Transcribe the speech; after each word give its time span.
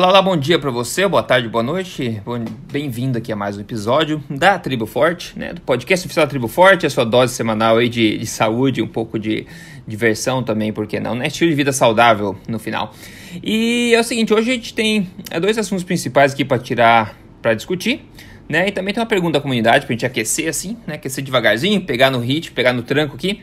Olá, 0.00 0.08
olá, 0.08 0.22
bom 0.22 0.34
dia 0.34 0.58
para 0.58 0.70
você, 0.70 1.06
boa 1.06 1.22
tarde, 1.22 1.46
boa 1.46 1.62
noite. 1.62 2.22
Bem-vindo 2.72 3.18
aqui 3.18 3.30
a 3.30 3.36
mais 3.36 3.58
um 3.58 3.60
episódio 3.60 4.24
da 4.30 4.58
Tribo 4.58 4.86
Forte, 4.86 5.38
né? 5.38 5.52
Do 5.52 5.60
podcast 5.60 6.06
oficial 6.06 6.24
da 6.24 6.30
Tribo 6.30 6.48
Forte, 6.48 6.86
a 6.86 6.90
sua 6.90 7.04
dose 7.04 7.34
semanal 7.34 7.76
aí 7.76 7.86
de, 7.86 8.16
de 8.16 8.26
saúde, 8.26 8.80
um 8.80 8.88
pouco 8.88 9.18
de 9.18 9.46
diversão 9.86 10.42
também, 10.42 10.72
por 10.72 10.86
que 10.86 10.98
não, 10.98 11.14
né? 11.14 11.26
Estilo 11.26 11.50
de 11.50 11.54
vida 11.54 11.70
saudável 11.70 12.34
no 12.48 12.58
final. 12.58 12.94
E 13.42 13.92
é 13.94 14.00
o 14.00 14.02
seguinte, 14.02 14.32
hoje 14.32 14.50
a 14.50 14.54
gente 14.54 14.72
tem 14.72 15.06
é, 15.30 15.38
dois 15.38 15.58
assuntos 15.58 15.84
principais 15.84 16.32
aqui 16.32 16.46
para 16.46 16.58
tirar, 16.58 17.14
para 17.42 17.52
discutir. 17.52 18.00
Né? 18.48 18.68
E 18.68 18.72
também 18.72 18.94
tem 18.94 19.02
uma 19.02 19.06
pergunta 19.06 19.34
da 19.34 19.42
comunidade 19.42 19.84
pra 19.84 19.92
gente 19.92 20.06
aquecer 20.06 20.48
assim, 20.48 20.78
né? 20.86 20.94
Aquecer 20.94 21.22
devagarzinho, 21.22 21.78
pegar 21.82 22.10
no 22.10 22.20
ritmo, 22.20 22.54
pegar 22.54 22.72
no 22.72 22.82
tranco 22.82 23.16
aqui. 23.16 23.42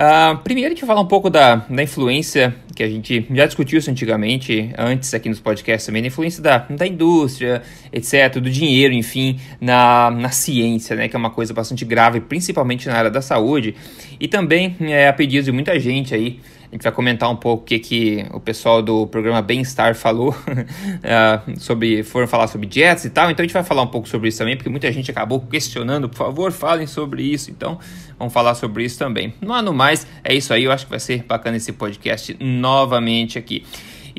Uh, 0.00 0.38
primeiro 0.38 0.68
a 0.68 0.74
gente 0.74 0.86
falar 0.86 1.02
um 1.02 1.06
pouco 1.06 1.28
da, 1.28 1.56
da 1.56 1.82
influência 1.82 2.56
que 2.74 2.82
a 2.82 2.88
gente 2.88 3.26
já 3.30 3.44
discutiu 3.44 3.78
isso 3.78 3.90
antigamente, 3.90 4.72
antes 4.78 5.12
aqui 5.12 5.28
nos 5.28 5.40
podcasts 5.40 5.84
também, 5.84 6.00
da 6.00 6.08
influência 6.08 6.42
da, 6.42 6.56
da 6.70 6.86
indústria, 6.86 7.60
etc., 7.92 8.40
do 8.40 8.48
dinheiro, 8.48 8.94
enfim, 8.94 9.38
na, 9.60 10.10
na 10.10 10.30
ciência, 10.30 10.96
né, 10.96 11.06
que 11.06 11.14
é 11.14 11.18
uma 11.18 11.28
coisa 11.28 11.52
bastante 11.52 11.84
grave, 11.84 12.18
principalmente 12.22 12.88
na 12.88 12.94
área 12.94 13.10
da 13.10 13.20
saúde, 13.20 13.74
e 14.18 14.26
também 14.26 14.74
é, 14.80 15.06
a 15.06 15.12
pedido 15.12 15.44
de 15.44 15.52
muita 15.52 15.78
gente 15.78 16.14
aí, 16.14 16.40
a 16.70 16.74
gente 16.76 16.82
vai 16.84 16.92
comentar 16.92 17.28
um 17.28 17.34
pouco 17.34 17.64
o 17.64 17.66
que, 17.66 17.80
que 17.80 18.26
o 18.32 18.38
pessoal 18.38 18.80
do 18.80 19.04
programa 19.08 19.42
Bem-Estar 19.42 19.96
falou 19.96 20.30
uh, 20.30 21.58
sobre. 21.58 22.04
Foram 22.04 22.28
falar 22.28 22.46
sobre 22.46 22.68
dietas 22.68 23.04
e 23.04 23.10
tal. 23.10 23.28
Então 23.28 23.42
a 23.42 23.46
gente 23.46 23.52
vai 23.52 23.64
falar 23.64 23.82
um 23.82 23.88
pouco 23.88 24.08
sobre 24.08 24.28
isso 24.28 24.38
também, 24.38 24.56
porque 24.56 24.70
muita 24.70 24.90
gente 24.92 25.10
acabou 25.10 25.40
questionando. 25.40 26.08
Por 26.08 26.16
favor, 26.16 26.52
falem 26.52 26.86
sobre 26.86 27.24
isso. 27.24 27.50
Então 27.50 27.76
vamos 28.16 28.32
falar 28.32 28.54
sobre 28.54 28.84
isso 28.84 28.96
também. 28.96 29.34
No 29.40 29.52
ano 29.52 29.74
mais, 29.74 30.06
é 30.22 30.32
isso 30.32 30.54
aí. 30.54 30.62
Eu 30.62 30.70
acho 30.70 30.84
que 30.84 30.90
vai 30.90 31.00
ser 31.00 31.24
bacana 31.24 31.56
esse 31.56 31.72
podcast 31.72 32.36
novamente 32.38 33.36
aqui. 33.36 33.64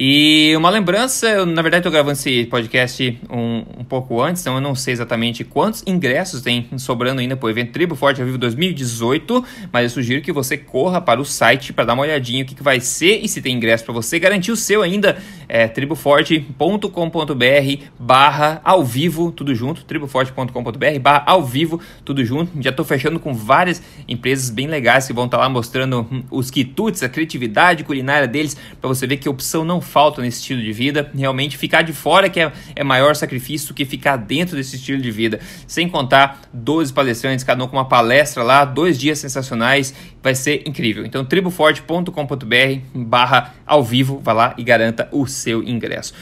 E 0.04 0.56
uma 0.58 0.72
lembrança, 0.72 1.30
eu, 1.30 1.46
na 1.46 1.62
verdade 1.62 1.82
estou 1.82 1.92
gravando 1.92 2.14
esse 2.14 2.46
podcast 2.46 3.20
um, 3.30 3.64
um 3.82 3.84
pouco 3.84 4.20
antes, 4.20 4.42
então 4.42 4.56
eu 4.56 4.60
não 4.60 4.74
sei 4.74 4.94
exatamente 4.94 5.44
quantos 5.44 5.84
ingressos 5.86 6.42
tem 6.42 6.68
sobrando 6.76 7.22
ainda 7.22 7.38
para 7.38 7.46
o 7.46 7.50
evento 7.52 7.72
Tribo 7.72 7.94
Forte 7.94 8.20
ao 8.20 8.26
Vivo 8.26 8.40
2018, 8.40 9.46
mas 9.72 9.84
eu 9.84 9.90
sugiro 9.92 10.20
que 10.24 10.32
você 10.32 10.58
corra 10.58 11.00
para 11.00 11.22
o 11.22 11.24
site 11.24 11.72
para 11.72 11.86
dar 11.86 11.94
uma 11.94 12.02
olhadinha 12.02 12.42
o 12.42 12.48
que, 12.48 12.56
que 12.56 12.64
vai 12.64 12.80
ser 12.80 13.20
e 13.24 13.30
se 13.30 13.44
tem 13.44 13.56
ingresso 13.56 13.86
para 13.86 13.94
você 13.94 14.18
garantir 14.18 14.52
o 14.52 14.56
seu 14.56 14.82
ainda, 14.82 15.22
é 15.54 15.68
triboforte.com.br 15.68 17.84
barra 18.00 18.62
ao 18.64 18.86
vivo, 18.86 19.34
tudo 19.34 19.54
junto, 19.54 19.84
triboforte.com.br 19.84 21.00
barra 21.02 21.24
ao 21.26 21.44
vivo, 21.44 21.82
tudo 22.06 22.24
junto. 22.24 22.54
Já 22.62 22.70
estou 22.70 22.86
fechando 22.86 23.20
com 23.20 23.34
várias 23.34 23.84
empresas 24.08 24.50
bem 24.50 24.68
legais 24.68 25.06
que 25.06 25.12
vão 25.12 25.26
estar 25.26 25.38
tá 25.38 25.44
lá 25.44 25.50
mostrando 25.50 26.24
os 26.32 26.50
quitutes, 26.50 27.04
a 27.04 27.10
criatividade 27.10 27.84
culinária 27.84 28.30
deles, 28.30 28.56
para 28.80 28.88
você 28.88 29.06
ver 29.06 29.18
que 29.18 29.28
opção 29.28 29.66
não 29.66 29.82
falta 29.82 30.22
nesse 30.22 30.40
estilo 30.40 30.62
de 30.62 30.72
vida. 30.72 31.12
Realmente, 31.14 31.58
ficar 31.58 31.82
de 31.82 31.92
fora 31.92 32.30
que 32.30 32.40
é, 32.40 32.50
é 32.74 32.82
maior 32.82 33.14
sacrifício 33.14 33.68
do 33.68 33.74
que 33.74 33.84
ficar 33.84 34.16
dentro 34.16 34.56
desse 34.56 34.78
estilo 34.78 35.02
de 35.02 35.12
vida. 35.12 35.42
Sem 35.68 35.90
contar 35.90 36.40
12 36.54 36.94
palestrantes, 36.94 37.44
cada 37.44 37.62
um 37.62 37.68
com 37.68 37.76
uma 37.76 37.90
palestra 37.90 38.42
lá, 38.42 38.64
dois 38.64 38.98
dias 38.98 39.20
sensacionais. 39.20 39.94
Vai 40.24 40.36
ser 40.36 40.64
incrível. 40.68 41.06
Então, 41.06 41.26
triboforte.com.br 41.26 42.80
barra 42.94 43.56
ao 43.66 43.84
vivo, 43.84 44.20
vá 44.20 44.34
lá 44.34 44.54
e 44.58 44.64
garanta 44.64 45.08
o 45.12 45.26
seu 45.26 45.64
ingresso. 45.64 46.14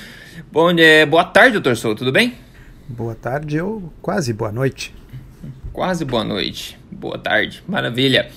Bom, 0.51 0.71
é, 0.71 1.05
boa 1.05 1.25
tarde, 1.25 1.53
doutor 1.53 1.75
Souto, 1.75 1.99
tudo 1.99 2.11
bem? 2.11 2.33
Boa 2.87 3.13
tarde, 3.13 3.59
ou 3.59 3.93
quase 4.01 4.33
boa 4.33 4.51
noite. 4.51 4.95
Quase 5.73 6.03
boa 6.05 6.23
noite. 6.23 6.79
Boa 6.91 7.17
tarde, 7.17 7.61
maravilha. 7.67 8.31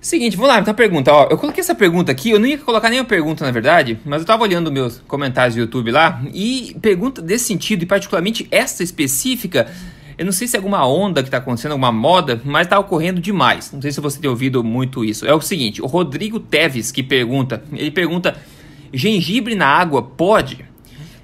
Seguinte, 0.00 0.36
vamos 0.36 0.52
lá, 0.52 0.60
então 0.60 0.74
pergunta, 0.74 1.12
ó. 1.12 1.28
Eu 1.30 1.38
coloquei 1.38 1.60
essa 1.60 1.76
pergunta 1.76 2.10
aqui, 2.10 2.30
eu 2.30 2.40
não 2.40 2.46
ia 2.46 2.58
colocar 2.58 2.90
nenhuma 2.90 3.08
pergunta, 3.08 3.44
na 3.44 3.52
verdade, 3.52 4.00
mas 4.04 4.22
eu 4.22 4.26
tava 4.26 4.42
olhando 4.42 4.72
meus 4.72 4.98
comentários 5.06 5.54
do 5.54 5.60
YouTube 5.60 5.92
lá, 5.92 6.20
e 6.34 6.76
pergunta 6.82 7.22
desse 7.22 7.44
sentido, 7.44 7.84
e 7.84 7.86
particularmente 7.86 8.48
essa 8.50 8.82
específica, 8.82 9.70
eu 10.18 10.24
não 10.24 10.32
sei 10.32 10.46
se 10.46 10.56
é 10.56 10.58
alguma 10.58 10.86
onda 10.86 11.22
que 11.22 11.30
tá 11.30 11.38
acontecendo, 11.38 11.72
alguma 11.72 11.92
moda, 11.92 12.40
mas 12.44 12.66
tá 12.66 12.78
ocorrendo 12.78 13.20
demais. 13.20 13.72
Não 13.72 13.80
sei 13.80 13.92
se 13.92 14.00
você 14.00 14.20
tem 14.20 14.28
ouvido 14.28 14.62
muito 14.62 15.04
isso. 15.04 15.26
É 15.26 15.34
o 15.34 15.40
seguinte, 15.40 15.82
o 15.82 15.86
Rodrigo 15.86 16.38
Teves 16.38 16.92
que 16.92 17.02
pergunta, 17.02 17.62
ele 17.72 17.90
pergunta: 17.90 18.36
gengibre 18.92 19.54
na 19.54 19.66
água 19.66 20.02
pode? 20.02 20.72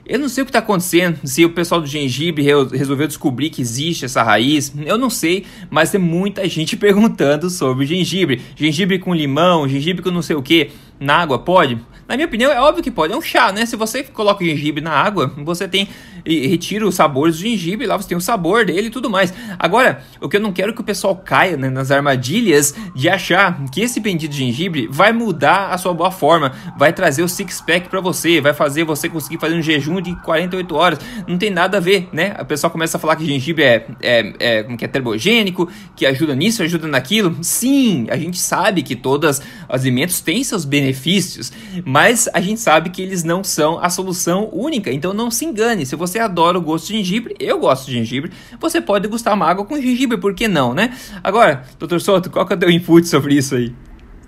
Eu 0.08 0.18
não 0.18 0.28
sei 0.30 0.40
o 0.40 0.46
que 0.46 0.48
está 0.48 0.60
acontecendo, 0.60 1.18
se 1.24 1.44
o 1.44 1.50
pessoal 1.50 1.82
do 1.82 1.86
gengibre 1.86 2.42
resolveu 2.72 3.06
descobrir 3.06 3.50
que 3.50 3.60
existe 3.60 4.06
essa 4.06 4.22
raiz, 4.22 4.72
eu 4.86 4.96
não 4.96 5.10
sei, 5.10 5.44
mas 5.68 5.90
tem 5.90 6.00
muita 6.00 6.48
gente 6.48 6.74
perguntando 6.78 7.50
sobre 7.50 7.84
gengibre. 7.84 8.40
Gengibre 8.56 8.98
com 8.98 9.14
limão, 9.14 9.68
gengibre 9.68 10.02
com 10.02 10.10
não 10.10 10.22
sei 10.22 10.34
o 10.34 10.42
que, 10.42 10.70
na 11.00 11.16
água 11.16 11.38
pode? 11.38 11.78
Na 12.08 12.16
minha 12.16 12.26
opinião, 12.26 12.50
é 12.50 12.58
óbvio 12.58 12.82
que 12.82 12.90
pode. 12.90 13.12
É 13.12 13.16
um 13.16 13.20
chá, 13.20 13.52
né? 13.52 13.66
Se 13.66 13.76
você 13.76 14.02
coloca 14.02 14.42
o 14.42 14.46
gengibre 14.46 14.82
na 14.82 14.92
água, 14.92 15.30
você 15.36 15.68
tem 15.68 15.88
e 16.24 16.46
retira 16.46 16.86
os 16.86 16.94
sabores 16.94 17.36
do 17.36 17.42
gengibre, 17.42 17.86
lá 17.86 17.96
você 17.96 18.08
tem 18.08 18.16
o 18.16 18.20
sabor 18.20 18.64
dele 18.64 18.88
e 18.88 18.90
tudo 18.90 19.08
mais. 19.08 19.32
Agora, 19.58 20.02
o 20.20 20.28
que 20.28 20.36
eu 20.36 20.40
não 20.40 20.52
quero 20.52 20.70
é 20.70 20.74
que 20.74 20.80
o 20.80 20.84
pessoal 20.84 21.16
caia 21.16 21.56
né, 21.56 21.70
nas 21.70 21.90
armadilhas 21.90 22.74
de 22.94 23.08
achar 23.08 23.64
que 23.72 23.80
esse 23.80 23.98
bendito 23.98 24.34
gengibre 24.34 24.86
vai 24.90 25.12
mudar 25.12 25.68
a 25.68 25.78
sua 25.78 25.94
boa 25.94 26.10
forma, 26.10 26.52
vai 26.76 26.92
trazer 26.92 27.22
o 27.22 27.28
six 27.28 27.60
pack 27.60 27.88
para 27.88 28.00
você, 28.00 28.40
vai 28.40 28.52
fazer 28.52 28.84
você 28.84 29.08
conseguir 29.08 29.38
fazer 29.38 29.54
um 29.54 29.62
jejum 29.62 30.00
de 30.00 30.14
48 30.22 30.74
horas. 30.74 30.98
Não 31.26 31.38
tem 31.38 31.50
nada 31.50 31.78
a 31.78 31.80
ver, 31.80 32.08
né? 32.12 32.36
O 32.40 32.44
pessoal 32.44 32.70
começa 32.70 32.96
a 32.96 33.00
falar 33.00 33.16
que 33.16 33.24
gengibre 33.24 33.64
é, 33.64 33.86
é, 34.02 34.34
é, 34.38 34.62
que 34.64 34.84
é 34.84 34.88
termogênico, 34.88 35.68
que 35.96 36.04
ajuda 36.04 36.34
nisso, 36.34 36.62
ajuda 36.62 36.86
naquilo. 36.86 37.36
Sim, 37.42 38.06
a 38.10 38.16
gente 38.16 38.38
sabe 38.38 38.82
que 38.82 38.94
todos 38.94 39.40
os 39.68 39.82
alimentos 39.82 40.20
têm 40.20 40.42
seus 40.42 40.64
benefícios, 40.64 41.52
mas 41.84 42.28
a 42.32 42.40
gente 42.40 42.60
sabe 42.60 42.90
que 42.90 43.02
eles 43.02 43.22
não 43.22 43.44
são 43.44 43.78
a 43.78 43.90
solução 43.90 44.48
única. 44.52 44.90
Então 44.90 45.12
não 45.12 45.30
se 45.30 45.44
engane, 45.44 45.84
se 45.84 45.96
você 45.96 46.18
adora 46.18 46.58
o 46.58 46.62
gosto 46.62 46.88
de 46.88 46.98
gengibre, 46.98 47.34
eu 47.38 47.58
gosto 47.58 47.86
de 47.86 47.92
gengibre, 47.92 48.32
você 48.60 48.80
pode 48.80 49.02
degustar 49.02 49.34
uma 49.34 49.46
água 49.46 49.64
com 49.64 49.80
gengibre, 49.80 50.16
por 50.16 50.34
que 50.34 50.48
não, 50.48 50.74
né? 50.74 50.96
Agora, 51.22 51.64
doutor 51.78 52.00
Souto, 52.00 52.30
qual 52.30 52.46
que 52.46 52.52
é 52.52 52.56
o 52.56 52.58
teu 52.58 52.70
input 52.70 53.06
sobre 53.06 53.34
isso 53.34 53.54
aí? 53.54 53.74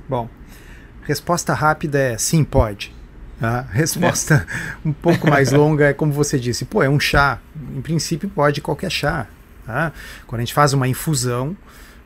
Bom, 0.09 0.29
resposta 1.03 1.55
rápida 1.55 1.99
é 1.99 2.19
sim, 2.19 2.45
pode. 2.45 2.93
A 3.41 3.63
resposta 3.63 4.47
é. 4.47 4.61
um 4.85 4.93
pouco 4.93 5.29
mais 5.29 5.51
longa 5.53 5.87
é 5.87 5.93
como 5.93 6.13
você 6.13 6.39
disse, 6.39 6.65
pô, 6.65 6.83
é 6.83 6.89
um 6.89 7.01
chá. 7.01 7.39
Em 7.75 7.81
princípio 7.81 8.29
pode 8.29 8.61
qualquer 8.61 8.91
chá. 8.91 9.27
Tá? 9.65 9.93
Quando 10.27 10.41
a 10.41 10.45
gente 10.45 10.53
faz 10.53 10.73
uma 10.73 10.89
infusão, 10.89 11.57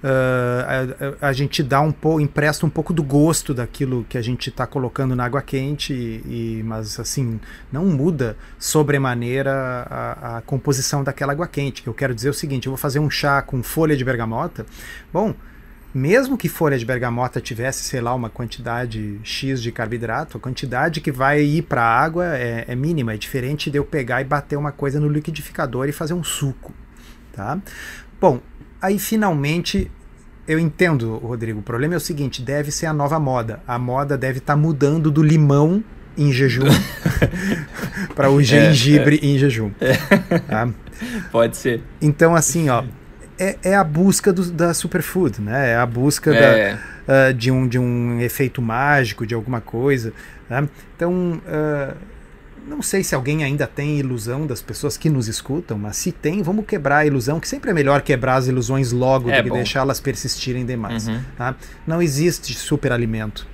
uh, 0.05 1.17
a, 1.21 1.29
a, 1.29 1.33
gente 1.33 1.63
dá 1.63 1.81
um 1.81 1.91
pouco, 1.91 2.21
empresta 2.21 2.67
um 2.67 2.71
pouco 2.71 2.93
do 2.93 3.03
gosto 3.03 3.55
daquilo 3.55 4.05
que 4.09 4.19
a 4.19 4.23
gente 4.23 4.51
está 4.51 4.67
colocando 4.67 5.17
na 5.17 5.25
água 5.25 5.41
quente, 5.41 5.95
e, 5.95 6.59
e, 6.59 6.63
mas 6.63 7.01
assim, 7.01 7.41
não 7.73 7.87
muda 7.87 8.37
sobremaneira 8.59 9.53
a, 9.91 10.37
a 10.39 10.43
composição 10.43 11.03
daquela 11.03 11.33
água 11.33 11.49
quente. 11.49 11.87
Eu 11.87 11.95
quero 11.95 12.15
dizer 12.15 12.29
o 12.29 12.35
seguinte: 12.35 12.67
eu 12.67 12.73
vou 12.73 12.79
fazer 12.79 12.99
um 12.99 13.09
chá 13.09 13.41
com 13.41 13.63
folha 13.63 13.97
de 13.97 14.05
bergamota. 14.05 14.67
Bom, 15.13 15.35
mesmo 15.95 16.37
que 16.37 16.49
folha 16.49 16.77
de 16.77 16.85
bergamota 16.85 17.41
tivesse, 17.41 17.85
sei 17.85 18.01
lá, 18.01 18.13
uma 18.13 18.29
quantidade 18.29 19.21
X 19.23 19.63
de 19.63 19.71
carboidrato, 19.71 20.37
a 20.37 20.41
quantidade 20.41 21.01
que 21.01 21.13
vai 21.13 21.41
ir 21.41 21.63
para 21.63 21.83
a 21.83 22.01
água 22.03 22.37
é, 22.37 22.65
é, 22.67 22.75
mínima, 22.75 23.15
é 23.15 23.17
diferente 23.17 23.71
de 23.71 23.79
eu 23.79 23.85
pegar 23.85 24.21
e 24.21 24.25
bater 24.25 24.57
uma 24.57 24.73
coisa 24.73 24.99
no 24.99 25.09
liquidificador 25.09 25.89
e 25.89 25.93
fazer 25.93 26.13
um 26.13 26.25
suco. 26.25 26.75
Tá? 27.33 27.59
Bom, 28.21 28.41
Aí 28.85 28.99
finalmente 28.99 29.91
eu 30.47 30.59
entendo, 30.59 31.17
Rodrigo. 31.17 31.61
O 31.61 31.63
problema 31.63 31.95
é 31.95 31.97
o 31.97 32.01
seguinte: 32.01 32.43
deve 32.43 32.71
ser 32.71 32.85
a 32.85 32.93
nova 32.93 33.19
moda. 33.19 33.61
A 33.67 33.79
moda 33.79 34.15
deve 34.19 34.41
estar 34.41 34.53
tá 34.53 34.57
mudando 34.59 35.11
do 35.11 35.23
limão 35.23 35.83
em 36.19 36.31
jejum 36.31 36.67
para 38.15 38.31
o 38.31 38.43
gengibre 38.43 39.19
é, 39.23 39.25
é. 39.25 39.29
em 39.31 39.39
jejum. 39.39 39.71
É. 39.81 39.95
Tá? 40.39 40.69
Pode 41.33 41.57
ser. 41.57 41.83
Então, 41.99 42.37
assim, 42.37 42.69
ó, 42.69 42.85
é, 43.39 43.57
é 43.63 43.75
a 43.75 43.83
busca 43.83 44.35
do, 44.35 44.51
da 44.51 44.75
superfood, 44.75 45.41
né? 45.41 45.71
É 45.71 45.77
a 45.77 45.87
busca 45.87 46.35
é. 46.35 46.77
da, 47.07 47.31
uh, 47.31 47.35
de, 47.35 47.51
um, 47.51 47.67
de 47.67 47.79
um 47.79 48.21
efeito 48.21 48.61
mágico, 48.61 49.27
de 49.27 49.35
alguma 49.35 49.63
coisa. 49.63 50.13
Tá? 50.47 50.63
Então. 50.95 51.41
Uh, 51.47 52.14
não 52.67 52.81
sei 52.81 53.05
se 53.05 53.15
alguém 53.15 53.45
ainda 53.45 53.67
tem 53.67 53.99
ilusão 53.99 54.47
das 54.47 54.63
pessoas 54.63 54.97
que 54.97 55.11
nos 55.11 55.29
escutam, 55.29 55.79
mas 55.79 55.97
se 55.97 56.11
tem, 56.11 56.43
vamos 56.43 56.65
quebrar 56.67 56.99
a 56.99 57.07
ilusão, 57.07 57.39
que 57.39 57.49
sempre 57.49 57.71
é 57.71 57.75
melhor 57.75 58.03
quebrar 58.03 58.37
as 58.37 58.47
ilusões 58.47 58.91
logo 58.93 59.31
é 59.31 59.43
do 59.43 59.45
que 59.45 59.55
deixá-las 59.55 60.01
persistirem 60.01 60.65
demais. 60.65 61.07
Uhum. 61.07 61.21
Tá? 61.37 61.55
Não 61.87 62.01
existe 62.01 62.55
superalimento. 62.55 63.47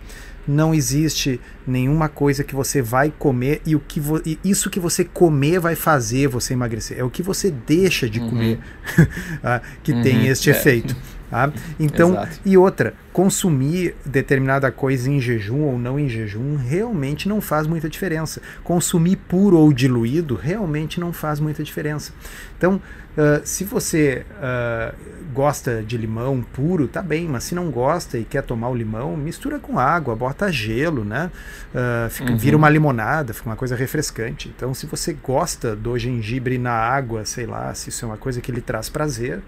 Não 0.49 0.75
existe 0.75 1.41
nenhuma 1.67 2.09
coisa 2.09 2.43
que 2.43 2.55
você 2.55 2.81
vai 2.81 3.13
comer 3.17 3.61
e 3.67 3.77
o 3.77 3.81
que 3.81 4.01
e 4.25 4.39
isso 4.43 4.71
que 4.71 4.81
você 4.81 5.05
comer 5.05 5.61
vai 5.61 5.77
fazer 5.77 6.29
você 6.29 6.55
emagrecer. 6.55 6.99
É 6.99 7.05
o 7.05 7.11
que 7.11 7.23
você 7.23 7.51
deixa 7.51 8.09
de 8.09 8.21
uhum. 8.21 8.31
comer 8.31 8.59
tá? 9.43 9.61
que 9.83 9.93
uhum. 9.93 10.03
tem 10.03 10.29
este 10.29 10.51
é. 10.51 10.53
efeito. 10.53 10.97
Tá? 11.31 11.53
Então, 11.79 12.11
Exato. 12.11 12.41
e 12.45 12.59
outra, 12.59 12.93
consumir 13.13 13.95
determinada 14.05 14.71
coisa 14.73 15.09
em 15.09 15.21
jejum 15.21 15.61
ou 15.61 15.79
não 15.79 15.99
em 15.99 16.09
jejum 16.09 16.57
realmente 16.57 17.29
não 17.29 17.41
faz 17.41 17.69
muita 17.69 17.89
diferença. 17.89 18.43
Consumir 18.65 19.15
puro 19.17 19.57
ou 19.57 19.73
diluído 19.73 20.35
realmente 20.35 20.99
não 20.99 21.13
faz 21.13 21.39
muita 21.39 21.63
diferença. 21.63 22.13
Então, 22.59 22.77
uh, 22.77 23.41
se 23.45 23.63
você 23.63 24.27
uh, 24.39 24.95
gosta 25.33 25.85
de 25.85 25.97
limão 25.97 26.43
puro, 26.43 26.89
tá 26.89 27.01
bem, 27.01 27.29
mas 27.29 27.45
se 27.45 27.55
não 27.55 27.71
gosta 27.71 28.19
e 28.19 28.25
quer 28.25 28.43
tomar 28.43 28.69
o 28.69 28.75
limão, 28.75 29.17
mistura 29.17 29.61
com 29.61 29.79
água, 29.79 30.17
bota 30.17 30.51
gelo, 30.51 31.05
né? 31.05 31.31
Uh, 31.73 32.11
fica, 32.11 32.33
uhum. 32.33 32.37
Vira 32.37 32.57
uma 32.57 32.69
limonada, 32.69 33.33
fica 33.33 33.49
uma 33.49 33.57
coisa 33.57 33.77
refrescante. 33.77 34.53
Então, 34.55 34.75
se 34.75 34.87
você 34.87 35.13
gosta 35.13 35.77
do 35.77 35.97
gengibre 35.97 36.59
na 36.59 36.73
água, 36.73 37.25
sei 37.25 37.47
lá, 37.47 37.73
se 37.73 37.89
isso 37.91 38.05
é 38.05 38.09
uma 38.09 38.17
coisa 38.17 38.41
que 38.41 38.51
lhe 38.51 38.61
traz 38.61 38.89
prazer, 38.89 39.41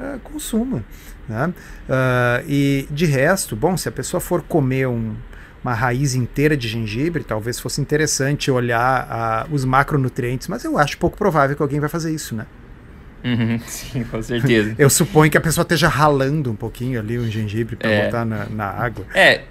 uh, 0.00 0.18
consuma. 0.20 0.82
Né? 1.28 1.46
Uh, 1.88 2.44
e 2.48 2.88
de 2.90 3.06
resto, 3.06 3.54
bom, 3.54 3.76
se 3.76 3.88
a 3.88 3.92
pessoa 3.92 4.20
for 4.20 4.42
comer 4.42 4.88
um, 4.88 5.14
uma 5.62 5.74
raiz 5.74 6.14
inteira 6.14 6.56
de 6.56 6.66
gengibre, 6.66 7.22
talvez 7.22 7.60
fosse 7.60 7.80
interessante 7.80 8.50
olhar 8.50 9.46
uh, 9.48 9.54
os 9.54 9.64
macronutrientes, 9.64 10.48
mas 10.48 10.64
eu 10.64 10.78
acho 10.78 10.98
pouco 10.98 11.16
provável 11.16 11.54
que 11.54 11.62
alguém 11.62 11.78
vai 11.78 11.88
fazer 11.88 12.12
isso, 12.12 12.34
né? 12.34 12.46
Uhum, 13.22 13.58
sim, 13.68 14.02
com 14.04 14.22
certeza. 14.22 14.74
eu 14.78 14.88
suponho 14.88 15.30
que 15.30 15.36
a 15.36 15.40
pessoa 15.40 15.62
esteja 15.62 15.88
ralando 15.88 16.50
um 16.50 16.56
pouquinho 16.56 16.98
ali 16.98 17.18
o 17.18 17.30
gengibre 17.30 17.76
para 17.76 17.90
é. 17.90 18.04
botar 18.06 18.24
na, 18.24 18.46
na 18.46 18.64
água. 18.64 19.04
É, 19.14 19.42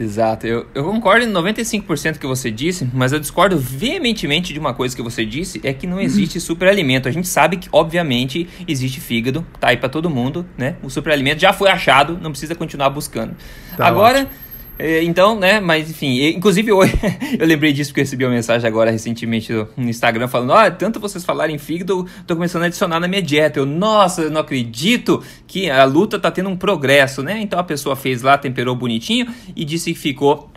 Exato, 0.00 0.46
eu, 0.46 0.66
eu 0.74 0.82
concordo 0.82 1.26
em 1.26 1.30
95% 1.30 2.16
que 2.16 2.26
você 2.26 2.50
disse, 2.50 2.88
mas 2.90 3.12
eu 3.12 3.20
discordo 3.20 3.58
veementemente 3.58 4.50
de 4.50 4.58
uma 4.58 4.72
coisa 4.72 4.96
que 4.96 5.02
você 5.02 5.26
disse, 5.26 5.60
é 5.62 5.74
que 5.74 5.86
não 5.86 6.00
existe 6.00 6.40
superalimento. 6.40 7.06
A 7.06 7.12
gente 7.12 7.28
sabe 7.28 7.58
que, 7.58 7.68
obviamente, 7.70 8.48
existe 8.66 8.98
fígado, 8.98 9.46
tá 9.60 9.68
aí 9.68 9.76
para 9.76 9.90
todo 9.90 10.08
mundo, 10.08 10.46
né? 10.56 10.76
O 10.82 10.88
superalimento 10.88 11.42
já 11.42 11.52
foi 11.52 11.68
achado, 11.68 12.18
não 12.18 12.30
precisa 12.30 12.54
continuar 12.54 12.88
buscando. 12.88 13.36
Tá 13.76 13.86
Agora, 13.86 14.20
ótimo. 14.20 14.49
É, 14.82 15.02
então, 15.02 15.38
né, 15.38 15.60
mas 15.60 15.90
enfim, 15.90 16.18
inclusive 16.28 16.72
hoje 16.72 16.94
eu 17.38 17.46
lembrei 17.46 17.70
disso 17.70 17.90
porque 17.90 18.00
recebi 18.00 18.24
uma 18.24 18.30
mensagem 18.30 18.66
agora 18.66 18.90
recentemente 18.90 19.52
no 19.76 19.90
Instagram 19.90 20.26
falando: 20.26 20.54
"Ó, 20.54 20.66
oh, 20.66 20.70
tanto 20.70 20.98
vocês 20.98 21.22
falarem 21.22 21.56
em 21.56 21.58
fígado, 21.58 22.06
tô 22.26 22.34
começando 22.34 22.62
a 22.62 22.66
adicionar 22.66 22.98
na 22.98 23.06
minha 23.06 23.20
dieta". 23.20 23.58
Eu, 23.58 23.66
nossa, 23.66 24.22
eu 24.22 24.30
não 24.30 24.40
acredito 24.40 25.22
que 25.46 25.68
a 25.68 25.84
luta 25.84 26.18
tá 26.18 26.30
tendo 26.30 26.48
um 26.48 26.56
progresso, 26.56 27.22
né? 27.22 27.42
Então 27.42 27.58
a 27.58 27.62
pessoa 27.62 27.94
fez 27.94 28.22
lá, 28.22 28.38
temperou 28.38 28.74
bonitinho 28.74 29.26
e 29.54 29.66
disse 29.66 29.92
que 29.92 29.98
ficou 29.98 30.50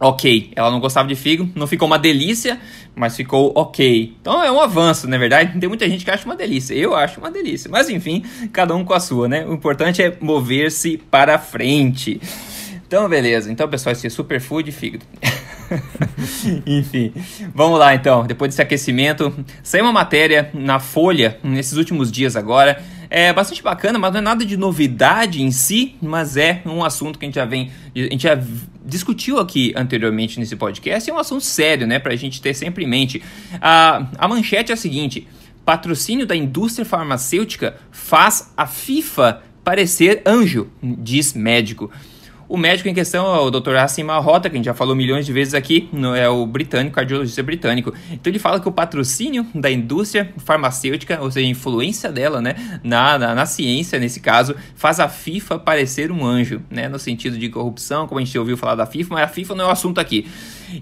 ok. 0.00 0.52
Ela 0.56 0.70
não 0.70 0.80
gostava 0.80 1.06
de 1.06 1.14
fígado, 1.14 1.50
não 1.54 1.66
ficou 1.66 1.86
uma 1.86 1.98
delícia, 1.98 2.58
mas 2.94 3.14
ficou 3.14 3.52
ok. 3.54 4.16
Então 4.18 4.42
é 4.42 4.50
um 4.50 4.58
avanço, 4.58 5.06
na 5.06 5.16
é 5.16 5.18
verdade. 5.18 5.60
Tem 5.60 5.68
muita 5.68 5.86
gente 5.86 6.02
que 6.02 6.10
acha 6.10 6.24
uma 6.24 6.36
delícia. 6.36 6.72
Eu 6.72 6.94
acho 6.96 7.20
uma 7.20 7.30
delícia. 7.30 7.70
Mas 7.70 7.90
enfim, 7.90 8.24
cada 8.54 8.74
um 8.74 8.86
com 8.86 8.94
a 8.94 9.00
sua, 9.00 9.28
né? 9.28 9.44
O 9.46 9.52
importante 9.52 10.02
é 10.02 10.16
mover-se 10.18 10.96
para 11.10 11.38
frente. 11.38 12.18
Então, 12.86 13.08
beleza. 13.08 13.50
Então, 13.50 13.68
pessoal, 13.68 13.92
esse 13.92 14.06
é 14.06 14.10
superfood 14.10 14.70
e 14.70 14.72
fígado. 14.72 15.04
Enfim, 16.64 17.12
vamos 17.52 17.78
lá 17.78 17.94
então. 17.94 18.24
Depois 18.24 18.50
desse 18.50 18.62
aquecimento, 18.62 19.34
saiu 19.62 19.84
uma 19.84 19.92
matéria 19.92 20.50
na 20.54 20.78
Folha 20.78 21.38
nesses 21.42 21.76
últimos 21.76 22.12
dias 22.12 22.36
agora. 22.36 22.82
É 23.10 23.32
bastante 23.32 23.62
bacana, 23.62 23.98
mas 23.98 24.12
não 24.12 24.18
é 24.18 24.22
nada 24.22 24.44
de 24.44 24.56
novidade 24.56 25.42
em 25.42 25.50
si, 25.50 25.96
mas 26.00 26.36
é 26.36 26.62
um 26.66 26.84
assunto 26.84 27.18
que 27.18 27.24
a 27.24 27.28
gente 27.28 27.36
já 27.36 27.44
vem, 27.44 27.70
a 27.94 27.98
gente 27.98 28.22
já 28.22 28.38
discutiu 28.84 29.38
aqui 29.38 29.72
anteriormente 29.76 30.38
nesse 30.38 30.56
podcast. 30.56 31.08
É 31.08 31.12
um 31.12 31.18
assunto 31.18 31.44
sério, 31.44 31.86
né, 31.86 31.98
para 31.98 32.12
a 32.12 32.16
gente 32.16 32.40
ter 32.40 32.54
sempre 32.54 32.84
em 32.84 32.88
mente. 32.88 33.22
A, 33.60 34.06
a 34.18 34.28
manchete 34.28 34.72
é 34.72 34.74
a 34.74 34.76
seguinte: 34.76 35.26
patrocínio 35.64 36.26
da 36.26 36.34
indústria 36.34 36.84
farmacêutica 36.84 37.76
faz 37.90 38.52
a 38.56 38.66
FIFA 38.66 39.42
parecer 39.64 40.22
anjo, 40.26 40.68
diz 40.82 41.32
médico. 41.32 41.90
O 42.48 42.56
médico 42.56 42.88
em 42.88 42.94
questão 42.94 43.34
é 43.34 43.40
o 43.40 43.50
Dr. 43.50 43.74
Assim 43.76 44.04
Malhota, 44.04 44.48
que 44.48 44.54
a 44.54 44.58
gente 44.58 44.66
já 44.66 44.74
falou 44.74 44.94
milhões 44.94 45.26
de 45.26 45.32
vezes 45.32 45.52
aqui, 45.52 45.88
é 46.16 46.28
o 46.28 46.46
britânico, 46.46 46.94
cardiologista 46.94 47.42
britânico. 47.42 47.92
Então 48.10 48.30
ele 48.30 48.38
fala 48.38 48.60
que 48.60 48.68
o 48.68 48.72
patrocínio 48.72 49.44
da 49.52 49.70
indústria 49.70 50.32
farmacêutica, 50.38 51.20
ou 51.20 51.30
seja, 51.30 51.46
a 51.46 51.50
influência 51.50 52.12
dela 52.12 52.40
né, 52.40 52.80
na, 52.84 53.18
na, 53.18 53.34
na 53.34 53.46
ciência, 53.46 53.98
nesse 53.98 54.20
caso, 54.20 54.54
faz 54.76 55.00
a 55.00 55.08
FIFA 55.08 55.58
parecer 55.58 56.12
um 56.12 56.24
anjo, 56.24 56.62
né, 56.70 56.88
no 56.88 56.98
sentido 56.98 57.36
de 57.36 57.48
corrupção, 57.48 58.06
como 58.06 58.20
a 58.20 58.24
gente 58.24 58.38
ouviu 58.38 58.56
falar 58.56 58.76
da 58.76 58.86
FIFA, 58.86 59.14
mas 59.14 59.24
a 59.24 59.28
FIFA 59.28 59.54
não 59.56 59.64
é 59.64 59.68
o 59.68 59.72
assunto 59.72 59.98
aqui. 59.98 60.26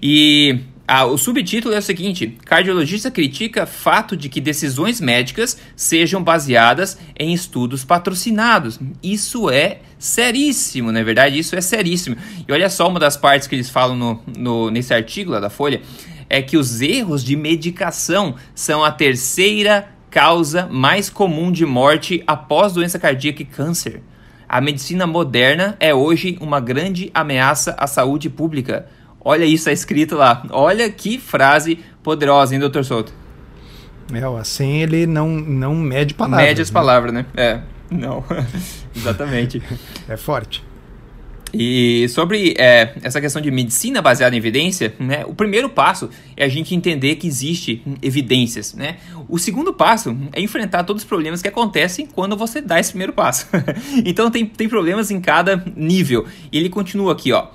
E 0.01 0.59
ah, 0.87 1.05
o 1.05 1.17
subtítulo 1.17 1.73
é 1.73 1.79
o 1.79 1.81
seguinte: 1.81 2.37
Cardiologista 2.45 3.09
critica 3.09 3.65
fato 3.65 4.15
de 4.15 4.29
que 4.29 4.39
decisões 4.39 5.01
médicas 5.01 5.57
sejam 5.75 6.23
baseadas 6.23 6.97
em 7.17 7.33
estudos 7.33 7.83
patrocinados. 7.83 8.79
Isso 9.01 9.49
é 9.49 9.79
seríssimo, 9.97 10.91
na 10.91 10.99
é 10.99 11.03
verdade, 11.03 11.39
isso 11.39 11.55
é 11.55 11.61
seríssimo. 11.61 12.15
E 12.47 12.51
olha 12.51 12.69
só 12.69 12.87
uma 12.87 12.99
das 12.99 13.17
partes 13.17 13.47
que 13.47 13.55
eles 13.55 13.69
falam 13.69 13.95
no, 13.95 14.21
no, 14.37 14.69
nesse 14.69 14.93
artigo 14.93 15.31
lá 15.31 15.39
da 15.39 15.49
Folha: 15.49 15.81
é 16.29 16.41
que 16.41 16.55
os 16.55 16.81
erros 16.81 17.23
de 17.23 17.35
medicação 17.35 18.35
são 18.53 18.83
a 18.83 18.91
terceira 18.91 19.89
causa 20.11 20.67
mais 20.67 21.09
comum 21.09 21.51
de 21.51 21.65
morte 21.65 22.23
após 22.27 22.73
doença 22.73 22.99
cardíaca 22.99 23.41
e 23.41 23.45
câncer. 23.45 24.01
A 24.47 24.61
medicina 24.61 25.07
moderna 25.07 25.75
é 25.79 25.93
hoje 25.93 26.37
uma 26.39 26.59
grande 26.59 27.09
ameaça 27.13 27.75
à 27.79 27.87
saúde 27.87 28.29
pública. 28.29 28.87
Olha 29.27 29.43
isso, 29.43 29.65
tá 29.65 29.71
escrito 29.71 30.15
lá. 30.15 30.43
Olha 30.51 30.87
que 30.87 31.17
frase 31.17 31.79
poderosa, 32.03 32.53
hein, 32.53 32.59
doutor 32.59 32.85
Souto? 32.85 33.11
É, 34.13 34.39
assim 34.39 34.83
ele 34.83 35.07
não, 35.07 35.27
não 35.29 35.73
mede 35.73 36.13
palavras. 36.13 36.47
Mede 36.47 36.61
as 36.61 36.69
né? 36.69 36.73
palavras, 36.73 37.11
né? 37.11 37.25
É, 37.35 37.59
não. 37.89 38.23
Exatamente. 38.95 39.63
é 40.07 40.15
forte. 40.15 40.63
E 41.51 42.07
sobre 42.09 42.53
é, 42.57 42.93
essa 43.01 43.19
questão 43.19 43.41
de 43.41 43.49
medicina 43.49 43.99
baseada 43.99 44.35
em 44.35 44.37
evidência, 44.37 44.93
né, 44.99 45.23
o 45.25 45.33
primeiro 45.33 45.69
passo 45.69 46.09
é 46.35 46.43
a 46.43 46.49
gente 46.49 46.75
entender 46.75 47.15
que 47.15 47.25
existe 47.25 47.81
evidências. 48.03 48.75
Né? 48.75 48.97
O 49.27 49.39
segundo 49.39 49.73
passo 49.73 50.15
é 50.33 50.41
enfrentar 50.41 50.83
todos 50.83 51.01
os 51.01 51.07
problemas 51.07 51.41
que 51.41 51.47
acontecem 51.47 52.05
quando 52.05 52.37
você 52.37 52.61
dá 52.61 52.79
esse 52.79 52.91
primeiro 52.91 53.13
passo. 53.13 53.47
então 54.05 54.29
tem, 54.29 54.45
tem 54.45 54.69
problemas 54.69 55.09
em 55.09 55.19
cada 55.19 55.63
nível. 55.75 56.27
E 56.51 56.57
ele 56.59 56.69
continua 56.69 57.13
aqui, 57.13 57.31
ó. 57.31 57.47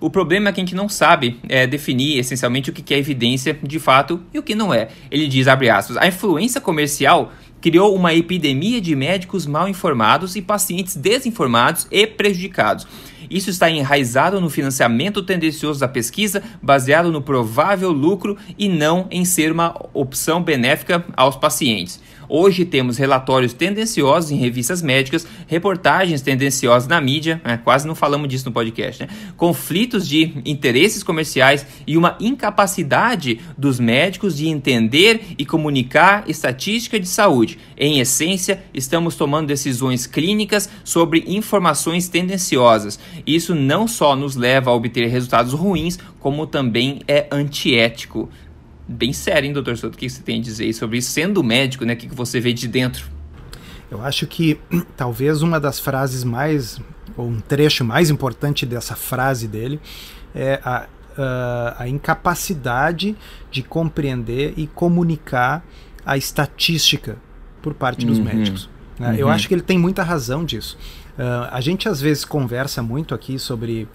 O 0.00 0.08
problema 0.08 0.48
é 0.48 0.52
que 0.52 0.60
a 0.60 0.64
gente 0.64 0.76
não 0.76 0.88
sabe 0.88 1.40
é, 1.48 1.66
definir 1.66 2.18
essencialmente 2.18 2.70
o 2.70 2.72
que 2.72 2.94
é 2.94 2.98
evidência 2.98 3.58
de 3.62 3.78
fato 3.80 4.20
e 4.32 4.38
o 4.38 4.42
que 4.42 4.54
não 4.54 4.72
é. 4.72 4.88
Ele 5.10 5.26
diz, 5.26 5.48
abre 5.48 5.68
aspas, 5.68 5.96
a 5.96 6.06
influência 6.06 6.60
comercial 6.60 7.32
criou 7.60 7.94
uma 7.94 8.14
epidemia 8.14 8.80
de 8.80 8.94
médicos 8.94 9.44
mal 9.44 9.68
informados 9.68 10.36
e 10.36 10.42
pacientes 10.42 10.94
desinformados 10.94 11.88
e 11.90 12.06
prejudicados. 12.06 12.86
Isso 13.28 13.50
está 13.50 13.68
enraizado 13.70 14.40
no 14.40 14.48
financiamento 14.48 15.22
tendencioso 15.22 15.80
da 15.80 15.88
pesquisa, 15.88 16.42
baseado 16.62 17.12
no 17.12 17.20
provável 17.20 17.90
lucro 17.90 18.36
e 18.56 18.68
não 18.68 19.06
em 19.10 19.24
ser 19.24 19.52
uma 19.52 19.74
opção 19.92 20.42
benéfica 20.42 21.04
aos 21.16 21.36
pacientes. 21.36 22.00
Hoje 22.28 22.64
temos 22.64 22.98
relatórios 22.98 23.54
tendenciosos 23.54 24.30
em 24.30 24.36
revistas 24.36 24.82
médicas, 24.82 25.26
reportagens 25.46 26.20
tendenciosas 26.20 26.86
na 26.86 27.00
mídia, 27.00 27.40
né? 27.42 27.58
quase 27.64 27.86
não 27.86 27.94
falamos 27.94 28.28
disso 28.28 28.44
no 28.44 28.52
podcast, 28.52 29.02
né? 29.02 29.08
conflitos 29.36 30.06
de 30.06 30.34
interesses 30.44 31.02
comerciais 31.02 31.66
e 31.86 31.96
uma 31.96 32.16
incapacidade 32.20 33.40
dos 33.56 33.80
médicos 33.80 34.36
de 34.36 34.46
entender 34.46 35.34
e 35.38 35.46
comunicar 35.46 36.28
estatística 36.28 37.00
de 37.00 37.08
saúde. 37.08 37.58
Em 37.76 37.98
essência, 37.98 38.62
estamos 38.74 39.16
tomando 39.16 39.46
decisões 39.46 40.06
clínicas 40.06 40.68
sobre 40.84 41.24
informações 41.26 42.08
tendenciosas. 42.08 42.98
Isso 43.26 43.54
não 43.54 43.88
só 43.88 44.14
nos 44.14 44.36
leva 44.36 44.70
a 44.70 44.74
obter 44.74 45.06
resultados 45.08 45.54
ruins, 45.54 45.98
como 46.20 46.46
também 46.46 47.00
é 47.08 47.26
antiético 47.30 48.28
bem 48.88 49.12
sério, 49.12 49.46
hein, 49.46 49.52
doutor 49.52 49.76
Souto? 49.76 49.96
O 49.96 49.98
que 49.98 50.08
você 50.08 50.22
tem 50.22 50.40
a 50.40 50.42
dizer 50.42 50.72
sobre 50.72 50.98
isso? 50.98 51.10
Sendo 51.10 51.42
médico, 51.44 51.84
né? 51.84 51.92
O 51.92 51.96
que 51.96 52.08
você 52.08 52.40
vê 52.40 52.52
de 52.52 52.66
dentro? 52.66 53.06
Eu 53.90 54.02
acho 54.02 54.26
que 54.26 54.58
talvez 54.96 55.42
uma 55.42 55.60
das 55.60 55.78
frases 55.78 56.24
mais, 56.24 56.80
ou 57.16 57.28
um 57.28 57.40
trecho 57.40 57.84
mais 57.84 58.10
importante 58.10 58.64
dessa 58.64 58.96
frase 58.96 59.46
dele, 59.46 59.78
é 60.34 60.60
a, 60.64 60.86
a, 61.16 61.82
a 61.82 61.88
incapacidade 61.88 63.16
de 63.50 63.62
compreender 63.62 64.54
e 64.56 64.66
comunicar 64.66 65.64
a 66.04 66.16
estatística 66.16 67.18
por 67.60 67.74
parte 67.74 68.06
dos 68.06 68.18
uhum. 68.18 68.24
médicos. 68.24 68.68
Né? 68.98 69.10
Uhum. 69.10 69.14
Eu 69.14 69.28
acho 69.28 69.46
que 69.48 69.54
ele 69.54 69.62
tem 69.62 69.78
muita 69.78 70.02
razão 70.02 70.44
disso. 70.44 70.78
Uh, 71.18 71.48
a 71.50 71.60
gente 71.60 71.88
às 71.88 72.00
vezes 72.00 72.24
conversa 72.24 72.82
muito 72.82 73.14
aqui 73.14 73.38
sobre 73.38 73.88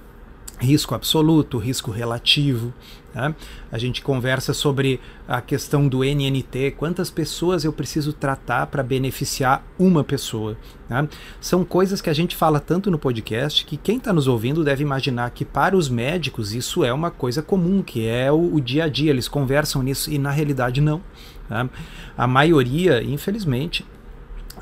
risco 0.60 0.96
absoluto, 0.96 1.58
risco 1.58 1.92
relativo. 1.92 2.74
Né? 3.14 3.36
A 3.72 3.78
gente 3.78 4.02
conversa 4.02 4.54
sobre 4.54 5.00
a 5.28 5.40
questão 5.42 5.88
do 5.88 6.04
NNT, 6.04 6.72
quantas 6.78 7.10
pessoas 7.10 7.64
eu 7.64 7.72
preciso 7.72 8.12
tratar 8.12 8.68
para 8.68 8.82
beneficiar 8.82 9.64
uma 9.78 10.04
pessoa. 10.04 10.58
Né? 10.90 11.08
São 11.40 11.64
coisas 11.64 12.02
que 12.02 12.10
a 12.10 12.14
gente 12.14 12.36
fala 12.36 12.60
tanto 12.60 12.90
no 12.90 12.98
podcast 12.98 13.66
que 13.66 13.78
quem 13.78 13.98
está 13.98 14.12
nos 14.12 14.28
ouvindo 14.28 14.64
deve 14.64 14.84
imaginar 14.84 15.30
que 15.32 15.46
para 15.46 15.78
os 15.78 15.90
médicos 15.90 16.54
isso 16.54 16.84
é 16.84 16.92
uma 16.92 17.12
coisa 17.12 17.42
comum, 17.42 17.84
que 17.84 18.08
é 18.08 18.32
o, 18.32 18.56
o 18.56 18.62
dia 18.62 18.86
a 18.86 18.90
dia, 18.90 19.12
eles 19.12 19.28
conversam 19.28 19.84
nisso 19.84 20.12
e 20.12 20.18
na 20.18 20.32
realidade 20.32 20.82
não. 20.82 21.02
Né? 21.50 21.70
A 22.18 22.26
maioria, 22.26 23.04
infelizmente, 23.04 23.86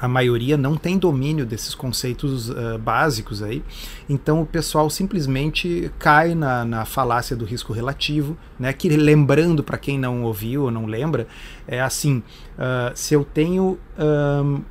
a 0.01 0.08
maioria 0.08 0.58
não 0.58 0.75
tem 0.75 0.98
domínio 0.98 1.46
desses 1.46 1.75
conceitos 1.75 2.50
uh, 2.50 2.79
básicos 2.79 3.43
aí, 3.43 3.63
então 4.10 4.41
o 4.41 4.46
pessoal 4.46 4.89
simplesmente 4.89 5.91
cai 6.00 6.34
na, 6.34 6.65
na 6.65 6.86
falácia 6.86 7.36
do 7.36 7.46
risco 7.46 7.72
relativo, 7.72 8.36
né? 8.60 8.74
Que 8.74 8.89
lembrando 8.89 9.63
para 9.63 9.77
quem 9.77 10.00
não 10.00 10.24
ouviu 10.24 10.63
ou 10.63 10.72
não 10.72 10.88
lembra, 10.88 11.27
é 11.67 11.79
assim: 11.79 12.24
uh, 12.58 12.91
se 12.96 13.13
eu 13.13 13.24
tenho 13.24 13.77
um, 14.43 14.62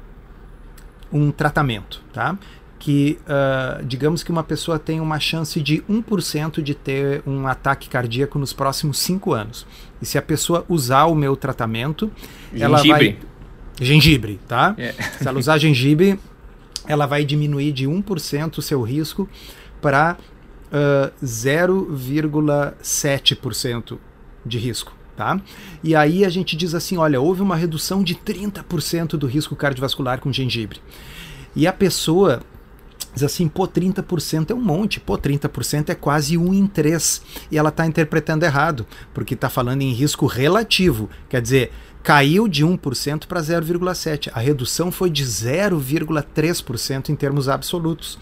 um 1.12 1.30
tratamento, 1.30 2.02
tá? 2.12 2.37
que 2.80 3.18
uh, 3.26 3.84
digamos 3.84 4.22
que 4.22 4.32
uma 4.32 4.42
pessoa 4.42 4.78
tem 4.78 5.00
uma 5.00 5.20
chance 5.20 5.60
de 5.60 5.82
1% 5.82 6.62
de 6.62 6.75
ter 6.75 7.22
um 7.26 7.46
ataque 7.46 7.90
cardíaco 7.90 8.38
nos 8.38 8.54
próximos 8.54 8.99
5 9.00 9.34
anos. 9.34 9.66
E 10.00 10.06
se 10.06 10.16
a 10.16 10.22
pessoa 10.22 10.64
usar 10.66 11.04
o 11.04 11.14
meu 11.14 11.37
tratamento, 11.37 12.10
gengibre. 12.50 12.62
ela 12.62 12.82
vai. 12.82 13.18
Gengibre, 13.80 14.38
tá? 14.46 14.75
É. 14.76 14.92
Se 14.92 15.26
ela 15.26 15.38
usar 15.38 15.56
gengibre, 15.58 16.20
ela 16.87 17.06
vai 17.06 17.25
diminuir 17.25 17.72
de 17.72 17.88
1% 17.88 18.58
o 18.58 18.62
seu 18.62 18.82
risco 18.82 19.26
para 19.80 20.18
uh, 20.70 21.10
0,7% 21.25 23.96
de 24.44 24.58
risco. 24.58 24.94
Tá? 25.16 25.40
E 25.82 25.94
aí 25.94 26.22
a 26.25 26.28
gente 26.30 26.56
diz 26.56 26.75
assim: 26.75 26.96
olha, 26.96 27.20
houve 27.20 27.42
uma 27.42 27.56
redução 27.56 28.02
de 28.02 28.14
30% 28.14 29.18
do 29.18 29.26
risco 29.26 29.54
cardiovascular 29.54 30.18
com 30.18 30.32
gengibre. 30.32 30.80
E 31.54 31.66
a 31.66 31.72
pessoa 31.72 32.40
diz 33.12 33.25
assim, 33.25 33.49
pô, 33.49 33.66
30% 33.66 34.50
é 34.50 34.54
um 34.54 34.60
monte, 34.60 35.00
pô, 35.00 35.18
30% 35.18 35.90
é 35.90 35.94
quase 35.94 36.38
um 36.38 36.54
em 36.54 36.66
três. 36.66 37.22
E 37.50 37.58
ela 37.58 37.70
está 37.70 37.87
interpretando 37.87 38.44
errado, 38.44 38.87
porque 39.12 39.34
está 39.34 39.49
falando 39.49 39.82
em 39.82 39.92
risco 39.92 40.26
relativo. 40.26 41.10
Quer 41.28 41.42
dizer, 41.42 41.72
caiu 42.02 42.49
de 42.49 42.64
1% 42.64 43.26
para 43.26 43.40
0,7%. 43.40 44.30
A 44.33 44.40
redução 44.40 44.90
foi 44.90 45.11
de 45.11 45.25
0,3% 45.25 47.11
em 47.11 47.16
termos 47.16 47.49
absolutos. 47.49 48.19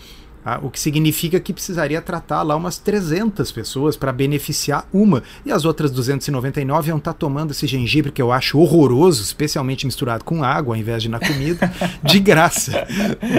Tá? 0.48 0.60
O 0.62 0.70
que 0.70 0.80
significa 0.80 1.38
que 1.38 1.52
precisaria 1.52 2.00
tratar 2.00 2.42
lá 2.42 2.56
umas 2.56 2.78
300 2.78 3.52
pessoas 3.52 3.98
para 3.98 4.10
beneficiar 4.10 4.88
uma. 4.90 5.22
E 5.44 5.52
as 5.52 5.66
outras 5.66 5.90
299 5.90 6.88
iam 6.88 6.96
estar 6.96 7.12
tá 7.12 7.18
tomando 7.18 7.50
esse 7.50 7.66
gengibre 7.66 8.10
que 8.10 8.22
eu 8.22 8.32
acho 8.32 8.58
horroroso, 8.58 9.22
especialmente 9.22 9.84
misturado 9.84 10.24
com 10.24 10.42
água 10.42 10.74
ao 10.74 10.80
invés 10.80 11.02
de 11.02 11.10
na 11.10 11.18
comida, 11.20 11.70
de 12.02 12.18
graça. 12.18 12.86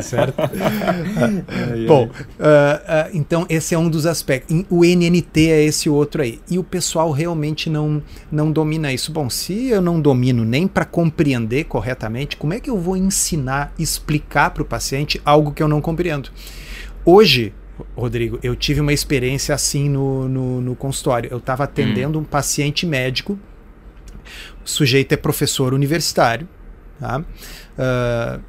certo? 0.04 0.36
Bom, 1.88 2.06
uh, 2.06 2.10
uh, 2.10 3.10
então 3.12 3.44
esse 3.50 3.74
é 3.74 3.80
um 3.80 3.90
dos 3.90 4.06
aspectos. 4.06 4.64
O 4.70 4.86
NNT 4.86 5.50
é 5.50 5.64
esse 5.64 5.90
outro 5.90 6.22
aí. 6.22 6.40
E 6.48 6.60
o 6.60 6.64
pessoal 6.64 7.10
realmente 7.10 7.72
não, 7.72 8.04
não 8.32 8.52
domina 8.52 8.94
isso. 8.94 9.12
Bom, 9.12 9.32
se 9.32 9.70
eu 9.70 9.82
não 9.82 10.00
domino 10.00 10.46
nem 10.46 10.68
para 10.68 10.86
compreender 10.86 11.64
corretamente, 11.64 12.38
como 12.38 12.54
é 12.54 12.60
que 12.60 12.70
eu 12.70 12.78
vou 12.78 12.96
ensinar, 12.96 13.74
explicar 13.80 14.52
para 14.52 14.62
o 14.62 14.66
paciente 14.66 15.20
algo 15.26 15.52
que 15.52 15.64
eu 15.64 15.68
não 15.68 15.82
compreendo? 15.82 16.30
Hoje, 17.12 17.52
Rodrigo, 17.98 18.40
eu 18.44 18.56
tive 18.56 18.82
uma 18.82 18.94
experiência 18.94 19.56
assim 19.56 19.90
no, 19.90 20.30
no, 20.30 20.62
no 20.62 20.76
consultório. 20.76 21.28
Eu 21.32 21.40
estava 21.40 21.64
atendendo 21.64 22.20
hum. 22.20 22.22
um 22.22 22.24
paciente 22.24 22.86
médico, 22.86 23.40
o 24.64 24.70
sujeito 24.70 25.12
é 25.14 25.18
professor 25.18 25.74
universitário, 25.74 26.48
tá? 27.00 27.20
Uh, 27.20 28.42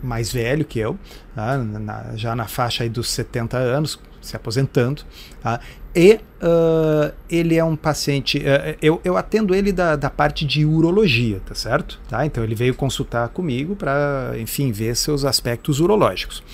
mais 0.00 0.32
velho 0.32 0.64
que 0.64 0.78
eu, 0.78 0.96
tá? 1.34 1.58
na, 1.58 2.14
já 2.14 2.36
na 2.36 2.46
faixa 2.46 2.88
dos 2.88 3.10
70 3.10 3.56
anos, 3.56 3.98
se 4.22 4.36
aposentando. 4.36 5.02
Tá? 5.42 5.58
E 5.92 6.20
uh, 6.40 7.12
ele 7.28 7.56
é 7.56 7.64
um 7.64 7.74
paciente. 7.74 8.38
Uh, 8.38 8.78
eu, 8.80 9.00
eu 9.02 9.16
atendo 9.16 9.52
ele 9.56 9.72
da, 9.72 9.96
da 9.96 10.08
parte 10.08 10.44
de 10.44 10.64
urologia, 10.64 11.40
tá 11.44 11.54
certo? 11.56 12.00
Tá? 12.08 12.24
Então 12.24 12.44
ele 12.44 12.54
veio 12.54 12.76
consultar 12.76 13.28
comigo 13.30 13.74
para, 13.74 14.34
enfim, 14.38 14.70
ver 14.70 14.94
seus 14.94 15.24
aspectos 15.24 15.80
urológicos 15.80 16.44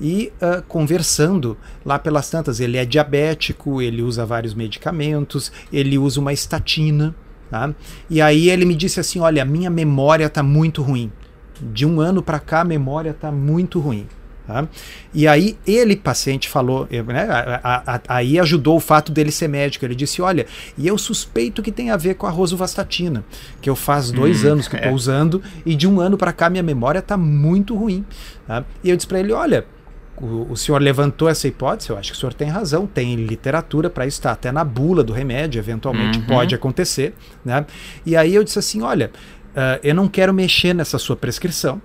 e 0.00 0.32
uh, 0.40 0.62
conversando 0.62 1.56
lá 1.84 1.98
pelas 1.98 2.28
tantas. 2.30 2.60
Ele 2.60 2.76
é 2.76 2.84
diabético, 2.84 3.80
ele 3.80 4.02
usa 4.02 4.26
vários 4.26 4.54
medicamentos, 4.54 5.52
ele 5.72 5.98
usa 5.98 6.20
uma 6.20 6.32
estatina. 6.32 7.14
Tá? 7.50 7.74
E 8.10 8.20
aí 8.20 8.50
ele 8.50 8.64
me 8.64 8.74
disse 8.74 9.00
assim: 9.00 9.20
Olha, 9.20 9.44
minha 9.44 9.70
memória 9.70 10.26
está 10.26 10.42
muito 10.42 10.82
ruim. 10.82 11.10
De 11.60 11.86
um 11.86 12.00
ano 12.00 12.22
para 12.22 12.38
cá, 12.38 12.60
a 12.60 12.64
memória 12.64 13.10
está 13.10 13.32
muito 13.32 13.80
ruim. 13.80 14.06
Tá? 14.46 14.68
E 15.12 15.26
aí 15.26 15.58
ele, 15.66 15.96
paciente, 15.96 16.48
falou, 16.48 16.86
né, 16.90 17.26
a, 17.64 17.94
a, 17.94 18.00
aí 18.08 18.38
ajudou 18.38 18.76
o 18.76 18.80
fato 18.80 19.10
dele 19.10 19.32
ser 19.32 19.48
médico. 19.48 19.84
Ele 19.84 19.94
disse: 19.94 20.22
Olha, 20.22 20.46
e 20.78 20.86
eu 20.86 20.96
suspeito 20.96 21.62
que 21.62 21.72
tem 21.72 21.90
a 21.90 21.96
ver 21.96 22.14
com 22.14 22.26
a 22.26 22.30
rosuvastatina, 22.30 23.24
que 23.60 23.68
eu 23.68 23.74
faz 23.74 24.12
dois 24.12 24.44
hum, 24.44 24.52
anos 24.52 24.68
que 24.68 24.76
estou 24.76 24.92
é. 24.92 24.94
usando 24.94 25.42
e 25.64 25.74
de 25.74 25.88
um 25.88 25.98
ano 25.98 26.16
para 26.16 26.32
cá 26.32 26.48
minha 26.48 26.62
memória 26.62 27.00
está 27.00 27.16
muito 27.16 27.74
ruim. 27.74 28.04
Tá? 28.46 28.64
E 28.84 28.90
eu 28.90 28.96
disse 28.96 29.08
para 29.08 29.18
ele: 29.18 29.32
Olha, 29.32 29.66
o, 30.18 30.52
o, 30.52 30.56
senhor 30.56 30.80
levantou 30.80 31.28
essa 31.28 31.46
hipótese, 31.46 31.90
eu 31.90 31.98
acho 31.98 32.12
que 32.12 32.16
o 32.16 32.20
senhor 32.20 32.32
tem 32.32 32.48
razão, 32.48 32.86
tem 32.86 33.14
literatura 33.16 33.90
para 33.90 34.06
isso, 34.06 34.18
está 34.18 34.32
até 34.32 34.50
na 34.50 34.64
bula 34.64 35.04
do 35.04 35.12
remédio, 35.12 35.58
eventualmente 35.58 36.18
uhum. 36.18 36.26
pode 36.26 36.54
acontecer. 36.54 37.14
Né? 37.44 37.66
E 38.04 38.16
aí 38.16 38.34
eu 38.34 38.42
disse 38.42 38.58
assim: 38.58 38.82
olha, 38.82 39.10
uh, 39.52 39.78
eu 39.82 39.94
não 39.94 40.08
quero 40.08 40.32
mexer 40.32 40.74
nessa 40.74 40.98
sua 40.98 41.16
prescrição, 41.16 41.80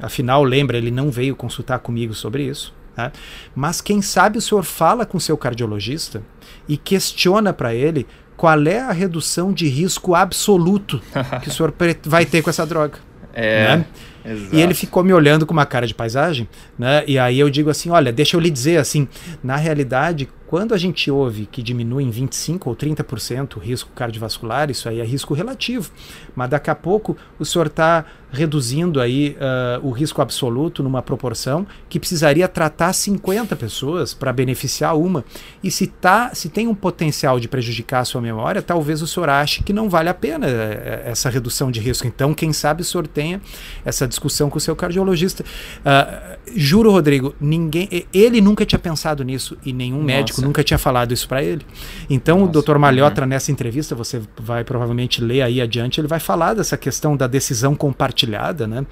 afinal, 0.00 0.42
lembra, 0.42 0.76
ele 0.76 0.90
não 0.90 1.10
veio 1.10 1.36
consultar 1.36 1.78
comigo 1.78 2.14
sobre 2.14 2.42
isso. 2.42 2.74
Né? 2.96 3.12
Mas 3.54 3.80
quem 3.80 4.02
sabe 4.02 4.38
o 4.38 4.42
senhor 4.42 4.64
fala 4.64 5.06
com 5.06 5.18
o 5.18 5.20
seu 5.20 5.36
cardiologista 5.36 6.22
e 6.68 6.76
questiona 6.76 7.52
para 7.52 7.74
ele 7.74 8.06
qual 8.36 8.66
é 8.66 8.80
a 8.80 8.92
redução 8.92 9.52
de 9.52 9.68
risco 9.68 10.14
absoluto 10.14 11.00
que 11.42 11.48
o 11.48 11.52
senhor 11.52 11.72
vai 12.04 12.26
ter 12.26 12.42
com 12.42 12.50
essa 12.50 12.66
droga. 12.66 12.98
É. 13.32 13.76
Né? 13.76 13.86
Exato. 14.26 14.56
E 14.56 14.60
ele 14.60 14.74
ficou 14.74 15.04
me 15.04 15.12
olhando 15.12 15.46
com 15.46 15.52
uma 15.52 15.66
cara 15.66 15.86
de 15.86 15.94
paisagem, 15.94 16.48
né? 16.78 17.04
E 17.06 17.18
aí 17.18 17.38
eu 17.38 17.48
digo 17.48 17.70
assim, 17.70 17.90
olha, 17.90 18.12
deixa 18.12 18.36
eu 18.36 18.40
lhe 18.40 18.50
dizer 18.50 18.78
assim, 18.78 19.08
na 19.42 19.56
realidade, 19.56 20.28
quando 20.46 20.74
a 20.74 20.78
gente 20.78 21.10
ouve 21.10 21.46
que 21.46 21.62
diminui 21.62 22.04
em 22.04 22.10
25 22.10 22.70
ou 22.70 22.76
30% 22.76 23.56
o 23.56 23.58
risco 23.58 23.90
cardiovascular, 23.94 24.70
isso 24.70 24.88
aí 24.88 25.00
é 25.00 25.04
risco 25.04 25.34
relativo. 25.34 25.90
Mas 26.34 26.50
daqui 26.50 26.70
a 26.70 26.74
pouco 26.74 27.16
o 27.38 27.44
senhor 27.44 27.66
está 27.66 28.04
reduzindo 28.30 29.00
aí 29.00 29.36
uh, 29.40 29.86
o 29.86 29.90
risco 29.90 30.20
absoluto 30.20 30.82
numa 30.82 31.00
proporção 31.00 31.66
que 31.88 31.98
precisaria 31.98 32.46
tratar 32.46 32.92
50 32.92 33.56
pessoas 33.56 34.12
para 34.12 34.32
beneficiar 34.32 34.96
uma. 34.96 35.24
E 35.62 35.70
se, 35.70 35.86
tá, 35.86 36.30
se 36.34 36.48
tem 36.48 36.68
um 36.68 36.74
potencial 36.74 37.40
de 37.40 37.48
prejudicar 37.48 38.00
a 38.00 38.04
sua 38.04 38.20
memória, 38.20 38.60
talvez 38.60 39.02
o 39.02 39.06
senhor 39.06 39.28
ache 39.28 39.62
que 39.62 39.72
não 39.72 39.88
vale 39.88 40.08
a 40.08 40.14
pena 40.14 40.46
eh, 40.46 41.02
essa 41.06 41.30
redução 41.30 41.70
de 41.70 41.80
risco. 41.80 42.06
Então, 42.06 42.34
quem 42.34 42.52
sabe 42.52 42.82
o 42.82 42.84
senhor 42.84 43.06
tenha 43.06 43.40
essa 43.84 44.06
discussão 44.06 44.15
com 44.18 44.28
o 44.28 44.60
seu 44.60 44.74
cardiologista. 44.74 45.44
Uh, 45.44 46.38
juro, 46.54 46.90
Rodrigo, 46.90 47.34
ninguém, 47.40 47.88
ele 48.12 48.40
nunca 48.40 48.64
tinha 48.64 48.78
pensado 48.78 49.24
nisso 49.24 49.56
e 49.64 49.72
nenhum 49.72 49.96
Nossa. 49.96 50.06
médico 50.06 50.42
nunca 50.42 50.62
tinha 50.62 50.78
falado 50.78 51.12
isso 51.12 51.28
para 51.28 51.42
ele. 51.42 51.64
Então, 52.08 52.40
Nossa, 52.40 52.58
o 52.58 52.62
Dr. 52.62 52.78
Malhotra, 52.78 53.24
uhum. 53.24 53.30
nessa 53.30 53.50
entrevista, 53.50 53.94
você 53.94 54.22
vai 54.38 54.64
provavelmente 54.64 55.22
ler 55.22 55.42
aí 55.42 55.60
adiante, 55.60 56.00
ele 56.00 56.08
vai 56.08 56.20
falar 56.20 56.54
dessa 56.54 56.76
questão 56.76 57.16
da 57.16 57.26
decisão 57.26 57.74
compartilhada, 57.74 58.66
né? 58.66 58.86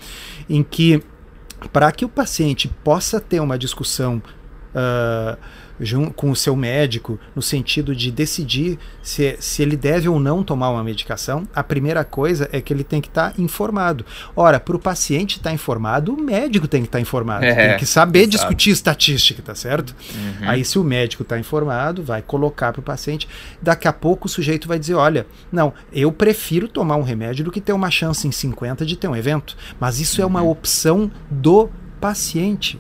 Em 0.48 0.62
que, 0.62 1.02
para 1.72 1.90
que 1.92 2.04
o 2.04 2.08
paciente 2.08 2.68
possa 2.82 3.20
ter 3.20 3.40
uma 3.40 3.58
discussão. 3.58 4.22
Uh, 4.74 5.63
com 6.14 6.30
o 6.30 6.36
seu 6.36 6.56
médico 6.56 7.18
no 7.34 7.42
sentido 7.42 7.94
de 7.94 8.10
decidir 8.10 8.78
se, 9.02 9.36
se 9.38 9.62
ele 9.62 9.76
deve 9.76 10.08
ou 10.08 10.18
não 10.18 10.42
tomar 10.42 10.70
uma 10.70 10.82
medicação, 10.82 11.46
a 11.54 11.62
primeira 11.62 12.04
coisa 12.04 12.48
é 12.52 12.60
que 12.60 12.72
ele 12.72 12.84
tem 12.84 13.00
que 13.00 13.08
estar 13.08 13.32
tá 13.32 13.42
informado. 13.42 14.04
Ora, 14.34 14.58
para 14.58 14.76
o 14.76 14.78
paciente 14.78 15.36
estar 15.36 15.50
tá 15.50 15.54
informado, 15.54 16.14
o 16.14 16.20
médico 16.20 16.66
tem 16.66 16.82
que 16.82 16.88
estar 16.88 16.98
tá 16.98 17.02
informado, 17.02 17.44
é, 17.44 17.68
tem 17.68 17.78
que 17.78 17.86
saber 17.86 18.20
exato. 18.20 18.36
discutir 18.36 18.70
estatística, 18.70 19.42
tá 19.42 19.54
certo? 19.54 19.94
Uhum. 20.14 20.48
Aí, 20.48 20.64
se 20.64 20.78
o 20.78 20.84
médico 20.84 21.22
está 21.22 21.38
informado, 21.38 22.02
vai 22.02 22.22
colocar 22.22 22.72
para 22.72 22.80
o 22.80 22.82
paciente. 22.82 23.28
Daqui 23.60 23.88
a 23.88 23.92
pouco 23.92 24.26
o 24.26 24.30
sujeito 24.30 24.68
vai 24.68 24.78
dizer: 24.78 24.94
olha, 24.94 25.26
não, 25.50 25.72
eu 25.92 26.10
prefiro 26.12 26.68
tomar 26.68 26.96
um 26.96 27.02
remédio 27.02 27.44
do 27.44 27.52
que 27.52 27.60
ter 27.60 27.72
uma 27.72 27.90
chance 27.90 28.26
em 28.26 28.32
50 28.32 28.84
de 28.86 28.96
ter 28.96 29.08
um 29.08 29.16
evento. 29.16 29.56
Mas 29.78 30.00
isso 30.00 30.20
uhum. 30.20 30.24
é 30.24 30.26
uma 30.26 30.42
uhum. 30.42 30.50
opção 30.50 31.10
do 31.30 31.68
paciente 32.00 32.78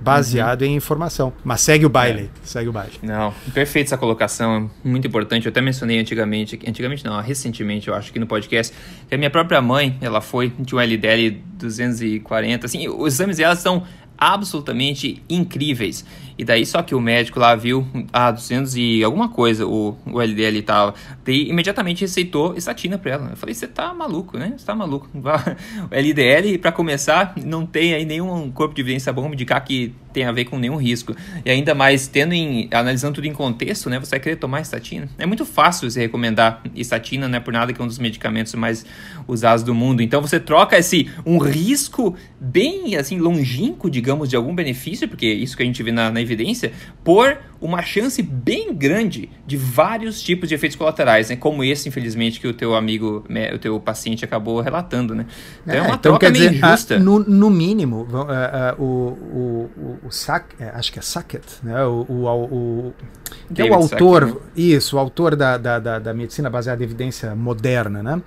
baseado 0.00 0.62
uhum. 0.62 0.68
em 0.68 0.76
informação. 0.76 1.32
Mas 1.44 1.60
segue 1.60 1.84
o 1.86 1.88
baile, 1.88 2.24
é. 2.24 2.28
segue 2.42 2.68
o 2.68 2.72
baile. 2.72 2.92
Não, 3.02 3.32
perfeita 3.52 3.88
essa 3.88 3.98
colocação, 3.98 4.70
muito 4.84 5.06
importante. 5.06 5.46
Eu 5.46 5.50
até 5.50 5.60
mencionei 5.60 5.98
antigamente, 5.98 6.58
antigamente 6.66 7.04
não, 7.04 7.20
recentemente 7.20 7.88
eu 7.88 7.94
acho 7.94 8.12
que 8.12 8.18
no 8.18 8.26
podcast, 8.26 8.74
que 9.08 9.14
a 9.14 9.18
minha 9.18 9.30
própria 9.30 9.60
mãe, 9.60 9.96
ela 10.00 10.20
foi 10.20 10.52
de 10.58 10.74
um 10.74 10.80
LDL 10.80 11.42
240, 11.58 12.66
assim, 12.66 12.88
os 12.88 13.14
exames 13.14 13.36
dela 13.36 13.56
são 13.56 13.84
absolutamente 14.18 15.22
incríveis. 15.28 16.04
E 16.38 16.44
daí 16.44 16.64
só 16.64 16.82
que 16.82 16.94
o 16.94 17.00
médico 17.00 17.40
lá 17.40 17.54
viu, 17.56 17.84
ah, 18.12 18.30
200 18.30 18.76
e 18.76 19.02
alguma 19.02 19.28
coisa, 19.28 19.66
o, 19.66 19.96
o 20.06 20.22
LDL 20.22 20.62
tava. 20.62 20.94
daí 21.24 21.48
imediatamente 21.48 22.02
receitou 22.02 22.56
estatina 22.56 22.96
para 22.96 23.12
ela. 23.12 23.30
Eu 23.30 23.36
falei, 23.36 23.54
você 23.54 23.66
tá 23.66 23.92
maluco, 23.92 24.38
né? 24.38 24.54
Você 24.56 24.64
tá 24.64 24.74
maluco. 24.74 25.10
LDL, 25.90 26.58
para 26.58 26.70
começar, 26.70 27.34
não 27.44 27.66
tem 27.66 27.92
aí 27.92 28.04
nenhum 28.04 28.50
corpo 28.52 28.74
de 28.74 28.80
evidência 28.80 29.12
bom 29.12 29.26
indicar 29.32 29.64
que 29.64 29.92
tem 30.12 30.24
a 30.24 30.32
ver 30.32 30.44
com 30.46 30.58
nenhum 30.58 30.76
risco. 30.76 31.14
E 31.44 31.50
ainda 31.50 31.74
mais, 31.74 32.08
tendo 32.08 32.32
em, 32.32 32.68
analisando 32.72 33.14
tudo 33.14 33.26
em 33.26 33.32
contexto, 33.32 33.90
né? 33.90 33.98
Você 33.98 34.10
vai 34.10 34.20
querer 34.20 34.36
tomar 34.36 34.60
estatina. 34.60 35.08
É 35.18 35.26
muito 35.26 35.44
fácil 35.44 35.90
você 35.90 36.00
recomendar 36.00 36.62
estatina, 36.74 37.28
não 37.28 37.36
é 37.36 37.40
por 37.40 37.52
nada 37.52 37.72
que 37.72 37.80
é 37.80 37.84
um 37.84 37.86
dos 37.86 37.98
medicamentos 37.98 38.54
mais 38.54 38.84
usados 39.26 39.62
do 39.62 39.74
mundo. 39.74 40.02
Então 40.02 40.20
você 40.20 40.40
troca 40.40 40.78
esse 40.78 41.10
um 41.24 41.38
risco 41.38 42.16
bem 42.40 42.96
assim 42.96 43.18
longínquo, 43.18 43.90
digamos, 43.90 44.28
de 44.28 44.36
algum 44.36 44.54
benefício, 44.54 45.08
porque 45.08 45.26
isso 45.26 45.56
que 45.56 45.62
a 45.62 45.66
gente 45.66 45.82
vê 45.82 45.92
na, 45.92 46.10
na 46.10 46.20
evidência, 46.28 46.72
por 47.02 47.38
uma 47.60 47.82
chance 47.82 48.22
bem 48.22 48.72
grande 48.72 49.30
de 49.46 49.56
vários 49.56 50.22
tipos 50.22 50.48
de 50.48 50.54
efeitos 50.54 50.76
colaterais, 50.76 51.28
né? 51.28 51.36
Como 51.36 51.64
esse, 51.64 51.88
infelizmente, 51.88 52.38
que 52.38 52.46
o 52.46 52.54
teu 52.54 52.74
amigo, 52.74 53.24
né, 53.28 53.52
o 53.52 53.58
teu 53.58 53.78
paciente 53.80 54.24
acabou 54.24 54.60
relatando, 54.60 55.14
né? 55.14 55.26
Então 55.62 55.74
é, 55.74 55.78
é 55.78 55.82
uma 55.82 55.96
então, 55.96 56.12
troca 56.12 56.30
meio 56.30 56.50
dizer, 56.50 56.64
injusta. 56.64 56.96
A, 56.96 56.98
no, 57.00 57.18
no, 57.18 57.50
mínimo, 57.50 58.06
uh, 58.10 58.80
uh, 58.80 58.82
o, 58.82 59.70
o, 59.76 59.98
o, 60.06 60.10
Sack, 60.10 60.54
é, 60.60 60.68
acho 60.74 60.92
que 60.92 60.98
é 60.98 61.02
Sackett, 61.02 61.46
né? 61.62 61.84
O, 61.84 62.06
o, 62.08 62.26
o 62.26 62.94
é 63.56 63.64
o 63.64 63.74
autor, 63.74 64.22
Sackett, 64.22 64.40
né? 64.40 64.50
isso, 64.56 64.96
o 64.96 64.98
autor 64.98 65.34
da, 65.34 65.58
da, 65.58 65.78
da, 65.78 65.98
da 65.98 66.14
medicina 66.14 66.48
baseada 66.48 66.82
em 66.82 66.86
evidência 66.86 67.34
moderna, 67.34 68.02
né? 68.02 68.22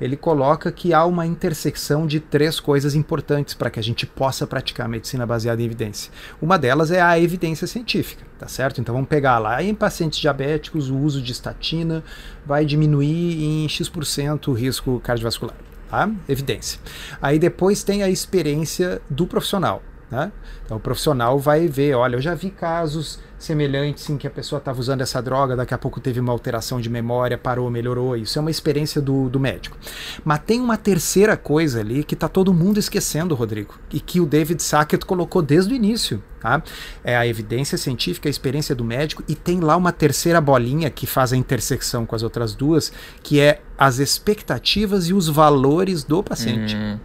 Ele 0.00 0.16
coloca 0.16 0.72
que 0.72 0.92
há 0.92 1.04
uma 1.04 1.24
intersecção 1.24 2.04
de 2.04 2.18
três 2.18 2.58
coisas 2.58 2.96
importantes 2.96 3.54
para 3.54 3.70
que 3.70 3.78
a 3.78 3.82
gente 3.82 4.06
possa 4.06 4.44
praticar 4.44 4.88
medicina 4.88 5.24
baseada 5.24 5.62
em 5.62 5.64
evidência. 5.64 6.10
Uma 6.40 6.58
delas 6.58 6.90
é 6.90 7.00
a 7.00 7.18
evidência 7.18 7.41
científica, 7.66 8.24
tá 8.38 8.46
certo? 8.46 8.80
Então 8.80 8.94
vamos 8.94 9.08
pegar 9.08 9.38
lá 9.38 9.62
em 9.62 9.74
pacientes 9.74 10.18
diabéticos 10.18 10.90
o 10.90 10.96
uso 10.96 11.20
de 11.20 11.32
estatina 11.32 12.02
vai 12.46 12.64
diminuir 12.64 13.42
em 13.42 13.68
X% 13.68 14.48
o 14.48 14.52
risco 14.52 15.00
cardiovascular. 15.00 15.56
Tá? 15.90 16.10
Evidência. 16.28 16.80
Aí 17.20 17.38
depois 17.38 17.82
tem 17.82 18.02
a 18.02 18.08
experiência 18.08 19.02
do 19.10 19.26
profissional. 19.26 19.82
Né? 20.10 20.30
Então 20.64 20.76
o 20.76 20.80
profissional 20.80 21.38
vai 21.38 21.66
ver, 21.68 21.94
olha, 21.94 22.16
eu 22.16 22.20
já 22.20 22.34
vi 22.34 22.50
casos 22.50 23.18
semelhantes 23.42 24.08
em 24.08 24.16
que 24.16 24.26
a 24.26 24.30
pessoa 24.30 24.58
estava 24.58 24.78
usando 24.78 25.00
essa 25.00 25.20
droga, 25.20 25.56
daqui 25.56 25.74
a 25.74 25.78
pouco 25.78 26.00
teve 26.00 26.20
uma 26.20 26.32
alteração 26.32 26.80
de 26.80 26.88
memória, 26.88 27.36
parou, 27.36 27.70
melhorou. 27.70 28.16
Isso 28.16 28.38
é 28.38 28.40
uma 28.40 28.50
experiência 28.50 29.00
do, 29.00 29.28
do 29.28 29.40
médico. 29.40 29.76
Mas 30.24 30.40
tem 30.40 30.60
uma 30.60 30.76
terceira 30.76 31.36
coisa 31.36 31.80
ali 31.80 32.04
que 32.04 32.14
está 32.14 32.28
todo 32.28 32.54
mundo 32.54 32.78
esquecendo, 32.78 33.34
Rodrigo, 33.34 33.78
e 33.92 34.00
que 34.00 34.20
o 34.20 34.26
David 34.26 34.62
Sackett 34.62 35.04
colocou 35.04 35.42
desde 35.42 35.72
o 35.72 35.76
início. 35.76 36.22
Tá? 36.40 36.62
É 37.04 37.16
a 37.16 37.26
evidência 37.26 37.78
científica, 37.78 38.28
a 38.28 38.30
experiência 38.30 38.74
do 38.74 38.84
médico, 38.84 39.22
e 39.28 39.34
tem 39.34 39.60
lá 39.60 39.76
uma 39.76 39.92
terceira 39.92 40.40
bolinha 40.40 40.90
que 40.90 41.06
faz 41.06 41.32
a 41.32 41.36
intersecção 41.36 42.04
com 42.04 42.16
as 42.16 42.22
outras 42.22 42.54
duas, 42.54 42.92
que 43.22 43.38
é 43.38 43.60
as 43.78 43.98
expectativas 43.98 45.08
e 45.08 45.14
os 45.14 45.28
valores 45.28 46.02
do 46.02 46.22
paciente. 46.22 46.74
Hum, 46.76 46.98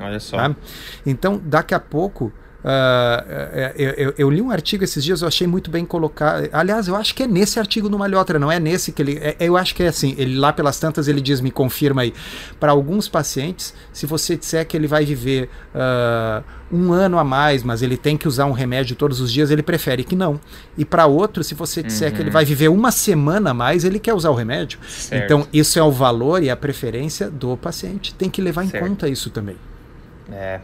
olha 0.00 0.20
só. 0.20 0.36
Tá? 0.36 0.56
Então, 1.04 1.40
daqui 1.44 1.74
a 1.74 1.80
pouco 1.80 2.32
Uh, 2.64 3.72
eu, 3.76 3.90
eu, 3.90 4.14
eu, 4.16 4.30
li 4.30 4.40
um 4.40 4.50
artigo 4.50 4.84
esses 4.84 5.04
dias, 5.04 5.20
eu 5.20 5.28
achei 5.28 5.46
muito 5.46 5.70
bem 5.70 5.84
colocado. 5.84 6.48
Aliás, 6.50 6.88
eu 6.88 6.96
acho 6.96 7.14
que 7.14 7.24
é 7.24 7.26
nesse 7.26 7.58
artigo 7.58 7.90
do 7.90 7.98
Malhotra, 7.98 8.38
não 8.38 8.50
é 8.50 8.58
nesse 8.58 8.90
que 8.90 9.02
ele. 9.02 9.18
É, 9.20 9.36
eu 9.38 9.54
acho 9.54 9.74
que 9.74 9.82
é 9.82 9.88
assim. 9.88 10.14
Ele 10.16 10.38
lá 10.38 10.50
pelas 10.50 10.80
tantas 10.80 11.06
ele 11.06 11.20
diz, 11.20 11.42
me 11.42 11.50
confirma 11.50 12.00
aí. 12.00 12.14
Para 12.58 12.72
alguns 12.72 13.06
pacientes, 13.06 13.74
se 13.92 14.06
você 14.06 14.34
disser 14.34 14.66
que 14.66 14.74
ele 14.74 14.86
vai 14.86 15.04
viver 15.04 15.50
uh, 15.74 16.42
um 16.72 16.90
ano 16.90 17.18
a 17.18 17.24
mais, 17.24 17.62
mas 17.62 17.82
ele 17.82 17.98
tem 17.98 18.16
que 18.16 18.26
usar 18.26 18.46
um 18.46 18.52
remédio 18.52 18.96
todos 18.96 19.20
os 19.20 19.30
dias, 19.30 19.50
ele 19.50 19.62
prefere 19.62 20.02
que 20.02 20.16
não. 20.16 20.40
E 20.78 20.86
para 20.86 21.04
outro, 21.04 21.44
se 21.44 21.54
você 21.54 21.82
disser 21.82 22.08
uhum. 22.08 22.14
que 22.14 22.22
ele 22.22 22.30
uhum. 22.30 22.32
vai 22.32 22.46
viver 22.46 22.68
uma 22.68 22.90
semana 22.90 23.50
a 23.50 23.54
mais, 23.54 23.84
ele 23.84 23.98
quer 23.98 24.14
usar 24.14 24.30
o 24.30 24.34
remédio. 24.34 24.78
Certo. 24.88 25.22
Então, 25.22 25.46
isso 25.52 25.78
é 25.78 25.82
o 25.82 25.92
valor 25.92 26.42
e 26.42 26.48
a 26.48 26.56
preferência 26.56 27.30
do 27.30 27.58
paciente. 27.58 28.14
Tem 28.14 28.30
que 28.30 28.40
levar 28.40 28.66
certo. 28.66 28.82
em 28.82 28.88
conta 28.88 29.06
isso 29.06 29.28
também. 29.28 29.56
É, 30.32 30.60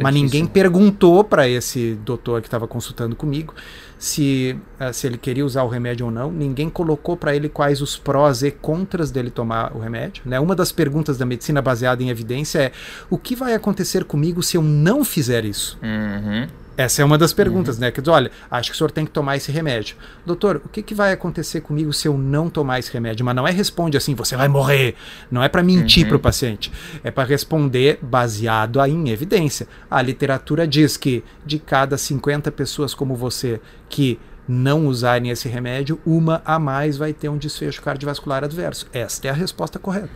mas 0.00 0.14
ninguém 0.14 0.46
perguntou 0.46 1.22
para 1.24 1.48
esse 1.48 1.94
doutor 2.04 2.40
que 2.40 2.46
estava 2.46 2.66
consultando 2.66 3.16
comigo 3.16 3.54
se, 3.98 4.56
uh, 4.80 4.92
se 4.92 5.06
ele 5.06 5.18
queria 5.18 5.44
usar 5.44 5.62
o 5.62 5.68
remédio 5.68 6.06
ou 6.06 6.12
não. 6.12 6.32
Ninguém 6.32 6.70
colocou 6.70 7.16
para 7.16 7.36
ele 7.36 7.48
quais 7.48 7.82
os 7.82 7.96
prós 7.96 8.42
e 8.42 8.50
contras 8.50 9.10
dele 9.10 9.30
tomar 9.30 9.76
o 9.76 9.78
remédio. 9.78 10.22
Né? 10.24 10.40
Uma 10.40 10.56
das 10.56 10.72
perguntas 10.72 11.18
da 11.18 11.26
medicina 11.26 11.60
baseada 11.60 12.02
em 12.02 12.08
evidência 12.08 12.58
é: 12.58 12.72
o 13.10 13.18
que 13.18 13.36
vai 13.36 13.54
acontecer 13.54 14.04
comigo 14.04 14.42
se 14.42 14.56
eu 14.56 14.62
não 14.62 15.04
fizer 15.04 15.44
isso? 15.44 15.78
Uhum. 15.82 16.48
Essa 16.80 17.02
é 17.02 17.04
uma 17.04 17.18
das 17.18 17.34
perguntas, 17.34 17.74
uhum. 17.74 17.82
né? 17.82 17.90
Que 17.90 18.00
diz, 18.00 18.08
olha, 18.08 18.30
acho 18.50 18.70
que 18.70 18.74
o 18.74 18.78
senhor 18.78 18.90
tem 18.90 19.04
que 19.04 19.10
tomar 19.10 19.36
esse 19.36 19.52
remédio. 19.52 19.96
Doutor, 20.24 20.62
o 20.64 20.68
que, 20.70 20.82
que 20.82 20.94
vai 20.94 21.12
acontecer 21.12 21.60
comigo 21.60 21.92
se 21.92 22.08
eu 22.08 22.16
não 22.16 22.48
tomar 22.48 22.78
esse 22.78 22.90
remédio? 22.90 23.22
Mas 23.22 23.36
não 23.36 23.46
é 23.46 23.50
responde 23.50 23.98
assim, 23.98 24.14
você 24.14 24.34
vai 24.34 24.48
morrer. 24.48 24.94
Não 25.30 25.42
é 25.42 25.48
para 25.50 25.62
mentir 25.62 26.04
uhum. 26.04 26.08
para 26.08 26.16
o 26.16 26.20
paciente. 26.20 26.72
É 27.04 27.10
para 27.10 27.28
responder 27.28 27.98
baseado 28.00 28.82
em 28.86 29.10
evidência. 29.10 29.68
A 29.90 30.00
literatura 30.00 30.66
diz 30.66 30.96
que 30.96 31.22
de 31.44 31.58
cada 31.58 31.98
50 31.98 32.50
pessoas 32.50 32.94
como 32.94 33.14
você 33.14 33.60
que 33.86 34.18
não 34.48 34.86
usarem 34.86 35.30
esse 35.30 35.50
remédio, 35.50 36.00
uma 36.04 36.40
a 36.46 36.58
mais 36.58 36.96
vai 36.96 37.12
ter 37.12 37.28
um 37.28 37.36
desfecho 37.36 37.82
cardiovascular 37.82 38.42
adverso. 38.42 38.88
Esta 38.90 39.28
é 39.28 39.30
a 39.30 39.34
resposta 39.34 39.78
correta. 39.78 40.08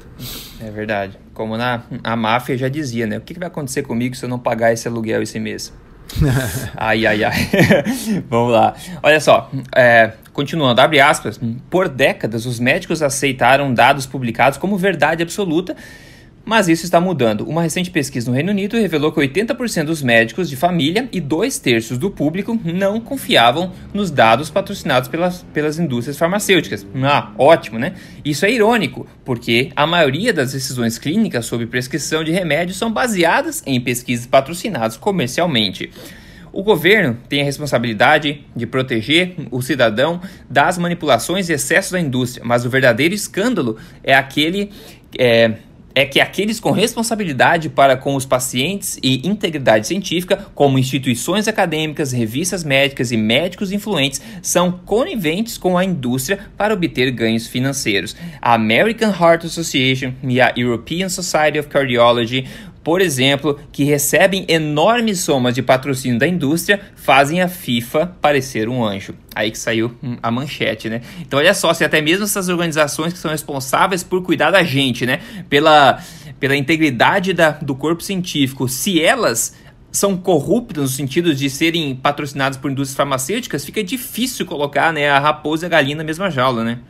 É 0.59 0.71
verdade. 0.71 1.19
Como 1.35 1.59
na 1.59 1.83
a 2.03 2.17
máfia 2.17 2.57
já 2.57 2.69
dizia, 2.69 3.07
né? 3.07 3.19
O 3.19 3.21
que, 3.21 3.35
que 3.35 3.41
vai 3.41 3.49
acontecer 3.49 3.83
comigo 3.83 4.17
se 4.17 4.25
eu 4.25 4.31
não 4.31 4.39
pagar 4.39 4.73
esse 4.73 4.89
aluguel 4.89 5.21
esse 5.23 5.39
mês? 5.39 5.71
ai, 6.77 7.07
ai, 7.07 7.25
ai. 7.25 7.33
Vamos 8.29 8.53
lá. 8.53 8.75
Olha 9.03 9.21
só, 9.21 9.51
é, 9.75 10.13
continuando, 10.33 10.81
abre 10.81 11.01
aspas. 11.01 11.41
Por 11.71 11.89
décadas, 11.89 12.47
os 12.47 12.59
médicos 12.61 13.03
aceitaram 13.03 13.73
dados 13.73 14.07
publicados 14.07 14.59
como 14.59 14.77
verdade 14.77 15.23
absoluta 15.23 15.77
mas 16.45 16.69
isso 16.69 16.85
está 16.85 17.01
mudando. 17.01 17.49
Uma 17.49 17.63
recente 17.63 17.91
pesquisa 17.91 18.31
no 18.31 18.35
Reino 18.35 18.51
Unido 18.51 18.77
revelou 18.77 19.11
que 19.11 19.21
80% 19.21 19.85
dos 19.85 20.03
médicos 20.03 20.49
de 20.49 20.57
família 20.57 21.09
e 21.13 21.21
dois 21.21 21.59
terços 21.59 21.97
do 21.97 22.11
público 22.11 22.59
não 22.65 23.01
confiavam 23.01 23.73
nos 23.93 24.11
dados 24.11 24.51
patrocinados 24.51 25.09
pelas, 25.09 25.43
pelas 25.55 25.79
indústrias 25.79 26.19
farmacêuticas. 26.19 26.87
Ah, 27.03 27.33
ótimo, 27.39 27.79
né? 27.79 27.95
Isso 28.25 28.45
é 28.45 28.53
irônico, 28.53 29.07
porque 29.25 29.71
a 29.75 29.87
maioria 29.87 30.33
das 30.33 30.53
decisões 30.53 30.99
clínicas 30.99 31.47
sobre 31.47 31.67
prescrição 31.67 32.23
de 32.23 32.31
remédios 32.33 32.77
são 32.77 32.93
baseadas 32.93 33.63
em 33.67 33.81
pesquisas 33.81 34.27
patrocinadas 34.27 34.97
comercialmente. 34.97 35.91
O 36.55 36.63
governo 36.63 37.19
tem 37.29 37.43
a 37.43 37.45
responsabilidade 37.45 38.47
de 38.55 38.65
proteger 38.65 39.35
o 39.51 39.61
cidadão 39.61 40.21
das 40.49 40.79
manipulações 40.79 41.49
e 41.49 41.53
excessos 41.55 41.91
da 41.91 42.01
indústria, 42.01 42.45
mas 42.47 42.65
o 42.65 42.71
verdadeiro 42.71 43.13
escândalo 43.13 43.77
é 44.05 44.15
aquele. 44.15 44.71
É, 45.19 45.55
é 45.95 46.05
que 46.05 46.21
aqueles 46.21 46.59
com 46.59 46.71
responsabilidade 46.71 47.69
para 47.69 47.97
com 47.97 48.17
os 48.17 48.27
pacientes 48.27 48.99
e 49.03 49.27
integridade 49.27 49.87
científica, 49.87 50.47
como 50.55 50.79
instituições 50.79 51.47
acadêmicas, 51.47 52.13
revistas 52.13 52.65
médicas 52.65 53.13
e 53.13 53.17
médicos 53.17 53.71
influentes, 53.71 54.21
são 54.43 54.73
coniventes 54.73 55.57
com 55.57 55.79
a 55.79 55.85
indústria 55.85 56.41
para 56.57 56.75
obter 56.75 57.11
ganhos 57.11 57.47
financeiros. 57.47 58.17
A 58.43 58.55
American 58.55 59.11
Heart 59.11 59.45
Association 59.45 60.13
e 60.23 60.41
a 60.41 60.53
European 60.57 61.09
Society 61.09 61.59
of 61.59 61.69
Cardiology 61.69 62.47
por 62.85 63.01
exemplo, 63.01 63.59
que 63.73 63.83
recebem 63.83 64.45
enormes 64.47 65.21
somas 65.21 65.55
de 65.55 65.63
patrocínio 65.63 66.19
da 66.19 66.29
indústria, 66.29 66.81
fazem 66.95 67.41
a 67.41 67.49
FIFA 67.49 68.15
parecer 68.21 68.69
um 68.69 68.85
anjo. 68.85 69.15
Aí 69.35 69.51
que 69.51 69.59
saiu 69.59 69.97
a 70.23 70.31
manchete, 70.31 70.91
né? 70.91 71.01
Então 71.21 71.39
olha 71.39 71.55
só, 71.55 71.73
se 71.73 71.83
até 71.83 72.03
mesmo 72.03 72.25
essas 72.25 72.51
organizações 72.51 73.15
que 73.15 73.19
são 73.19 73.31
responsáveis 73.31 74.03
por 74.03 74.23
cuidar 74.23 74.51
da 74.51 74.63
gente, 74.63 75.07
né? 75.07 75.21
Pela, 75.49 75.99
pela 76.39 76.55
integridade 76.55 77.33
da, 77.33 77.53
do 77.53 77.75
corpo 77.75 78.03
científico, 78.03 78.69
se 78.69 79.01
elas 79.01 79.57
são 79.91 80.15
corruptas 80.15 80.83
no 80.83 80.89
sentido 80.89 81.35
de 81.35 81.49
serem 81.49 81.97
patrocinadas 81.97 82.59
por 82.59 82.71
indústrias 82.71 82.97
farmacêuticas, 82.97 83.65
fica 83.65 83.83
difícil 83.83 84.45
colocar 84.45 84.93
né, 84.93 85.09
a 85.09 85.19
raposa 85.19 85.65
e 85.65 85.67
a 85.67 85.71
galinha 85.71 85.97
na 85.97 86.05
mesma 86.05 86.31
jaula, 86.31 86.65
né? 86.65 86.81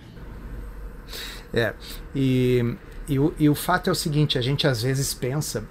É, 1.53 1.73
e, 2.17 2.75
e, 3.07 3.17
o, 3.17 3.33
e 3.39 3.49
o 3.49 3.55
fato 3.55 3.89
é 3.89 3.93
o 3.93 3.95
seguinte, 3.95 4.37
a 4.37 4.41
gente 4.41 4.67
às 4.67 4.83
vezes 4.83 5.15
pensa 5.15 5.69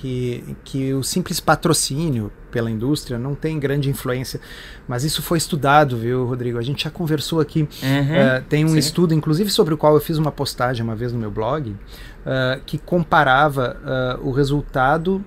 que, 0.00 0.56
que 0.62 0.94
o 0.94 1.02
simples 1.02 1.40
patrocínio 1.40 2.30
pela 2.52 2.70
indústria 2.70 3.18
não 3.18 3.34
tem 3.34 3.58
grande 3.58 3.90
influência, 3.90 4.40
mas 4.86 5.02
isso 5.02 5.20
foi 5.22 5.38
estudado, 5.38 5.96
viu, 5.96 6.24
Rodrigo? 6.24 6.56
A 6.56 6.62
gente 6.62 6.84
já 6.84 6.90
conversou 6.90 7.40
aqui. 7.40 7.62
Uhum, 7.62 7.66
uh, 7.68 8.42
tem 8.48 8.64
um 8.64 8.68
sim. 8.68 8.78
estudo, 8.78 9.12
inclusive, 9.12 9.50
sobre 9.50 9.74
o 9.74 9.76
qual 9.76 9.94
eu 9.94 10.00
fiz 10.00 10.16
uma 10.16 10.30
postagem 10.30 10.84
uma 10.84 10.94
vez 10.94 11.12
no 11.12 11.18
meu 11.18 11.32
blog, 11.32 11.70
uh, 11.70 11.76
que 12.64 12.78
comparava 12.78 13.76
uh, 14.22 14.28
o 14.28 14.30
resultado 14.30 15.24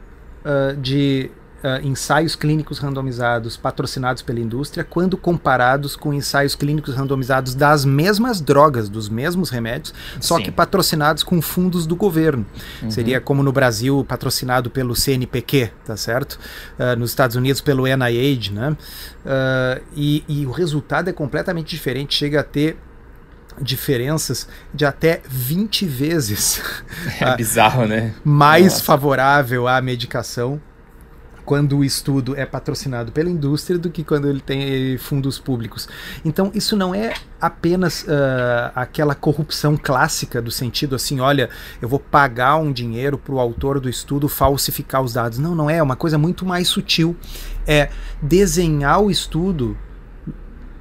de 0.82 1.30
uh, 1.64 1.86
ensaios 1.86 2.36
clínicos 2.36 2.80
randomizados 2.80 3.58
patrocinados 3.58 4.22
pela 4.22 4.40
indústria 4.40 4.84
quando 4.84 5.18
comparados 5.18 5.96
com 5.96 6.14
ensaios 6.14 6.56
clínicos 6.56 6.96
randomizados 6.96 7.56
das 7.56 7.86
mesmas 7.86 8.42
drogas, 8.42 8.90
dos 8.90 9.10
mesmos 9.10 9.50
remédios, 9.50 9.94
só 10.20 10.38
Sim. 10.38 10.44
que 10.44 10.52
patrocinados 10.52 11.24
com 11.24 11.42
fundos 11.42 11.86
do 11.86 11.96
governo. 11.96 12.46
Uhum. 12.82 12.92
Seria 12.92 13.22
como 13.22 13.44
no 13.44 13.52
Brasil, 13.52 14.06
patrocinado 14.08 14.70
pelo 14.70 14.96
CNPq, 14.96 15.72
tá 15.86 15.96
certo? 15.96 16.40
Uh, 16.78 16.98
nos 16.98 17.12
Estados 17.12 17.36
Unidos 17.36 17.62
pelo 17.62 17.86
NIH, 17.86 18.52
né? 18.52 18.72
Uh, 18.72 19.84
e, 19.96 20.24
e 20.28 20.46
o 20.46 20.52
resultado 20.52 21.10
é 21.10 21.14
completamente 21.14 21.70
diferente, 21.70 22.16
chega 22.16 22.40
a 22.40 22.44
ter 22.44 22.78
diferenças 23.60 24.48
de 24.74 24.86
até 24.86 25.22
20 25.28 25.86
vezes. 25.86 26.62
É 27.20 27.36
bizarro, 27.36 27.86
né? 27.86 28.14
Mais 28.24 28.74
Nossa. 28.74 28.84
favorável 28.84 29.68
à 29.68 29.82
medicação 29.82 30.60
quando 31.52 31.80
o 31.80 31.84
estudo 31.84 32.34
é 32.34 32.46
patrocinado 32.46 33.12
pela 33.12 33.30
indústria 33.30 33.78
do 33.78 33.90
que 33.90 34.06
quando 34.06 34.26
ele 34.26 34.40
tem 34.40 34.98
fundos 34.98 35.38
públicos. 35.38 35.86
Então, 36.24 36.50
isso 36.56 36.78
não 36.78 36.96
é 36.96 37.14
apenas 37.42 38.04
uh, 38.04 38.72
aquela 38.74 39.14
corrupção 39.14 39.76
clássica 39.76 40.42
do 40.42 40.50
sentido 40.50 40.96
assim, 40.96 41.20
olha, 41.20 41.50
eu 41.82 41.90
vou 41.90 42.00
pagar 42.00 42.56
um 42.56 42.72
dinheiro 42.72 43.18
para 43.18 43.36
o 43.36 43.40
autor 43.42 43.82
do 43.82 43.90
estudo 43.90 44.30
falsificar 44.30 45.02
os 45.02 45.12
dados. 45.12 45.40
Não, 45.40 45.54
não 45.54 45.70
é. 45.70 45.80
É 45.80 45.84
uma 45.84 45.98
coisa 45.98 46.18
muito 46.18 46.46
mais 46.46 46.70
sutil. 46.70 47.18
É 47.68 47.90
desenhar 48.22 49.02
o 49.02 49.12
estudo 49.12 49.78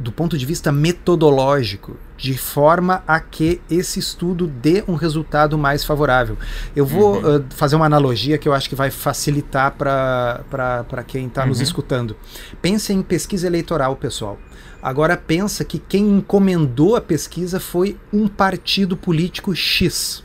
do 0.00 0.10
ponto 0.10 0.38
de 0.38 0.46
vista 0.46 0.72
metodológico, 0.72 1.96
de 2.16 2.36
forma 2.36 3.04
a 3.06 3.20
que 3.20 3.60
esse 3.70 3.98
estudo 3.98 4.46
dê 4.46 4.82
um 4.88 4.94
resultado 4.94 5.58
mais 5.58 5.84
favorável. 5.84 6.38
Eu 6.74 6.86
vou 6.86 7.22
uhum. 7.22 7.36
uh, 7.36 7.44
fazer 7.50 7.76
uma 7.76 7.84
analogia 7.84 8.38
que 8.38 8.48
eu 8.48 8.54
acho 8.54 8.68
que 8.68 8.74
vai 8.74 8.90
facilitar 8.90 9.72
para 9.76 11.04
quem 11.06 11.26
está 11.26 11.42
uhum. 11.42 11.48
nos 11.48 11.60
escutando. 11.60 12.16
Pense 12.62 12.92
em 12.94 13.02
pesquisa 13.02 13.46
eleitoral, 13.46 13.94
pessoal. 13.94 14.38
Agora 14.82 15.18
pensa 15.18 15.64
que 15.64 15.78
quem 15.78 16.08
encomendou 16.08 16.96
a 16.96 17.00
pesquisa 17.02 17.60
foi 17.60 17.98
um 18.10 18.26
partido 18.26 18.96
político 18.96 19.54
X. 19.54 20.24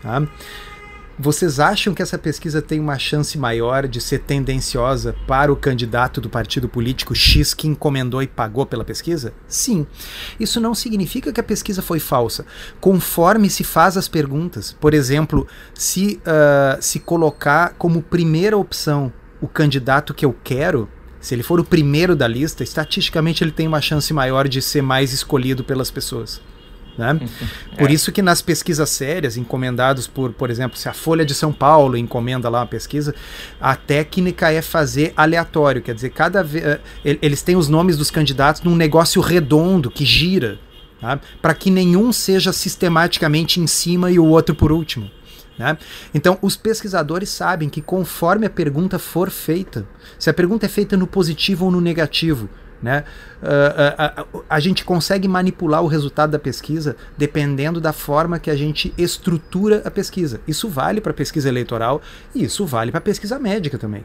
Tá? 0.00 0.22
Vocês 1.20 1.58
acham 1.58 1.92
que 1.92 2.00
essa 2.00 2.16
pesquisa 2.16 2.62
tem 2.62 2.78
uma 2.78 2.96
chance 2.96 3.36
maior 3.36 3.88
de 3.88 4.00
ser 4.00 4.20
tendenciosa 4.20 5.16
para 5.26 5.52
o 5.52 5.56
candidato 5.56 6.20
do 6.20 6.30
partido 6.30 6.68
político 6.68 7.12
X 7.12 7.52
que 7.52 7.66
encomendou 7.66 8.22
e 8.22 8.28
pagou 8.28 8.64
pela 8.64 8.84
pesquisa? 8.84 9.32
Sim. 9.48 9.84
Isso 10.38 10.60
não 10.60 10.76
significa 10.76 11.32
que 11.32 11.40
a 11.40 11.42
pesquisa 11.42 11.82
foi 11.82 11.98
falsa. 11.98 12.46
Conforme 12.80 13.50
se 13.50 13.64
faz 13.64 13.96
as 13.96 14.06
perguntas, 14.06 14.76
por 14.80 14.94
exemplo, 14.94 15.44
se, 15.74 16.20
uh, 16.22 16.80
se 16.80 17.00
colocar 17.00 17.74
como 17.76 18.00
primeira 18.00 18.56
opção 18.56 19.12
o 19.40 19.48
candidato 19.48 20.14
que 20.14 20.24
eu 20.24 20.36
quero, 20.44 20.88
se 21.20 21.34
ele 21.34 21.42
for 21.42 21.58
o 21.58 21.64
primeiro 21.64 22.14
da 22.14 22.28
lista, 22.28 22.62
estatisticamente 22.62 23.42
ele 23.42 23.50
tem 23.50 23.66
uma 23.66 23.80
chance 23.80 24.14
maior 24.14 24.46
de 24.46 24.62
ser 24.62 24.82
mais 24.82 25.12
escolhido 25.12 25.64
pelas 25.64 25.90
pessoas. 25.90 26.40
Né? 26.98 27.20
Por 27.78 27.88
é. 27.88 27.92
isso 27.92 28.10
que 28.10 28.20
nas 28.20 28.42
pesquisas 28.42 28.90
sérias, 28.90 29.36
encomendados 29.36 30.08
por, 30.08 30.32
por 30.32 30.50
exemplo, 30.50 30.76
se 30.76 30.88
a 30.88 30.92
Folha 30.92 31.24
de 31.24 31.32
São 31.32 31.52
Paulo 31.52 31.96
encomenda 31.96 32.48
lá 32.48 32.58
uma 32.60 32.66
pesquisa, 32.66 33.14
a 33.60 33.76
técnica 33.76 34.50
é 34.50 34.60
fazer 34.60 35.12
aleatório, 35.16 35.80
quer 35.80 35.94
dizer, 35.94 36.10
cada 36.10 36.42
vez 36.42 36.64
eh, 36.64 36.80
eles 37.04 37.40
têm 37.40 37.54
os 37.54 37.68
nomes 37.68 37.96
dos 37.96 38.10
candidatos 38.10 38.62
num 38.62 38.74
negócio 38.74 39.22
redondo 39.22 39.92
que 39.92 40.04
gira, 40.04 40.58
tá? 41.00 41.20
para 41.40 41.54
que 41.54 41.70
nenhum 41.70 42.12
seja 42.12 42.52
sistematicamente 42.52 43.60
em 43.60 43.66
cima 43.68 44.10
e 44.10 44.18
o 44.18 44.26
outro 44.26 44.56
por 44.56 44.72
último. 44.72 45.08
Né? 45.56 45.78
Então, 46.12 46.36
os 46.42 46.56
pesquisadores 46.56 47.28
sabem 47.28 47.68
que 47.68 47.80
conforme 47.80 48.46
a 48.46 48.50
pergunta 48.50 48.98
for 48.98 49.30
feita, 49.30 49.86
se 50.18 50.28
a 50.28 50.34
pergunta 50.34 50.66
é 50.66 50.68
feita 50.68 50.96
no 50.96 51.06
positivo 51.06 51.66
ou 51.66 51.70
no 51.70 51.80
negativo, 51.80 52.48
né? 52.82 53.04
Uh, 53.42 54.34
uh, 54.34 54.38
uh, 54.38 54.44
a 54.48 54.60
gente 54.60 54.84
consegue 54.84 55.28
manipular 55.28 55.82
o 55.82 55.86
resultado 55.86 56.30
da 56.30 56.38
pesquisa 56.38 56.96
dependendo 57.16 57.80
da 57.80 57.92
forma 57.92 58.38
que 58.38 58.50
a 58.50 58.56
gente 58.56 58.92
estrutura 58.96 59.82
a 59.84 59.90
pesquisa. 59.90 60.40
Isso 60.46 60.68
vale 60.68 61.00
para 61.00 61.12
pesquisa 61.12 61.48
eleitoral 61.48 62.00
e 62.34 62.44
isso 62.44 62.66
vale 62.66 62.90
para 62.90 63.00
pesquisa 63.00 63.38
médica 63.38 63.78
também. 63.78 64.04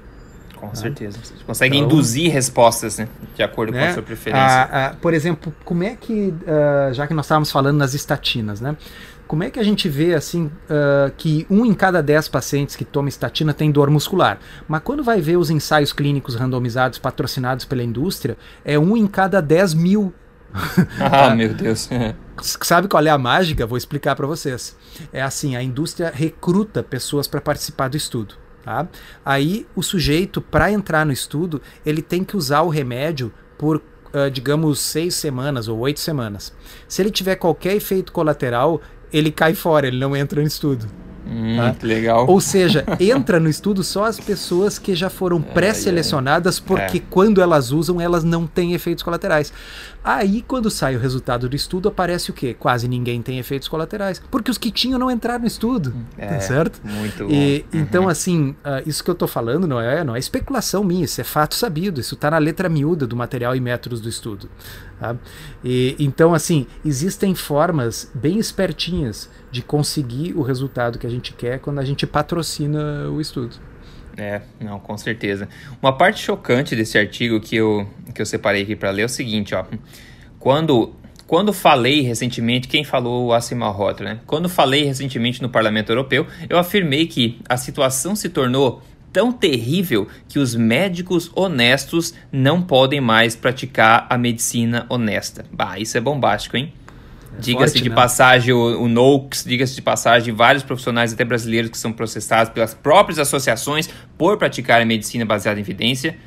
Com 0.56 0.68
né? 0.68 0.76
certeza. 0.76 1.20
Você 1.22 1.34
consegue 1.46 1.76
então, 1.76 1.90
induzir 1.90 2.32
respostas 2.32 2.98
né? 2.98 3.10
de 3.36 3.44
acordo 3.44 3.74
né? 3.74 3.80
com 3.80 3.84
a 3.84 3.88
né? 3.88 3.94
sua 3.94 4.04
preferência. 4.04 4.98
por 5.02 5.14
exemplo, 5.14 5.54
como 5.66 5.84
é 5.84 5.96
que, 5.96 6.34
já 6.94 7.06
que 7.06 7.14
nós 7.14 7.26
estávamos 7.26 7.52
falando 7.52 7.78
nas 7.78 7.94
estatinas, 7.94 8.62
né? 8.62 8.78
Como 9.34 9.44
é 9.44 9.50
que 9.50 9.60
a 9.60 9.64
gente 9.64 9.90
vê 9.90 10.14
assim 10.14 10.46
uh, 10.46 11.12
que 11.18 11.44
um 11.50 11.66
em 11.66 11.74
cada 11.74 12.04
dez 12.04 12.28
pacientes 12.28 12.76
que 12.76 12.86
toma 12.86 13.10
estatina 13.10 13.52
tem 13.52 13.72
dor 13.72 13.90
muscular? 13.90 14.38
Mas 14.68 14.84
quando 14.84 15.04
vai 15.04 15.22
ver 15.22 15.38
os 15.38 15.50
ensaios 15.50 15.92
clínicos 15.92 16.36
randomizados 16.36 17.00
patrocinados 17.00 17.66
pela 17.66 17.82
indústria, 17.82 18.38
é 18.64 18.78
um 18.78 18.96
em 18.96 19.08
cada 19.08 19.42
dez 19.42 19.74
mil. 19.74 20.14
ah, 21.02 21.34
meu 21.34 21.52
Deus. 21.52 21.90
Sabe 22.62 22.88
qual 22.88 23.04
é 23.04 23.10
a 23.10 23.18
mágica? 23.18 23.66
Vou 23.66 23.76
explicar 23.76 24.16
para 24.16 24.28
vocês. 24.28 24.78
É 25.12 25.24
assim, 25.24 25.56
a 25.56 25.64
indústria 25.64 26.12
recruta 26.14 26.84
pessoas 26.84 27.26
para 27.26 27.42
participar 27.42 27.88
do 27.88 27.98
estudo. 27.98 28.36
Tá? 28.64 28.88
Aí 29.26 29.66
o 29.76 29.82
sujeito, 29.82 30.42
para 30.42 30.72
entrar 30.72 31.08
no 31.08 31.12
estudo, 31.12 31.60
ele 31.84 32.04
tem 32.04 32.24
que 32.24 32.38
usar 32.38 32.62
o 32.62 32.70
remédio 32.70 33.34
por 33.58 33.82
Uh, 34.16 34.30
digamos, 34.30 34.80
seis 34.80 35.16
semanas 35.16 35.68
ou 35.68 35.80
oito 35.80 36.00
semanas. 36.00 36.54
Se 36.88 37.02
ele 37.02 37.10
tiver 37.10 37.36
qualquer 37.36 37.76
efeito 37.76 38.12
colateral, 38.12 38.80
ele 39.14 39.32
cai 39.32 39.54
fora, 39.54 39.88
ele 39.88 40.00
não 40.00 40.16
entra 40.16 40.42
no 40.42 40.48
estudo. 40.48 40.88
Hum, 41.26 41.56
tá? 41.56 41.76
legal. 41.82 42.26
Ou 42.28 42.42
seja, 42.42 42.86
entra 43.00 43.40
no 43.40 43.50
estudo 43.50 43.84
só 43.84 44.06
as 44.06 44.20
pessoas 44.20 44.78
que 44.78 44.94
já 44.94 45.10
foram 45.10 45.42
pré-selecionadas, 45.42 46.60
porque 46.60 46.98
é. 46.98 47.02
quando 47.10 47.42
elas 47.42 47.72
usam, 47.72 48.00
elas 48.00 48.24
não 48.24 48.46
têm 48.46 48.74
efeitos 48.74 49.04
colaterais. 49.04 49.54
Aí, 50.04 50.42
quando 50.42 50.70
sai 50.70 50.98
o 50.98 51.00
resultado 51.00 51.48
do 51.48 51.56
estudo, 51.56 51.88
aparece 51.88 52.30
o 52.30 52.34
quê? 52.34 52.54
Quase 52.54 52.90
ninguém 52.90 53.22
tem 53.22 53.40
efeitos 53.40 53.70
colaterais. 53.70 54.22
Porque 54.30 54.52
os 54.52 54.58
que 54.58 54.70
tinham 54.70 55.00
não 55.00 55.10
entraram 55.10 55.42
no 55.42 55.48
estudo. 55.48 55.96
É, 56.18 56.28
tá 56.28 56.40
certo? 56.42 56.82
Muito 56.84 57.32
e, 57.32 57.66
uhum. 57.74 57.80
Então, 57.80 58.10
assim, 58.10 58.50
uh, 58.66 58.84
isso 58.86 59.02
que 59.02 59.10
eu 59.10 59.14
estou 59.14 59.30
falando 59.30 59.66
não 59.66 59.80
é, 59.80 60.04
não 60.04 60.14
é 60.14 60.20
especulação 60.20 60.84
minha, 60.84 61.06
isso 61.06 61.22
é 61.22 61.24
fato 61.24 61.56
sabido. 61.56 62.02
Isso 62.02 62.16
está 62.16 62.30
na 62.30 62.38
letra 62.38 62.68
miúda 62.68 63.08
do 63.08 63.16
material 63.16 63.56
e 63.56 63.62
métodos 63.62 64.02
do 64.02 64.10
estudo. 64.10 64.50
Tá? 65.00 65.16
E, 65.64 65.96
então, 65.98 66.34
assim, 66.34 66.68
existem 66.84 67.34
formas 67.34 68.12
bem 68.14 68.38
espertinhas 68.40 69.30
de 69.54 69.62
conseguir 69.62 70.34
o 70.34 70.42
resultado 70.42 70.98
que 70.98 71.06
a 71.06 71.10
gente 71.10 71.32
quer 71.32 71.60
quando 71.60 71.78
a 71.78 71.86
gente 71.86 72.08
patrocina 72.08 73.08
o 73.08 73.22
estudo. 73.22 73.56
É, 74.18 74.42
não, 74.60 74.80
com 74.80 74.98
certeza. 74.98 75.48
Uma 75.80 75.96
parte 75.96 76.22
chocante 76.22 76.76
desse 76.76 76.98
artigo 76.98 77.40
que 77.40 77.56
eu, 77.56 77.88
que 78.16 78.20
eu 78.20 78.26
separei 78.26 78.64
aqui 78.64 78.76
para 78.76 78.90
ler 78.90 79.04
é 79.04 79.06
o 79.06 79.10
seguinte, 79.10 79.54
ó. 79.54 79.64
Quando, 80.40 80.96
quando 81.28 81.54
falei 81.54 82.02
recentemente, 82.02 82.68
quem 82.68 82.84
falou 82.84 83.28
o 83.32 83.70
Rota, 83.70 84.04
né? 84.04 84.20
Quando 84.26 84.50
falei 84.50 84.86
recentemente 84.86 85.40
no 85.40 85.50
Parlamento 85.50 85.92
Europeu, 85.92 86.26
eu 86.50 86.58
afirmei 86.58 87.06
que 87.06 87.40
a 87.48 87.56
situação 87.56 88.16
se 88.16 88.30
tornou 88.30 88.82
tão 89.12 89.32
terrível 89.32 90.08
que 90.28 90.40
os 90.40 90.56
médicos 90.56 91.32
honestos 91.36 92.16
não 92.32 92.60
podem 92.60 93.00
mais 93.00 93.36
praticar 93.36 94.08
a 94.10 94.18
medicina 94.18 94.88
honesta. 94.90 95.46
Bah, 95.52 95.78
isso 95.78 95.96
é 95.96 96.02
bombástico, 96.02 96.58
hein? 96.58 96.74
É 97.38 97.42
diga-se 97.42 97.82
de 97.82 97.90
né? 97.90 97.96
passagem, 97.96 98.54
o, 98.54 98.82
o 98.82 98.88
Noakes, 98.88 99.44
diga-se 99.44 99.76
de 99.76 99.82
passagem, 99.82 100.34
vários 100.34 100.64
profissionais, 100.64 101.14
até 101.14 101.24
brasileiros, 101.24 101.72
que 101.72 101.78
são 101.78 101.92
processados 101.92 102.54
pelas 102.54 102.74
próprias 102.74 103.20
associações 103.20 103.90
por 104.18 104.38
praticar 104.38 104.82
a 104.82 104.86
medicina 104.86 105.26
baseada 105.26 105.60
em 105.60 105.64
evidência. 105.64 106.18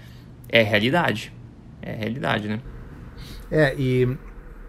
É 0.49 0.63
realidade. 0.63 1.33
É 1.83 1.93
realidade, 1.93 2.49
né? 2.49 2.61
É, 3.51 3.75
e 3.79 4.17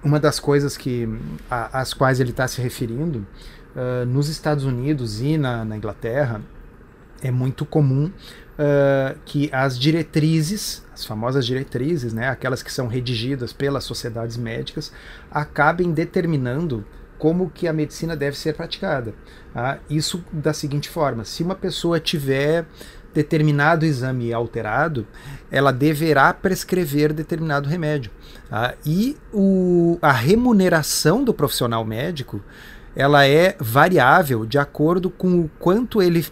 uma 0.03 0.19
das 0.19 0.39
coisas 0.39 0.77
que 0.77 1.07
a, 1.49 1.81
às 1.81 1.93
quais 1.93 2.19
ele 2.19 2.31
está 2.31 2.47
se 2.47 2.61
referindo, 2.61 3.25
uh, 3.75 4.05
nos 4.05 4.29
Estados 4.29 4.63
Unidos 4.63 5.21
e 5.21 5.37
na, 5.37 5.65
na 5.65 5.77
Inglaterra, 5.77 6.41
é 7.21 7.31
muito 7.31 7.65
comum 7.65 8.11
uh, 8.57 9.17
que 9.25 9.49
as 9.51 9.77
diretrizes, 9.77 10.83
as 10.93 11.05
famosas 11.05 11.45
diretrizes, 11.45 12.13
né, 12.13 12.29
aquelas 12.29 12.63
que 12.63 12.71
são 12.71 12.87
redigidas 12.87 13.53
pelas 13.53 13.83
sociedades 13.83 14.37
médicas, 14.37 14.91
acabem 15.31 15.91
determinando 15.91 16.85
como 17.17 17.49
que 17.49 17.67
a 17.67 17.73
medicina 17.73 18.15
deve 18.15 18.37
ser 18.37 18.53
praticada. 18.53 19.13
Tá? 19.53 19.79
Isso 19.89 20.23
da 20.31 20.53
seguinte 20.53 20.89
forma: 20.89 21.23
se 21.23 21.43
uma 21.43 21.55
pessoa 21.55 21.99
tiver 21.99 22.65
determinado 23.13 23.85
exame 23.85 24.31
alterado, 24.31 25.07
ela 25.49 25.71
deverá 25.71 26.31
prescrever 26.33 27.11
determinado 27.13 27.67
remédio. 27.67 28.11
Tá? 28.49 28.75
E 28.85 29.17
o, 29.33 29.97
a 30.01 30.11
remuneração 30.11 31.23
do 31.23 31.33
profissional 31.33 31.83
médico 31.83 32.41
ela 32.95 33.27
é 33.27 33.55
variável 33.59 34.43
de 34.43 34.57
acordo 34.57 35.11
com 35.11 35.41
o 35.41 35.51
quanto 35.59 36.01
ele 36.01 36.25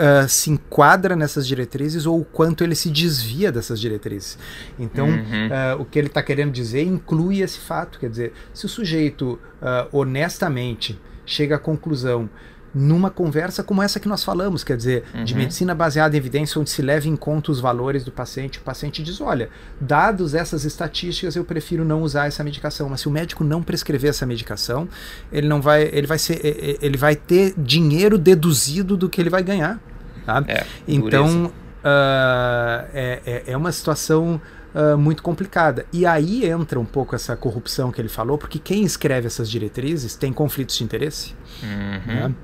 uh, 0.00 0.28
se 0.28 0.50
enquadra 0.50 1.14
nessas 1.14 1.46
diretrizes 1.46 2.06
ou 2.06 2.20
o 2.20 2.24
quanto 2.24 2.64
ele 2.64 2.74
se 2.74 2.90
desvia 2.90 3.52
dessas 3.52 3.78
diretrizes. 3.78 4.38
Então, 4.78 5.06
uhum. 5.06 5.48
uh, 5.48 5.80
o 5.80 5.84
que 5.84 5.98
ele 5.98 6.08
está 6.08 6.22
querendo 6.22 6.50
dizer 6.50 6.82
inclui 6.82 7.40
esse 7.40 7.58
fato. 7.58 7.98
Quer 7.98 8.08
dizer, 8.08 8.32
se 8.54 8.64
o 8.64 8.68
sujeito 8.68 9.38
uh, 9.60 9.88
honestamente 9.92 10.98
chega 11.26 11.56
à 11.56 11.58
conclusão 11.58 12.28
numa 12.74 13.10
conversa 13.10 13.62
como 13.62 13.82
essa 13.82 13.98
que 13.98 14.08
nós 14.08 14.22
falamos, 14.22 14.62
quer 14.62 14.76
dizer, 14.76 15.04
uhum. 15.14 15.24
de 15.24 15.34
medicina 15.34 15.74
baseada 15.74 16.16
em 16.16 16.18
evidência, 16.18 16.60
onde 16.60 16.70
se 16.70 16.80
leva 16.82 17.08
em 17.08 17.16
conta 17.16 17.50
os 17.50 17.60
valores 17.60 18.04
do 18.04 18.12
paciente, 18.12 18.58
o 18.58 18.62
paciente 18.62 19.02
diz: 19.02 19.20
olha, 19.20 19.48
dados 19.80 20.34
essas 20.34 20.64
estatísticas, 20.64 21.36
eu 21.36 21.44
prefiro 21.44 21.84
não 21.84 22.02
usar 22.02 22.26
essa 22.26 22.44
medicação. 22.44 22.88
Mas 22.88 23.00
se 23.00 23.08
o 23.08 23.10
médico 23.10 23.42
não 23.42 23.62
prescrever 23.62 24.10
essa 24.10 24.24
medicação, 24.24 24.88
ele 25.32 25.48
não 25.48 25.60
vai, 25.60 25.82
ele 25.92 26.06
vai 26.06 26.18
ser, 26.18 26.40
ele 26.80 26.96
vai 26.96 27.16
ter 27.16 27.54
dinheiro 27.58 28.16
deduzido 28.18 28.96
do 28.96 29.08
que 29.08 29.20
ele 29.20 29.30
vai 29.30 29.42
ganhar. 29.42 29.80
Tá? 30.24 30.44
É, 30.46 30.64
então, 30.86 31.46
uh, 31.46 32.88
é, 32.92 33.44
é 33.46 33.56
uma 33.56 33.72
situação 33.72 34.40
uh, 34.74 34.96
muito 34.96 35.22
complicada. 35.22 35.86
E 35.92 36.06
aí 36.06 36.46
entra 36.46 36.78
um 36.78 36.84
pouco 36.84 37.14
essa 37.14 37.36
corrupção 37.36 37.90
que 37.90 38.00
ele 38.00 38.08
falou, 38.08 38.38
porque 38.38 38.58
quem 38.58 38.82
escreve 38.82 39.26
essas 39.26 39.50
diretrizes 39.50 40.14
tem 40.14 40.32
conflitos 40.32 40.76
de 40.76 40.84
interesse. 40.84 41.34
Uhum. 41.62 42.14
Né? 42.14 42.34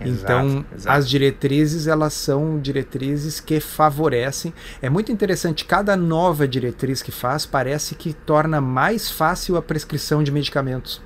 Então, 0.00 0.46
exato, 0.46 0.66
exato. 0.74 0.96
as 0.96 1.08
diretrizes, 1.08 1.86
elas 1.86 2.12
são 2.12 2.58
diretrizes 2.58 3.40
que 3.40 3.60
favorecem. 3.60 4.52
É 4.82 4.90
muito 4.90 5.12
interessante, 5.12 5.64
cada 5.64 5.96
nova 5.96 6.48
diretriz 6.48 7.02
que 7.02 7.12
faz 7.12 7.46
parece 7.46 7.94
que 7.94 8.12
torna 8.12 8.60
mais 8.60 9.10
fácil 9.10 9.56
a 9.56 9.62
prescrição 9.62 10.22
de 10.22 10.32
medicamentos. 10.32 11.00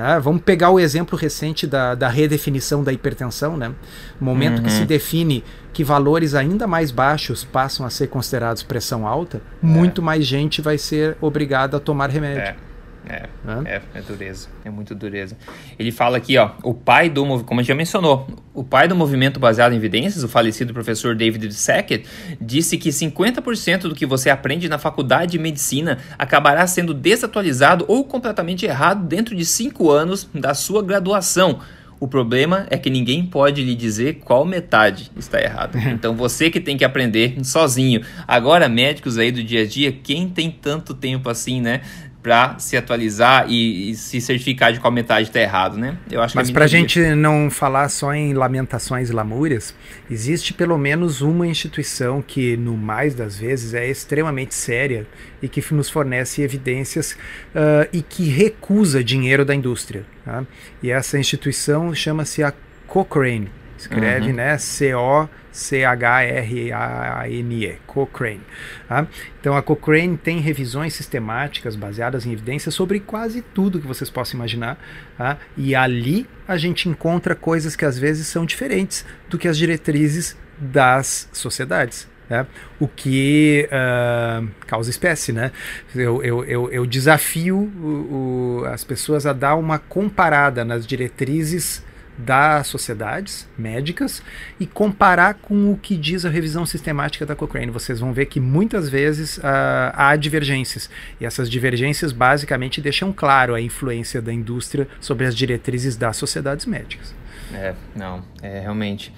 Ah, 0.00 0.20
vamos 0.20 0.42
pegar 0.42 0.70
o 0.70 0.78
exemplo 0.78 1.18
recente 1.18 1.66
da, 1.66 1.92
da 1.96 2.08
redefinição 2.08 2.84
da 2.84 2.92
hipertensão, 2.92 3.56
né? 3.56 3.74
No 4.20 4.26
momento 4.26 4.58
uhum. 4.58 4.64
que 4.64 4.70
se 4.70 4.82
uhum. 4.82 4.86
define 4.86 5.42
que 5.72 5.82
valores 5.82 6.36
ainda 6.36 6.68
mais 6.68 6.92
baixos 6.92 7.42
passam 7.42 7.84
a 7.84 7.90
ser 7.90 8.06
considerados 8.06 8.62
pressão 8.62 9.06
alta, 9.06 9.38
é. 9.38 9.66
muito 9.66 10.00
mais 10.00 10.24
gente 10.24 10.62
vai 10.62 10.78
ser 10.78 11.16
obrigada 11.20 11.78
a 11.78 11.80
tomar 11.80 12.10
remédio. 12.10 12.42
É. 12.42 12.67
É, 13.06 13.28
é, 13.64 13.82
é, 13.94 14.02
dureza, 14.02 14.48
é 14.64 14.70
muito 14.70 14.94
dureza. 14.94 15.36
Ele 15.78 15.90
fala 15.90 16.16
aqui, 16.16 16.36
ó, 16.36 16.50
o 16.62 16.74
pai 16.74 17.08
do 17.08 17.24
como 17.44 17.60
a 17.60 17.62
gente 17.62 17.68
já 17.68 17.74
mencionou, 17.74 18.26
o 18.52 18.62
pai 18.62 18.86
do 18.86 18.94
movimento 18.94 19.40
baseado 19.40 19.72
em 19.72 19.76
evidências, 19.76 20.24
o 20.24 20.28
falecido 20.28 20.74
professor 20.74 21.14
David 21.14 21.52
Sackett, 21.54 22.06
disse 22.40 22.76
que 22.76 22.90
50% 22.90 23.82
do 23.82 23.94
que 23.94 24.04
você 24.04 24.28
aprende 24.28 24.68
na 24.68 24.78
faculdade 24.78 25.32
de 25.32 25.38
medicina 25.38 25.98
acabará 26.18 26.66
sendo 26.66 26.92
desatualizado 26.92 27.84
ou 27.88 28.04
completamente 28.04 28.66
errado 28.66 29.06
dentro 29.06 29.34
de 29.34 29.44
cinco 29.44 29.90
anos 29.90 30.28
da 30.34 30.52
sua 30.52 30.82
graduação. 30.82 31.60
O 32.00 32.06
problema 32.06 32.66
é 32.70 32.78
que 32.78 32.90
ninguém 32.90 33.26
pode 33.26 33.62
lhe 33.64 33.74
dizer 33.74 34.20
qual 34.24 34.44
metade 34.44 35.10
está 35.16 35.40
errada. 35.40 35.78
Então 35.98 36.14
você 36.14 36.48
que 36.48 36.60
tem 36.60 36.76
que 36.76 36.84
aprender 36.84 37.44
sozinho. 37.44 38.02
Agora, 38.26 38.68
médicos 38.68 39.18
aí 39.18 39.32
do 39.32 39.42
dia 39.42 39.62
a 39.62 39.66
dia, 39.66 39.90
quem 39.90 40.28
tem 40.28 40.50
tanto 40.50 40.94
tempo 40.94 41.28
assim, 41.28 41.60
né? 41.60 41.80
Para 42.22 42.58
se 42.58 42.76
atualizar 42.76 43.46
e, 43.48 43.90
e, 43.90 43.94
se 43.94 44.20
certificar 44.20 44.72
de 44.72 44.80
qual 44.80 44.92
metade 44.92 45.28
está 45.28 45.40
errado, 45.40 45.76
né? 45.76 45.96
Eu 46.10 46.20
acho 46.20 46.36
Mas 46.36 46.50
para 46.50 46.64
a 46.64 46.68
gente 46.68 47.00
não 47.14 47.48
falar 47.48 47.88
só 47.88 48.12
em 48.12 48.34
lamentações 48.34 49.08
e 49.08 49.12
lamúrias, 49.12 49.74
existe 50.10 50.52
pelo 50.52 50.76
menos 50.76 51.20
uma 51.20 51.46
instituição 51.46 52.20
que, 52.20 52.56
no 52.56 52.76
mais 52.76 53.14
das 53.14 53.38
vezes, 53.38 53.72
é 53.72 53.88
extremamente 53.88 54.54
séria 54.54 55.06
e 55.40 55.48
que 55.48 55.62
nos 55.72 55.88
fornece 55.88 56.42
evidências 56.42 57.12
uh, 57.54 57.88
e 57.92 58.02
que 58.02 58.28
recusa 58.28 59.02
dinheiro 59.02 59.44
da 59.44 59.54
indústria. 59.54 60.04
Tá? 60.24 60.44
E 60.82 60.90
essa 60.90 61.18
instituição 61.18 61.94
chama-se 61.94 62.42
a 62.42 62.52
Cochrane. 62.86 63.48
Escreve, 63.78 64.30
uhum. 64.30 64.34
né? 64.34 64.58
C-O 64.58 65.28
C-H-R-A-N-E, 65.58 65.98
Cochrane. 67.86 68.40
Tá? 68.88 69.06
Então 69.40 69.56
a 69.56 69.62
Cochrane 69.62 70.16
tem 70.16 70.38
revisões 70.38 70.94
sistemáticas 70.94 71.74
baseadas 71.74 72.24
em 72.24 72.32
evidências 72.32 72.74
sobre 72.74 73.00
quase 73.00 73.42
tudo 73.42 73.80
que 73.80 73.86
vocês 73.86 74.08
possam 74.08 74.38
imaginar. 74.38 74.78
Tá? 75.16 75.36
E 75.56 75.74
ali 75.74 76.28
a 76.46 76.56
gente 76.56 76.88
encontra 76.88 77.34
coisas 77.34 77.74
que 77.74 77.84
às 77.84 77.98
vezes 77.98 78.28
são 78.28 78.46
diferentes 78.46 79.04
do 79.28 79.36
que 79.36 79.48
as 79.48 79.58
diretrizes 79.58 80.36
das 80.58 81.28
sociedades. 81.32 82.06
Né? 82.30 82.46
O 82.78 82.86
que 82.86 83.68
uh, 83.72 84.46
causa 84.66 84.90
espécie, 84.90 85.32
né? 85.32 85.50
Eu, 85.94 86.22
eu, 86.22 86.44
eu, 86.44 86.70
eu 86.70 86.84
desafio 86.84 87.56
o, 87.56 88.60
o, 88.60 88.66
as 88.66 88.84
pessoas 88.84 89.24
a 89.24 89.32
dar 89.32 89.54
uma 89.56 89.78
comparada 89.78 90.62
nas 90.62 90.86
diretrizes 90.86 91.82
das 92.18 92.66
sociedades 92.66 93.48
médicas 93.56 94.20
e 94.58 94.66
comparar 94.66 95.34
com 95.34 95.72
o 95.72 95.76
que 95.76 95.96
diz 95.96 96.24
a 96.24 96.28
revisão 96.28 96.66
sistemática 96.66 97.24
da 97.24 97.36
Cochrane. 97.36 97.70
Vocês 97.70 98.00
vão 98.00 98.12
ver 98.12 98.26
que 98.26 98.40
muitas 98.40 98.88
vezes 98.88 99.38
uh, 99.38 99.42
há 99.94 100.16
divergências 100.16 100.90
e 101.20 101.24
essas 101.24 101.48
divergências 101.48 102.10
basicamente 102.10 102.80
deixam 102.80 103.12
claro 103.12 103.54
a 103.54 103.60
influência 103.60 104.20
da 104.20 104.32
indústria 104.32 104.88
sobre 105.00 105.26
as 105.26 105.34
diretrizes 105.34 105.96
das 105.96 106.16
sociedades 106.16 106.66
médicas. 106.66 107.14
É, 107.54 107.74
não, 107.94 108.24
é 108.42 108.60
realmente. 108.60 109.12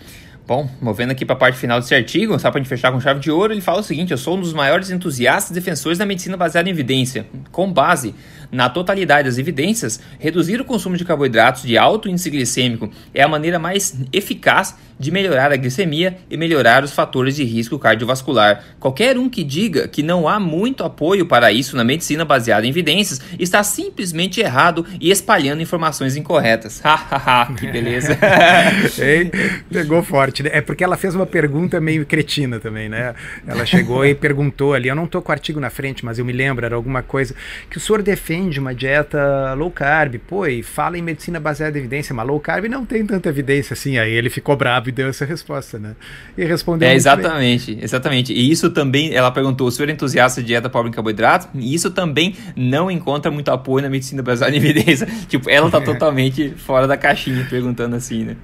Bom, 0.51 0.69
movendo 0.81 1.13
aqui 1.13 1.25
para 1.25 1.37
a 1.37 1.39
parte 1.39 1.57
final 1.57 1.79
desse 1.79 1.95
artigo, 1.95 2.37
só 2.37 2.51
para 2.51 2.59
a 2.59 2.63
gente 2.63 2.69
fechar 2.69 2.91
com 2.91 3.01
chave 3.01 3.21
de 3.21 3.31
ouro, 3.31 3.53
ele 3.53 3.61
fala 3.61 3.79
o 3.79 3.83
seguinte: 3.85 4.11
eu 4.11 4.19
sou 4.19 4.37
um 4.37 4.41
dos 4.41 4.53
maiores 4.53 4.91
entusiastas 4.91 5.53
e 5.53 5.55
defensores 5.55 5.97
da 5.97 6.05
medicina 6.05 6.37
baseada 6.37 6.69
em 6.69 6.73
evidência. 6.73 7.25
Com 7.53 7.73
base 7.73 8.17
na 8.51 8.69
totalidade 8.69 9.29
das 9.29 9.39
evidências, 9.39 10.01
reduzir 10.19 10.61
o 10.61 10.65
consumo 10.65 10.97
de 10.97 11.05
carboidratos 11.05 11.63
de 11.63 11.77
alto 11.79 12.09
índice 12.09 12.31
glicêmico 12.31 12.91
é 13.15 13.23
a 13.23 13.29
maneira 13.29 13.59
mais 13.59 13.97
eficaz 14.13 14.77
de 15.01 15.11
melhorar 15.11 15.51
a 15.51 15.57
glicemia 15.57 16.19
e 16.31 16.37
melhorar 16.37 16.85
os 16.85 16.93
fatores 16.93 17.35
de 17.35 17.43
risco 17.43 17.79
cardiovascular. 17.79 18.63
Qualquer 18.79 19.17
um 19.17 19.31
que 19.31 19.43
diga 19.43 19.89
que 19.89 20.03
não 20.03 20.29
há 20.29 20.39
muito 20.39 20.85
apoio 20.85 21.25
para 21.25 21.51
isso 21.51 21.75
na 21.75 21.83
medicina 21.83 22.23
baseada 22.23 22.67
em 22.67 22.69
evidências 22.69 23.19
está 23.39 23.63
simplesmente 23.63 24.41
errado 24.41 24.85
e 25.01 25.11
espalhando 25.11 25.63
informações 25.63 26.17
incorretas. 26.17 26.81
Hahaha, 26.85 27.55
que 27.55 27.67
beleza. 27.67 28.19
Ei, 29.01 29.31
pegou 29.73 30.03
forte. 30.03 30.43
Né? 30.43 30.51
É 30.53 30.61
porque 30.61 30.85
ela 30.85 30.99
fez 30.99 31.15
uma 31.15 31.25
pergunta 31.25 31.81
meio 31.81 32.05
cretina 32.05 32.61
também, 32.61 32.91
né? 32.91 33.15
Ela 33.47 33.65
chegou 33.65 34.05
e 34.05 34.15
perguntou 34.15 34.75
ali, 34.75 34.89
eu 34.89 34.95
não 34.95 35.05
estou 35.05 35.23
com 35.23 35.31
o 35.31 35.33
artigo 35.33 35.59
na 35.59 35.71
frente, 35.71 36.05
mas 36.05 36.19
eu 36.19 36.27
me 36.27 36.33
lembro, 36.33 36.67
era 36.67 36.77
alguma 36.77 37.03
coisa, 37.03 37.35
que 37.71 37.79
o 37.79 37.81
senhor 37.81 38.03
defende 38.03 38.40
uma 38.59 38.75
dieta 38.75 39.55
low 39.55 39.71
carb, 39.71 40.17
pô, 40.27 40.47
e 40.47 40.63
fala 40.63 40.97
em 40.97 41.03
medicina 41.03 41.39
baseada 41.39 41.77
em 41.77 41.81
evidência, 41.81 42.15
mas 42.15 42.27
low 42.27 42.41
carb 42.41 42.67
não 42.67 42.85
tem 42.85 43.05
tanta 43.05 43.29
evidência 43.29 43.75
assim. 43.75 43.99
Aí 43.99 44.13
ele 44.13 44.31
ficou 44.31 44.57
bravo 44.57 44.89
e 44.89 44.93
deu 44.93 45.09
essa 45.09 45.25
resposta, 45.25 45.79
né? 45.79 45.95
E 46.37 46.45
respondeu. 46.45 46.89
É, 46.89 46.95
exatamente, 46.95 47.75
bem. 47.75 47.85
exatamente. 47.85 48.33
E 48.33 48.51
isso 48.51 48.71
também, 48.71 49.15
ela 49.15 49.31
perguntou: 49.31 49.67
o 49.67 49.71
senhor 49.71 49.89
é 49.89 49.93
entusiasta 49.93 50.41
de 50.41 50.47
dieta 50.47 50.71
pobre 50.71 50.91
em 50.91 50.93
carboidratos? 50.93 51.49
E 51.55 51.75
isso 51.75 51.91
também 51.91 52.35
não 52.57 52.91
encontra 52.91 53.31
muito 53.31 53.51
apoio 53.51 53.83
na 53.83 53.91
medicina 53.91 54.23
baseada 54.23 54.55
em 54.55 54.59
evidência. 54.59 55.07
tipo, 55.29 55.51
ela 55.51 55.71
tá 55.71 55.79
é. 55.79 55.83
totalmente 55.83 56.51
fora 56.57 56.87
da 56.87 56.97
caixinha 56.97 57.47
perguntando 57.49 57.97
assim, 57.97 58.25
né? 58.25 58.37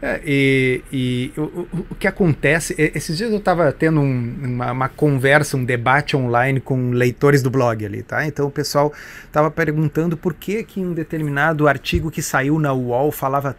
É, 0.00 0.20
e, 0.24 0.82
e 0.92 1.32
o, 1.36 1.66
o, 1.90 1.94
que 1.96 2.06
acontece, 2.06 2.74
esses 2.78 3.16
dias 3.16 3.32
eu 3.32 3.38
estava 3.38 3.72
tendo 3.72 4.00
um, 4.00 4.34
uma, 4.44 4.70
uma, 4.70 4.88
conversa, 4.88 5.56
um 5.56 5.64
debate 5.64 6.16
online 6.16 6.60
com 6.60 6.90
leitores 6.90 7.42
do 7.42 7.50
blog 7.50 7.84
ali, 7.84 8.04
tá? 8.04 8.24
Então 8.24 8.46
o 8.46 8.50
pessoal 8.50 8.92
estava 9.26 9.50
perguntando 9.50 10.16
por 10.16 10.34
que 10.34 10.62
que 10.62 10.78
um 10.78 10.92
determinado 10.92 11.66
artigo 11.66 12.12
que 12.12 12.22
saiu 12.22 12.60
na 12.60 12.72
UOL 12.72 13.10
falava 13.10 13.56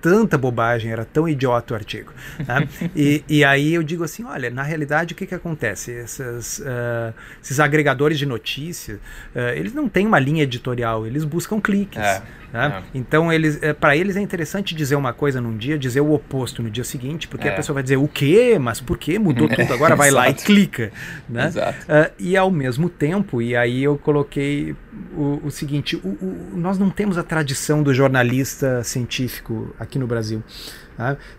tanta 0.00 0.38
bobagem, 0.38 0.90
era 0.90 1.04
tão 1.04 1.28
idiota 1.28 1.74
o 1.74 1.76
artigo. 1.76 2.12
Né? 2.38 2.68
e, 2.94 3.24
e 3.28 3.44
aí 3.44 3.74
eu 3.74 3.82
digo 3.82 4.04
assim, 4.04 4.24
olha, 4.24 4.50
na 4.50 4.62
realidade 4.62 5.14
o 5.14 5.16
que, 5.16 5.26
que 5.26 5.34
acontece? 5.34 5.92
Essas, 5.92 6.58
uh, 6.60 7.14
esses 7.42 7.60
agregadores 7.60 8.18
de 8.18 8.26
notícias, 8.26 8.98
uh, 9.34 9.54
eles 9.54 9.72
não 9.72 9.88
têm 9.88 10.06
uma 10.06 10.18
linha 10.18 10.42
editorial, 10.42 11.06
eles 11.06 11.24
buscam 11.24 11.60
cliques. 11.60 12.00
É. 12.00 12.22
Né? 12.52 12.82
É. 12.82 12.98
Então, 12.98 13.32
eles, 13.32 13.62
é, 13.62 13.72
para 13.72 13.96
eles 13.96 14.16
é 14.16 14.20
interessante 14.20 14.74
dizer 14.74 14.96
uma 14.96 15.12
coisa 15.12 15.40
num 15.40 15.56
dia, 15.56 15.78
dizer 15.78 16.00
o 16.00 16.12
oposto 16.12 16.62
no 16.62 16.70
dia 16.70 16.84
seguinte, 16.84 17.28
porque 17.28 17.48
é. 17.48 17.52
a 17.52 17.56
pessoa 17.56 17.74
vai 17.74 17.82
dizer 17.82 17.96
o 17.96 18.08
quê? 18.08 18.56
Mas 18.58 18.80
por 18.80 18.96
que 18.96 19.18
mudou 19.18 19.48
tudo? 19.48 19.72
Agora 19.72 19.94
vai 19.94 20.10
lá 20.10 20.28
e 20.28 20.34
clica. 20.34 20.90
Né? 21.28 21.50
Uh, 21.50 22.12
e 22.18 22.36
ao 22.36 22.50
mesmo 22.50 22.88
tempo, 22.88 23.42
e 23.42 23.54
aí 23.54 23.82
eu 23.82 23.98
coloquei 23.98 24.74
o, 25.14 25.40
o 25.44 25.50
seguinte: 25.50 25.96
o, 25.96 26.08
o, 26.08 26.50
nós 26.54 26.78
não 26.78 26.90
temos 26.90 27.18
a 27.18 27.22
tradição 27.22 27.82
do 27.82 27.92
jornalista 27.92 28.82
científico 28.82 29.74
aqui 29.78 29.87
no 29.96 30.08
Brasil. 30.08 30.42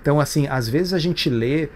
Então, 0.01 0.21
assim, 0.21 0.47
às 0.47 0.69
vezes 0.69 0.93
a 0.93 0.99
gente 0.99 1.29
lê 1.29 1.65
uh, 1.65 1.69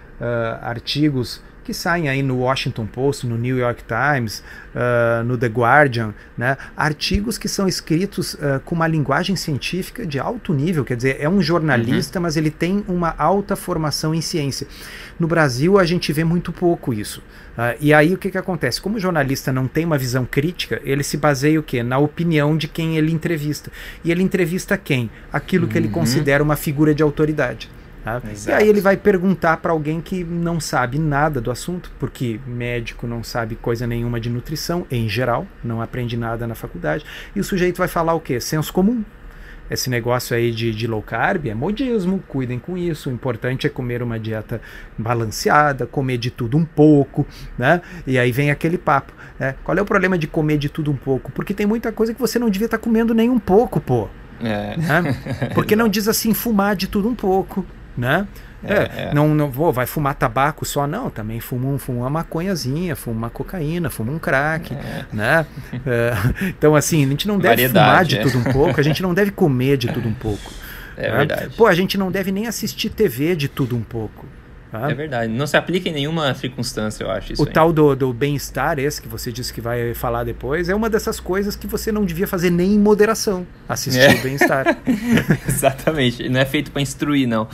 artigos 0.61 1.41
que 1.63 1.73
saem 1.73 2.09
aí 2.09 2.21
no 2.21 2.39
Washington 2.39 2.85
Post, 2.85 3.25
no 3.25 3.37
New 3.37 3.57
York 3.57 3.83
Times, 3.83 4.43
uh, 4.75 5.23
no 5.23 5.37
The 5.37 5.47
Guardian, 5.47 6.13
né? 6.37 6.57
artigos 6.75 7.37
que 7.37 7.47
são 7.47 7.67
escritos 7.67 8.33
uh, 8.35 8.59
com 8.65 8.75
uma 8.75 8.87
linguagem 8.87 9.35
científica 9.35 10.05
de 10.05 10.19
alto 10.19 10.53
nível, 10.53 10.83
quer 10.83 10.97
dizer, 10.97 11.17
é 11.19 11.29
um 11.29 11.41
jornalista, 11.41 12.19
uhum. 12.19 12.23
mas 12.23 12.37
ele 12.37 12.51
tem 12.51 12.83
uma 12.87 13.15
alta 13.17 13.55
formação 13.55 14.13
em 14.13 14.21
ciência. 14.21 14.67
No 15.19 15.27
Brasil, 15.27 15.79
a 15.79 15.85
gente 15.85 16.11
vê 16.11 16.23
muito 16.23 16.51
pouco 16.51 16.93
isso. 16.93 17.21
Uh, 17.57 17.77
e 17.79 17.93
aí 17.93 18.13
o 18.13 18.17
que, 18.17 18.31
que 18.31 18.37
acontece? 18.37 18.81
Como 18.81 18.97
o 18.97 18.99
jornalista 18.99 19.51
não 19.51 19.67
tem 19.67 19.85
uma 19.85 19.97
visão 19.97 20.25
crítica, 20.25 20.81
ele 20.83 21.03
se 21.03 21.17
baseia 21.17 21.59
o 21.59 21.63
quê? 21.63 21.83
Na 21.83 21.97
opinião 21.97 22.57
de 22.57 22.67
quem 22.67 22.97
ele 22.97 23.11
entrevista. 23.11 23.71
E 24.03 24.11
ele 24.11 24.23
entrevista 24.23 24.77
quem? 24.77 25.09
Aquilo 25.31 25.65
uhum. 25.65 25.71
que 25.71 25.77
ele 25.77 25.87
uhum. 25.87 25.93
considera 25.93 26.43
uma 26.43 26.55
figura 26.55 26.93
de 26.93 27.03
autoridade. 27.03 27.69
E 28.47 28.51
aí 28.51 28.67
ele 28.67 28.81
vai 28.81 28.97
perguntar 28.97 29.57
para 29.57 29.71
alguém 29.71 30.01
que 30.01 30.23
não 30.23 30.59
sabe 30.59 30.99
nada 30.99 31.39
do 31.39 31.49
assunto, 31.49 31.91
porque 31.99 32.39
médico 32.45 33.07
não 33.07 33.23
sabe 33.23 33.55
coisa 33.55 33.87
nenhuma 33.87 34.19
de 34.19 34.29
nutrição, 34.29 34.85
em 34.91 35.07
geral, 35.07 35.47
não 35.63 35.81
aprende 35.81 36.17
nada 36.17 36.45
na 36.45 36.55
faculdade, 36.55 37.05
e 37.35 37.39
o 37.39 37.43
sujeito 37.43 37.77
vai 37.77 37.87
falar 37.87 38.13
o 38.13 38.19
quê? 38.19 38.39
Senso 38.39 38.73
comum. 38.73 39.03
Esse 39.71 39.89
negócio 39.89 40.35
aí 40.35 40.51
de, 40.51 40.71
de 40.71 40.85
low 40.85 41.01
carb 41.01 41.47
é 41.47 41.53
modismo, 41.53 42.21
cuidem 42.27 42.59
com 42.59 42.77
isso. 42.77 43.09
O 43.09 43.13
importante 43.13 43.65
é 43.65 43.69
comer 43.69 44.03
uma 44.03 44.19
dieta 44.19 44.61
balanceada, 44.97 45.87
comer 45.87 46.17
de 46.17 46.29
tudo 46.29 46.57
um 46.57 46.65
pouco, 46.65 47.25
né? 47.57 47.81
E 48.05 48.19
aí 48.19 48.31
vem 48.31 48.51
aquele 48.51 48.77
papo. 48.77 49.13
Né? 49.39 49.55
Qual 49.63 49.75
é 49.77 49.81
o 49.81 49.85
problema 49.85 50.17
de 50.17 50.27
comer 50.27 50.57
de 50.57 50.69
tudo 50.69 50.91
um 50.91 50.95
pouco? 50.95 51.31
Porque 51.31 51.53
tem 51.53 51.65
muita 51.65 51.91
coisa 51.91 52.13
que 52.13 52.19
você 52.19 52.37
não 52.37 52.49
devia 52.49 52.65
estar 52.65 52.77
tá 52.77 52.83
comendo 52.83 53.13
nem 53.13 53.29
um 53.29 53.39
pouco, 53.39 53.79
pô. 53.79 54.09
É. 54.41 54.75
Né? 54.77 55.49
Porque 55.55 55.75
não 55.75 55.87
diz 55.89 56.07
assim 56.07 56.33
fumar 56.33 56.75
de 56.75 56.87
tudo 56.87 57.07
um 57.07 57.15
pouco, 57.15 57.65
né? 57.97 58.27
É, 58.63 58.73
é, 58.73 58.91
é. 59.09 59.13
Não, 59.13 59.35
não 59.35 59.51
vou, 59.51 59.73
vai 59.73 59.85
fumar 59.85 60.15
tabaco 60.15 60.65
só, 60.65 60.87
não. 60.87 61.09
Também 61.09 61.39
fuma, 61.39 61.67
um, 61.67 61.77
fuma 61.77 62.01
uma 62.01 62.09
maconhazinha, 62.09 62.95
fuma 62.95 63.17
uma 63.17 63.29
cocaína, 63.29 63.89
fuma 63.89 64.11
um 64.11 64.19
crack, 64.19 64.73
é. 64.73 65.05
né? 65.11 65.45
É, 65.85 66.13
então, 66.47 66.75
assim, 66.75 67.03
a 67.05 67.07
gente 67.07 67.27
não 67.27 67.37
deve 67.37 67.67
Variedade, 67.67 68.15
fumar 68.15 68.25
de 68.25 68.31
tudo 68.31 68.49
um 68.49 68.53
pouco, 68.53 68.79
a 68.79 68.83
gente 68.83 69.01
não 69.01 69.13
deve 69.13 69.31
comer 69.31 69.77
de 69.77 69.91
tudo 69.91 70.07
um 70.07 70.13
pouco. 70.13 70.51
É 70.95 71.09
né? 71.09 71.17
verdade. 71.17 71.55
Pô, 71.57 71.65
a 71.65 71.73
gente 71.73 71.97
não 71.97 72.11
deve 72.11 72.31
nem 72.31 72.45
assistir 72.45 72.87
TV 72.87 73.35
de 73.35 73.47
tudo 73.47 73.75
um 73.75 73.81
pouco. 73.81 74.27
Tá? 74.73 74.89
É 74.89 74.93
verdade. 74.95 75.31
Não 75.31 75.45
se 75.45 75.55
aplica 75.55 75.89
em 75.89 75.91
nenhuma 75.91 76.33
circunstância, 76.33 77.03
eu 77.03 77.11
acho. 77.11 77.33
o 77.41 77.47
aí. 77.47 77.51
tal 77.51 77.73
do, 77.73 77.95
do 77.95 78.13
bem-estar, 78.13 78.79
esse 78.79 79.01
que 79.01 79.07
você 79.07 79.31
disse 79.31 79.53
que 79.53 79.61
vai 79.61 79.93
falar 79.93 80.23
depois, 80.23 80.69
é 80.69 80.75
uma 80.75 80.89
dessas 80.89 81.19
coisas 81.19 81.55
que 81.55 81.67
você 81.67 81.91
não 81.91 82.05
devia 82.05 82.27
fazer 82.27 82.49
nem 82.49 82.73
em 82.73 82.79
moderação. 82.79 83.45
Assistir 83.69 84.01
é. 84.01 84.13
o 84.15 84.21
bem-estar. 84.21 84.65
Exatamente. 85.47 86.27
Não 86.29 86.39
é 86.39 86.45
feito 86.45 86.71
para 86.71 86.81
instruir, 86.81 87.27
não. 87.27 87.47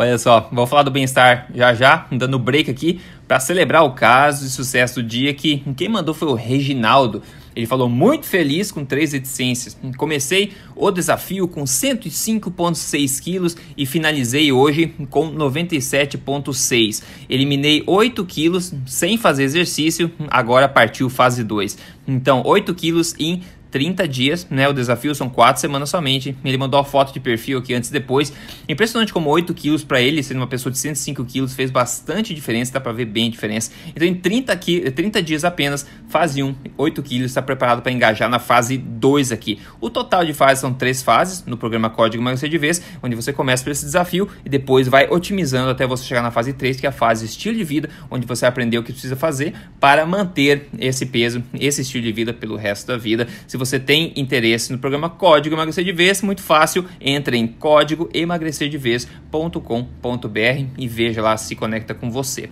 Olha 0.00 0.16
só, 0.16 0.48
vou 0.50 0.66
falar 0.66 0.82
do 0.82 0.90
bem-estar 0.90 1.48
já 1.54 1.74
já, 1.74 2.06
dando 2.10 2.38
break 2.38 2.70
aqui, 2.70 3.02
para 3.28 3.38
celebrar 3.38 3.84
o 3.84 3.92
caso 3.92 4.46
de 4.46 4.50
sucesso 4.50 4.94
do 4.94 5.06
dia 5.06 5.34
que 5.34 5.58
quem 5.76 5.90
mandou 5.90 6.14
foi 6.14 6.28
o 6.28 6.34
Reginaldo. 6.34 7.22
Ele 7.54 7.66
falou 7.66 7.86
muito 7.86 8.24
feliz 8.24 8.72
com 8.72 8.82
três 8.82 9.12
reticências. 9.12 9.78
Comecei 9.98 10.52
o 10.74 10.90
desafio 10.90 11.46
com 11.46 11.64
105,6 11.64 13.20
quilos 13.20 13.56
e 13.76 13.84
finalizei 13.84 14.50
hoje 14.50 14.94
com 15.10 15.34
97,6. 15.34 17.02
Eliminei 17.28 17.82
8 17.86 18.24
quilos 18.24 18.72
sem 18.86 19.18
fazer 19.18 19.42
exercício, 19.42 20.10
agora 20.30 20.66
partiu 20.66 21.10
fase 21.10 21.44
2. 21.44 21.76
Então, 22.08 22.42
8 22.46 22.74
quilos 22.74 23.14
em 23.18 23.42
30 23.70 24.08
dias, 24.08 24.46
né? 24.50 24.68
O 24.68 24.72
desafio 24.72 25.14
são 25.14 25.28
4 25.28 25.60
semanas 25.60 25.90
somente. 25.90 26.36
Ele 26.44 26.58
mandou 26.58 26.80
a 26.80 26.84
foto 26.84 27.12
de 27.12 27.20
perfil 27.20 27.58
aqui 27.58 27.74
antes 27.74 27.90
e 27.90 27.92
depois. 27.92 28.32
Impressionante 28.68 29.12
como 29.12 29.30
8 29.30 29.54
quilos 29.54 29.84
para 29.84 30.00
ele, 30.00 30.22
sendo 30.22 30.38
uma 30.38 30.46
pessoa 30.46 30.72
de 30.72 30.78
105 30.78 31.24
quilos, 31.24 31.54
fez 31.54 31.70
bastante 31.70 32.34
diferença, 32.34 32.72
dá 32.72 32.80
para 32.80 32.92
ver 32.92 33.04
bem 33.04 33.28
a 33.28 33.30
diferença. 33.30 33.70
Então, 33.94 34.06
em 34.06 34.14
30, 34.14 34.56
30 34.56 35.22
dias 35.22 35.44
apenas, 35.44 35.86
fase 36.08 36.42
1, 36.42 36.54
8 36.76 37.02
quilos, 37.02 37.30
está 37.30 37.40
preparado 37.40 37.82
para 37.82 37.92
engajar 37.92 38.28
na 38.28 38.38
fase 38.38 38.76
2 38.76 39.32
aqui. 39.32 39.58
O 39.80 39.88
total 39.88 40.24
de 40.24 40.32
fases 40.32 40.60
são 40.60 40.72
3 40.72 41.02
fases 41.02 41.44
no 41.46 41.56
programa 41.56 41.90
Código 41.90 42.22
Emagrecer 42.22 42.48
de 42.48 42.58
Vez, 42.58 42.82
onde 43.02 43.14
você 43.14 43.32
começa 43.32 43.62
por 43.62 43.70
esse 43.70 43.84
desafio 43.84 44.28
e 44.44 44.48
depois 44.48 44.88
vai 44.88 45.08
otimizando 45.08 45.70
até 45.70 45.86
você 45.86 46.04
chegar 46.04 46.22
na 46.22 46.30
fase 46.30 46.52
3, 46.52 46.80
que 46.80 46.86
é 46.86 46.88
a 46.88 46.92
fase 46.92 47.26
estilo 47.26 47.56
de 47.56 47.64
vida, 47.64 47.88
onde 48.10 48.26
você 48.26 48.46
aprendeu 48.46 48.80
o 48.80 48.84
que 48.84 48.92
precisa 48.92 49.16
fazer 49.16 49.54
para 49.78 50.04
manter 50.04 50.68
esse 50.78 51.06
peso, 51.06 51.42
esse 51.54 51.82
estilo 51.82 52.04
de 52.04 52.12
vida 52.12 52.32
pelo 52.32 52.56
resto 52.56 52.86
da 52.88 52.96
vida. 52.96 53.28
Se 53.46 53.56
você 53.60 53.78
tem 53.78 54.12
interesse 54.16 54.72
no 54.72 54.78
programa 54.78 55.10
Código 55.10 55.54
Emagrecer 55.54 55.84
de 55.84 55.92
Vez, 55.92 56.22
muito 56.22 56.42
fácil, 56.42 56.86
entre 56.98 57.36
em 57.36 57.46
código 57.46 58.08
emagrecerdevez.com.br 58.12 60.64
e 60.78 60.88
veja 60.88 61.20
lá 61.20 61.36
se 61.36 61.54
conecta 61.54 61.94
com 61.94 62.10
você. 62.10 62.48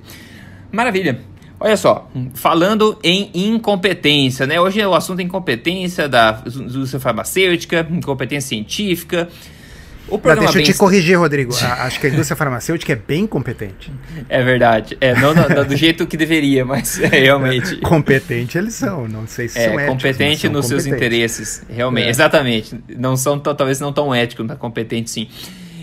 Maravilha! 0.70 1.18
Olha 1.58 1.76
só, 1.76 2.08
falando 2.34 2.98
em 3.02 3.30
incompetência, 3.34 4.46
né? 4.46 4.60
Hoje 4.60 4.84
o 4.84 4.94
assunto 4.94 5.20
é 5.20 5.22
incompetência 5.24 6.08
da 6.08 6.40
indústria 6.46 7.00
farmacêutica, 7.00 7.84
incompetência 7.90 8.50
científica. 8.50 9.28
O 10.08 10.18
programa 10.18 10.46
Não, 10.46 10.52
deixa 10.52 10.70
eu 10.70 10.74
te 10.74 10.78
corrigir, 10.78 11.18
Rodrigo. 11.18 11.54
acho 11.60 12.00
que 12.00 12.06
a 12.06 12.10
indústria 12.10 12.36
farmacêutica 12.36 12.92
é 12.92 12.96
bem 12.96 13.26
competente. 13.26 13.92
É 14.28 14.42
verdade. 14.42 14.96
É, 15.00 15.14
não, 15.14 15.34
não 15.34 15.64
do 15.64 15.76
jeito 15.76 16.06
que 16.06 16.16
deveria, 16.16 16.64
mas 16.64 17.00
é, 17.00 17.06
realmente. 17.08 17.76
competente 17.82 18.56
eles 18.56 18.74
são. 18.74 19.06
Não 19.06 19.26
sei 19.26 19.48
se 19.48 19.58
é, 19.58 19.64
são 19.64 19.74
éticos. 19.74 20.02
Competente 20.02 20.48
nos 20.48 20.66
seus 20.66 20.86
interesses. 20.86 21.62
Realmente. 21.68 22.06
É. 22.06 22.10
Exatamente. 22.10 22.78
Não 22.96 23.16
são 23.16 23.38
talvez 23.38 23.80
não 23.80 23.92
tão 23.92 24.14
éticos, 24.14 24.46
mas 24.46 24.58
competente 24.58 25.10
sim. 25.10 25.28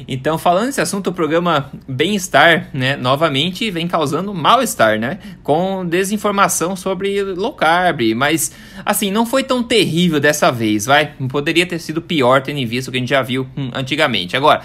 Então, 0.07 0.37
falando 0.37 0.67
nesse 0.67 0.81
assunto, 0.81 1.09
o 1.09 1.13
programa 1.13 1.71
Bem-Estar, 1.87 2.69
né, 2.73 2.95
novamente 2.95 3.69
vem 3.71 3.87
causando 3.87 4.33
mal-estar, 4.33 4.99
né, 4.99 5.19
com 5.43 5.85
desinformação 5.85 6.75
sobre 6.75 7.21
low 7.23 7.53
carb, 7.53 8.13
mas, 8.15 8.51
assim, 8.85 9.11
não 9.11 9.25
foi 9.25 9.43
tão 9.43 9.63
terrível 9.63 10.19
dessa 10.19 10.51
vez, 10.51 10.85
vai? 10.85 11.13
Poderia 11.29 11.65
ter 11.65 11.79
sido 11.79 12.01
pior, 12.01 12.41
tendo 12.41 12.59
em 12.59 12.65
vista 12.65 12.89
o 12.89 12.91
que 12.91 12.97
a 12.97 12.99
gente 12.99 13.09
já 13.09 13.21
viu 13.21 13.47
hum, 13.57 13.71
antigamente. 13.73 14.37
Agora, 14.37 14.63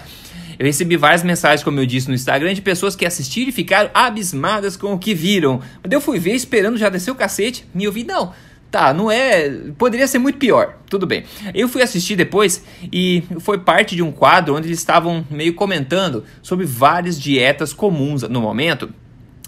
eu 0.61 0.65
recebi 0.65 0.95
várias 0.95 1.23
mensagens, 1.23 1.63
como 1.63 1.79
eu 1.79 1.85
disse 1.87 2.07
no 2.07 2.13
Instagram, 2.13 2.53
de 2.53 2.61
pessoas 2.61 2.95
que 2.95 3.03
assistiram 3.03 3.49
e 3.49 3.51
ficaram 3.51 3.89
abismadas 3.95 4.77
com 4.77 4.93
o 4.93 4.99
que 4.99 5.11
viram. 5.11 5.59
Mas 5.81 5.91
eu 5.91 5.99
fui 5.99 6.19
ver 6.19 6.35
esperando 6.35 6.77
já 6.77 6.87
descer 6.87 7.09
o 7.09 7.15
cacete 7.15 7.65
e 7.73 7.83
eu 7.83 7.91
vi, 7.91 8.03
não, 8.03 8.31
Tá, 8.71 8.93
não 8.93 9.11
é. 9.11 9.49
Poderia 9.77 10.07
ser 10.07 10.17
muito 10.17 10.37
pior. 10.37 10.77
Tudo 10.89 11.05
bem. 11.05 11.25
Eu 11.53 11.67
fui 11.67 11.81
assistir 11.81 12.15
depois 12.15 12.63
e 12.91 13.21
foi 13.41 13.57
parte 13.57 13.97
de 13.97 14.01
um 14.01 14.13
quadro 14.13 14.55
onde 14.55 14.69
eles 14.69 14.79
estavam 14.79 15.25
meio 15.29 15.53
comentando 15.53 16.23
sobre 16.41 16.65
várias 16.65 17.19
dietas 17.19 17.73
comuns 17.73 18.23
no 18.23 18.39
momento. 18.39 18.89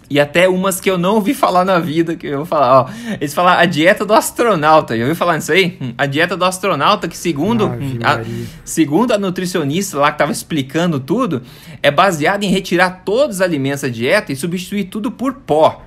E 0.10 0.20
até 0.20 0.50
umas 0.50 0.82
que 0.82 0.92
eu 0.92 0.98
não 0.98 1.16
ouvi 1.16 1.34
falar 1.34 1.64
na 1.64 1.80
vida, 1.80 2.18
que 2.18 2.28
eu 2.28 2.38
vou 2.38 2.46
falar, 2.46 2.82
ó. 2.82 2.90
Eles 3.20 3.34
falaram 3.34 3.62
a 3.62 3.66
dieta 3.66 4.06
do 4.06 4.14
astronauta. 4.14 4.96
Já 4.96 5.04
ouviu 5.04 5.16
falar 5.16 5.36
nisso 5.36 5.54
aí? 5.54 5.78
Hum, 5.82 5.94
a 5.98 6.06
dieta 6.06 6.36
do 6.36 6.44
astronauta, 6.44 7.08
que 7.08 7.18
segundo, 7.18 7.72
a, 8.04 8.22
segundo 8.66 9.14
a 9.14 9.18
nutricionista 9.18 9.98
lá 9.98 10.12
que 10.12 10.16
estava 10.16 10.34
explicando 10.34 11.00
tudo, 11.00 11.42
é 11.82 11.90
baseada 11.90 12.44
em 12.46 12.50
retirar 12.50 13.04
todos 13.06 13.38
os 13.38 13.42
alimentos 13.42 13.84
da 13.84 13.88
dieta 13.88 14.34
e 14.34 14.36
substituir 14.36 14.84
tudo 14.84 15.10
por 15.10 15.34
pó. 15.34 15.82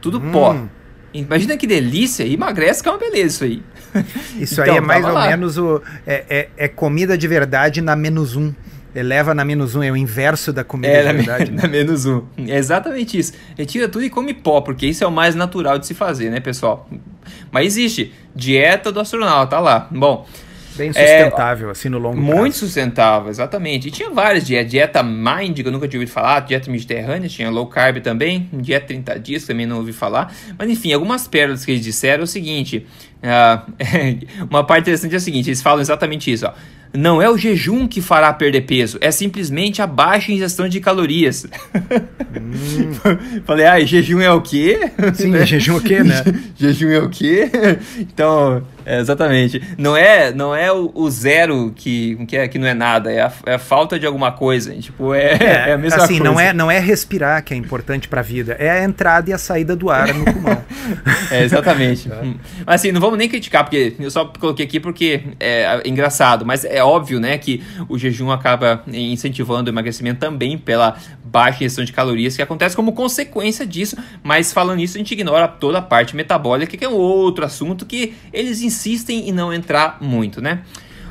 Tudo 0.00 0.18
hum. 0.18 0.30
pó. 0.30 0.56
Imagina 1.20 1.56
que 1.56 1.66
delícia, 1.66 2.26
emagrece 2.26 2.82
que 2.82 2.88
é 2.88 2.92
uma 2.92 2.98
beleza 2.98 3.26
isso 3.26 3.44
aí. 3.44 3.62
Isso 4.38 4.60
então, 4.60 4.74
aí 4.74 4.78
é 4.78 4.80
mais 4.80 5.04
ou 5.04 5.12
lá. 5.12 5.28
menos 5.28 5.56
o. 5.56 5.82
É, 6.06 6.24
é, 6.28 6.48
é, 6.56 6.68
comida 6.68 7.16
de 7.16 7.26
verdade 7.26 7.80
na 7.80 7.96
menos 7.96 8.36
um. 8.36 8.52
Eleva 8.94 9.34
na 9.34 9.44
menos 9.44 9.74
um, 9.74 9.82
é 9.82 9.90
o 9.90 9.96
inverso 9.96 10.52
da 10.52 10.64
comida 10.64 10.92
é, 10.92 11.06
de 11.06 11.12
verdade. 11.12 11.50
Na, 11.50 11.62
na 11.64 11.68
menos 11.68 12.06
um. 12.06 12.22
É 12.46 12.56
exatamente 12.56 13.18
isso. 13.18 13.32
Retira 13.56 13.88
tudo 13.88 14.04
e 14.04 14.10
come 14.10 14.34
pó, 14.34 14.60
porque 14.60 14.86
isso 14.86 15.04
é 15.04 15.06
o 15.06 15.12
mais 15.12 15.34
natural 15.34 15.78
de 15.78 15.86
se 15.86 15.94
fazer, 15.94 16.30
né, 16.30 16.40
pessoal? 16.40 16.88
Mas 17.50 17.66
existe. 17.66 18.12
Dieta 18.34 18.92
do 18.92 19.00
astronauta, 19.00 19.56
tá 19.56 19.60
lá. 19.60 19.88
Bom. 19.90 20.26
Bem 20.76 20.92
sustentável, 20.92 21.68
é, 21.68 21.72
assim, 21.72 21.88
no 21.88 21.98
longo 21.98 22.16
Muito 22.16 22.52
prazo. 22.52 22.58
sustentável, 22.58 23.30
exatamente. 23.30 23.88
E 23.88 23.90
tinha 23.90 24.10
várias 24.10 24.46
dietas. 24.46 24.70
Dieta 24.70 25.02
Mind, 25.02 25.60
que 25.60 25.66
eu 25.66 25.72
nunca 25.72 25.88
tinha 25.88 25.98
ouvido 25.98 26.12
falar. 26.12 26.40
Dieta 26.40 26.70
Mediterrânea, 26.70 27.28
tinha 27.28 27.50
low 27.50 27.66
carb 27.66 27.98
também. 28.00 28.48
Dieta 28.52 28.86
30 28.86 29.18
dias, 29.18 29.44
também 29.44 29.66
não 29.66 29.78
ouvi 29.78 29.92
falar. 29.92 30.34
Mas, 30.58 30.68
enfim, 30.70 30.92
algumas 30.92 31.26
pérolas 31.26 31.64
que 31.64 31.72
eles 31.72 31.82
disseram 31.82 32.22
é 32.22 32.24
o 32.24 32.26
seguinte. 32.26 32.86
Uh, 33.26 34.46
uma 34.48 34.64
parte 34.64 34.82
interessante 34.82 35.14
é 35.14 35.18
o 35.18 35.20
seguinte, 35.20 35.48
eles 35.48 35.60
falam 35.60 35.80
exatamente 35.80 36.32
isso, 36.32 36.46
ó. 36.46 36.52
Não 36.94 37.20
é 37.20 37.28
o 37.28 37.36
jejum 37.36 37.86
que 37.86 38.00
fará 38.00 38.32
perder 38.32 38.62
peso, 38.62 38.96
é 39.00 39.10
simplesmente 39.10 39.82
a 39.82 39.86
baixa 39.86 40.32
ingestão 40.32 40.68
de 40.68 40.80
calorias. 40.80 41.46
Hum. 42.40 42.92
Falei, 43.44 43.66
ah, 43.66 43.80
jejum 43.80 44.20
é 44.20 44.30
o 44.30 44.40
quê? 44.40 44.90
Sim, 45.14 45.30
né? 45.30 45.44
jejum 45.44 45.74
é 45.74 45.76
o 45.76 45.80
quê, 45.80 46.02
né? 46.02 46.22
jejum 46.56 46.88
é 46.88 46.98
o 46.98 47.10
quê? 47.10 47.50
Então, 47.98 48.62
é, 48.86 49.00
exatamente. 49.00 49.60
Não 49.76 49.96
é, 49.96 50.32
não 50.32 50.54
é 50.54 50.72
o, 50.72 50.92
o, 50.94 51.10
zero 51.10 51.72
que, 51.74 52.16
que, 52.26 52.36
é, 52.36 52.46
que 52.46 52.56
não 52.56 52.68
é 52.68 52.72
nada, 52.72 53.10
é 53.10 53.20
a, 53.20 53.32
é 53.44 53.54
a 53.54 53.58
falta 53.58 53.98
de 53.98 54.06
alguma 54.06 54.30
coisa. 54.30 54.72
Tipo, 54.76 55.12
é, 55.12 55.32
é, 55.32 55.70
é 55.70 55.72
a 55.72 55.78
mesma 55.78 56.04
assim, 56.04 56.18
coisa. 56.18 56.24
Não 56.24 56.38
é, 56.38 56.52
não 56.52 56.70
é 56.70 56.78
respirar 56.78 57.42
que 57.42 57.52
é 57.52 57.56
importante 57.56 58.06
para 58.06 58.20
a 58.20 58.22
vida, 58.22 58.56
é 58.60 58.70
a 58.70 58.84
entrada 58.84 59.28
e 59.28 59.32
a 59.32 59.38
saída 59.38 59.74
do 59.74 59.90
ar 59.90 60.14
no 60.14 60.24
pulmão. 60.24 60.64
é, 61.32 61.42
exatamente. 61.42 62.08
Mas 62.64 62.80
assim, 62.80 62.92
não 62.92 63.00
vamos 63.00 63.15
nem 63.16 63.28
criticar, 63.28 63.64
porque 63.64 63.94
eu 63.98 64.10
só 64.10 64.24
coloquei 64.24 64.64
aqui 64.66 64.78
porque 64.78 65.22
é 65.40 65.82
engraçado, 65.84 66.44
mas 66.44 66.64
é 66.64 66.82
óbvio, 66.82 67.18
né, 67.18 67.38
que 67.38 67.62
o 67.88 67.98
jejum 67.98 68.30
acaba 68.30 68.82
incentivando 68.86 69.70
o 69.70 69.72
emagrecimento 69.72 70.20
também 70.20 70.56
pela 70.58 70.96
baixa 71.24 71.58
ingestão 71.64 71.84
de 71.84 71.92
calorias 71.92 72.36
que 72.36 72.42
acontece 72.42 72.76
como 72.76 72.92
consequência 72.92 73.66
disso, 73.66 73.96
mas 74.22 74.52
falando 74.52 74.80
isso, 74.80 74.96
a 74.96 74.98
gente 74.98 75.12
ignora 75.12 75.48
toda 75.48 75.78
a 75.78 75.82
parte 75.82 76.14
metabólica, 76.14 76.76
que 76.76 76.84
é 76.84 76.88
um 76.88 76.94
outro 76.94 77.44
assunto 77.44 77.84
que 77.86 78.14
eles 78.32 78.62
insistem 78.62 79.28
em 79.28 79.32
não 79.32 79.52
entrar 79.52 79.98
muito, 80.00 80.40
né? 80.40 80.60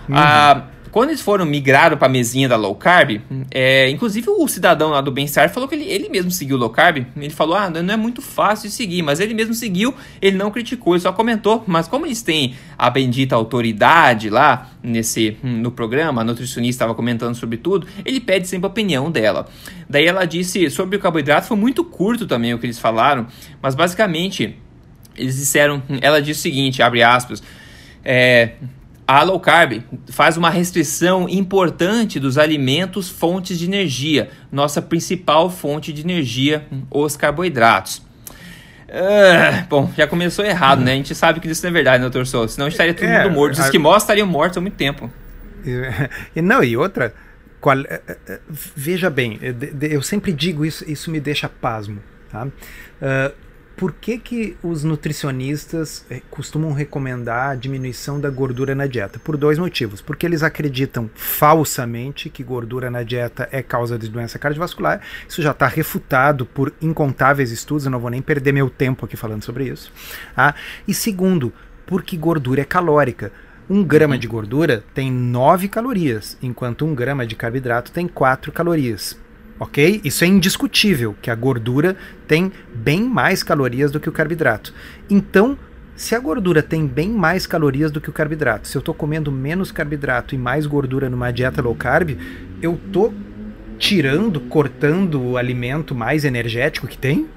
Uhum. 0.07 0.15
Ah, 0.15 0.63
quando 0.95 1.09
eles 1.09 1.19
foram 1.19 1.45
migraram 1.45 1.97
para 1.97 2.07
a 2.07 2.09
mesinha 2.09 2.47
da 2.47 2.55
low 2.55 2.73
carb, 2.73 3.19
é, 3.51 3.89
inclusive 3.89 4.29
o 4.29 4.47
cidadão 4.47 4.91
lá 4.91 5.01
do 5.01 5.11
bem-estar 5.11 5.49
falou 5.49 5.67
que 5.67 5.75
ele, 5.75 5.83
ele 5.83 6.07
mesmo 6.07 6.31
seguiu 6.31 6.55
low 6.55 6.69
carb. 6.69 7.05
Ele 7.17 7.29
falou: 7.31 7.57
ah, 7.57 7.69
não 7.69 7.93
é 7.93 7.97
muito 7.97 8.21
fácil 8.21 8.69
de 8.69 8.75
seguir, 8.75 9.01
mas 9.01 9.19
ele 9.19 9.33
mesmo 9.33 9.53
seguiu, 9.53 9.93
ele 10.21 10.37
não 10.37 10.49
criticou, 10.49 10.93
ele 10.93 11.01
só 11.01 11.11
comentou. 11.11 11.65
Mas 11.67 11.85
como 11.85 12.05
eles 12.05 12.21
têm 12.21 12.55
a 12.77 12.89
bendita 12.89 13.35
autoridade 13.35 14.29
lá 14.29 14.71
nesse 14.81 15.37
no 15.43 15.69
programa, 15.69 16.21
a 16.21 16.23
nutricionista 16.23 16.85
estava 16.85 16.95
comentando 16.95 17.35
sobre 17.35 17.57
tudo, 17.57 17.85
ele 18.05 18.21
pede 18.21 18.47
sempre 18.47 18.67
a 18.67 18.69
opinião 18.69 19.11
dela. 19.11 19.49
Daí 19.89 20.05
ela 20.05 20.23
disse 20.23 20.69
sobre 20.69 20.95
o 20.95 20.99
carboidrato, 21.01 21.45
foi 21.45 21.57
muito 21.57 21.83
curto 21.83 22.25
também 22.25 22.53
o 22.53 22.57
que 22.57 22.67
eles 22.67 22.79
falaram, 22.79 23.27
mas 23.61 23.75
basicamente 23.75 24.57
eles 25.17 25.35
disseram, 25.35 25.83
ela 25.99 26.21
disse 26.21 26.39
o 26.39 26.43
seguinte, 26.43 26.81
abre 26.81 27.03
aspas, 27.03 27.43
é, 28.01 28.51
a 29.07 29.23
low 29.23 29.39
carb 29.39 29.83
faz 30.09 30.35
uma 30.35 30.49
restrição 30.49 31.29
importante 31.29 32.19
dos 32.19 32.37
alimentos 32.37 33.09
fontes 33.09 33.59
de 33.59 33.65
energia, 33.65 34.29
nossa 34.51 34.81
principal 34.81 35.49
fonte 35.49 35.93
de 35.93 36.01
energia, 36.01 36.65
os 36.89 37.15
carboidratos. 37.15 38.03
Uh, 38.87 39.65
bom, 39.67 39.91
já 39.97 40.07
começou 40.07 40.45
errado, 40.45 40.81
né? 40.81 40.93
A 40.93 40.95
gente 40.95 41.13
sabe 41.13 41.39
que 41.39 41.47
isso 41.47 41.63
não 41.63 41.69
é 41.69 41.73
verdade, 41.73 41.97
né, 41.97 42.03
doutor 42.03 42.25
Souza? 42.25 42.53
Senão 42.53 42.67
estaria 42.67 42.93
todo 42.93 43.05
é, 43.05 43.23
mundo 43.23 43.33
morto. 43.33 43.53
Os 43.53 43.59
esquimós 43.59 44.03
estariam 44.03 44.27
mortos 44.27 44.57
há 44.57 44.61
muito 44.61 44.75
tempo. 44.75 45.11
E, 46.35 46.41
não, 46.41 46.63
e 46.63 46.77
outra, 46.77 47.13
qual, 47.59 47.79
é, 47.79 48.01
é, 48.27 48.39
veja 48.49 49.09
bem, 49.09 49.39
eu 49.81 50.01
sempre 50.01 50.31
digo 50.31 50.65
isso, 50.65 50.89
isso 50.89 51.11
me 51.11 51.19
deixa 51.19 51.49
pasmo. 51.49 51.99
Tá? 52.31 52.45
Uh, 52.45 53.44
por 53.75 53.91
que, 53.91 54.17
que 54.17 54.57
os 54.63 54.83
nutricionistas 54.83 56.05
eh, 56.09 56.21
costumam 56.29 56.71
recomendar 56.71 57.51
a 57.51 57.55
diminuição 57.55 58.19
da 58.19 58.29
gordura 58.29 58.73
na 58.73 58.87
dieta? 58.87 59.19
Por 59.19 59.35
dois 59.35 59.59
motivos. 59.59 60.01
Porque 60.01 60.25
eles 60.25 60.43
acreditam 60.43 61.09
falsamente 61.13 62.29
que 62.29 62.43
gordura 62.43 62.89
na 62.89 63.03
dieta 63.03 63.49
é 63.51 63.61
causa 63.61 63.99
de 63.99 64.07
doença 64.07 64.39
cardiovascular. 64.39 65.01
Isso 65.27 65.41
já 65.41 65.51
está 65.51 65.67
refutado 65.67 66.45
por 66.45 66.73
incontáveis 66.81 67.51
estudos, 67.51 67.85
eu 67.85 67.91
não 67.91 67.99
vou 67.99 68.09
nem 68.09 68.21
perder 68.21 68.53
meu 68.53 68.69
tempo 68.69 69.05
aqui 69.05 69.17
falando 69.17 69.43
sobre 69.43 69.65
isso. 69.65 69.91
Ah, 70.37 70.55
e 70.87 70.93
segundo, 70.93 71.51
porque 71.85 72.15
gordura 72.15 72.61
é 72.61 72.65
calórica. 72.65 73.31
Um 73.69 73.83
grama 73.83 74.17
de 74.17 74.27
gordura 74.27 74.83
tem 74.93 75.11
9 75.11 75.67
calorias, 75.67 76.37
enquanto 76.41 76.85
um 76.85 76.93
grama 76.93 77.25
de 77.25 77.35
carboidrato 77.35 77.91
tem 77.91 78.07
4 78.07 78.51
calorias 78.51 79.17
ok? 79.59 80.01
Isso 80.03 80.23
é 80.23 80.27
indiscutível, 80.27 81.15
que 81.21 81.31
a 81.31 81.35
gordura 81.35 81.95
tem 82.27 82.51
bem 82.73 83.03
mais 83.03 83.43
calorias 83.43 83.91
do 83.91 83.99
que 83.99 84.09
o 84.09 84.11
carboidrato. 84.11 84.73
Então, 85.09 85.57
se 85.95 86.13
a 86.13 86.19
gordura 86.19 86.61
tem 86.61 86.85
bem 86.85 87.09
mais 87.09 87.47
calorias 87.47 87.89
do 87.89 88.01
que 88.01 88.09
o 88.09 88.13
carboidrato, 88.13 88.67
se 88.67 88.77
eu 88.77 88.79
estou 88.79 88.93
comendo 88.93 89.31
menos 89.31 89.71
carboidrato 89.71 90.35
e 90.35 90.37
mais 90.37 90.65
gordura 90.65 91.09
numa 91.09 91.31
dieta 91.31 91.61
low 91.61 91.75
carb, 91.75 92.17
eu 92.61 92.73
estou 92.73 93.13
tirando, 93.77 94.39
cortando 94.41 95.21
o 95.21 95.37
alimento 95.37 95.95
mais 95.95 96.25
energético 96.25 96.87
que 96.87 96.97
tem? 96.97 97.27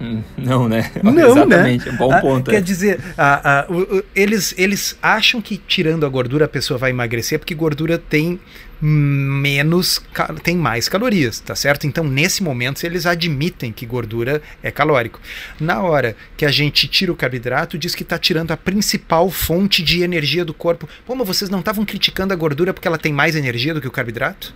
Hum, 0.00 0.22
não, 0.36 0.66
né? 0.66 0.90
Não, 1.04 1.12
né? 1.12 1.24
Exatamente, 1.26 1.86
né? 1.86 1.92
um 1.92 1.96
bom 1.98 2.20
ponto. 2.20 2.50
Ah, 2.50 2.54
quer 2.54 2.62
dizer, 2.62 3.00
ah, 3.18 3.40
ah, 3.44 3.66
o, 3.68 3.98
o, 3.98 4.04
eles, 4.14 4.54
eles 4.56 4.96
acham 5.02 5.42
que 5.42 5.58
tirando 5.58 6.06
a 6.06 6.08
gordura 6.08 6.46
a 6.46 6.48
pessoa 6.48 6.78
vai 6.78 6.90
emagrecer 6.90 7.38
porque 7.38 7.54
gordura 7.54 7.98
tem 7.98 8.40
menos 8.82 10.00
tem 10.42 10.56
mais 10.56 10.88
calorias, 10.88 11.38
tá 11.38 11.54
certo? 11.54 11.86
Então, 11.86 12.02
nesse 12.02 12.42
momento, 12.42 12.82
eles 12.82 13.04
admitem 13.04 13.72
que 13.72 13.84
gordura 13.84 14.40
é 14.62 14.70
calórico. 14.70 15.20
Na 15.60 15.82
hora 15.82 16.16
que 16.34 16.46
a 16.46 16.50
gente 16.50 16.88
tira 16.88 17.12
o 17.12 17.16
carboidrato, 17.16 17.76
diz 17.76 17.94
que 17.94 18.02
está 18.02 18.18
tirando 18.18 18.52
a 18.52 18.56
principal 18.56 19.28
fonte 19.30 19.82
de 19.82 20.02
energia 20.02 20.44
do 20.44 20.54
corpo. 20.54 20.88
Pô, 21.04 21.14
mas 21.14 21.26
vocês 21.26 21.50
não 21.50 21.58
estavam 21.58 21.84
criticando 21.84 22.32
a 22.32 22.36
gordura 22.36 22.72
porque 22.72 22.88
ela 22.88 22.98
tem 22.98 23.12
mais 23.12 23.36
energia 23.36 23.74
do 23.74 23.82
que 23.82 23.88
o 23.88 23.90
carboidrato? 23.90 24.54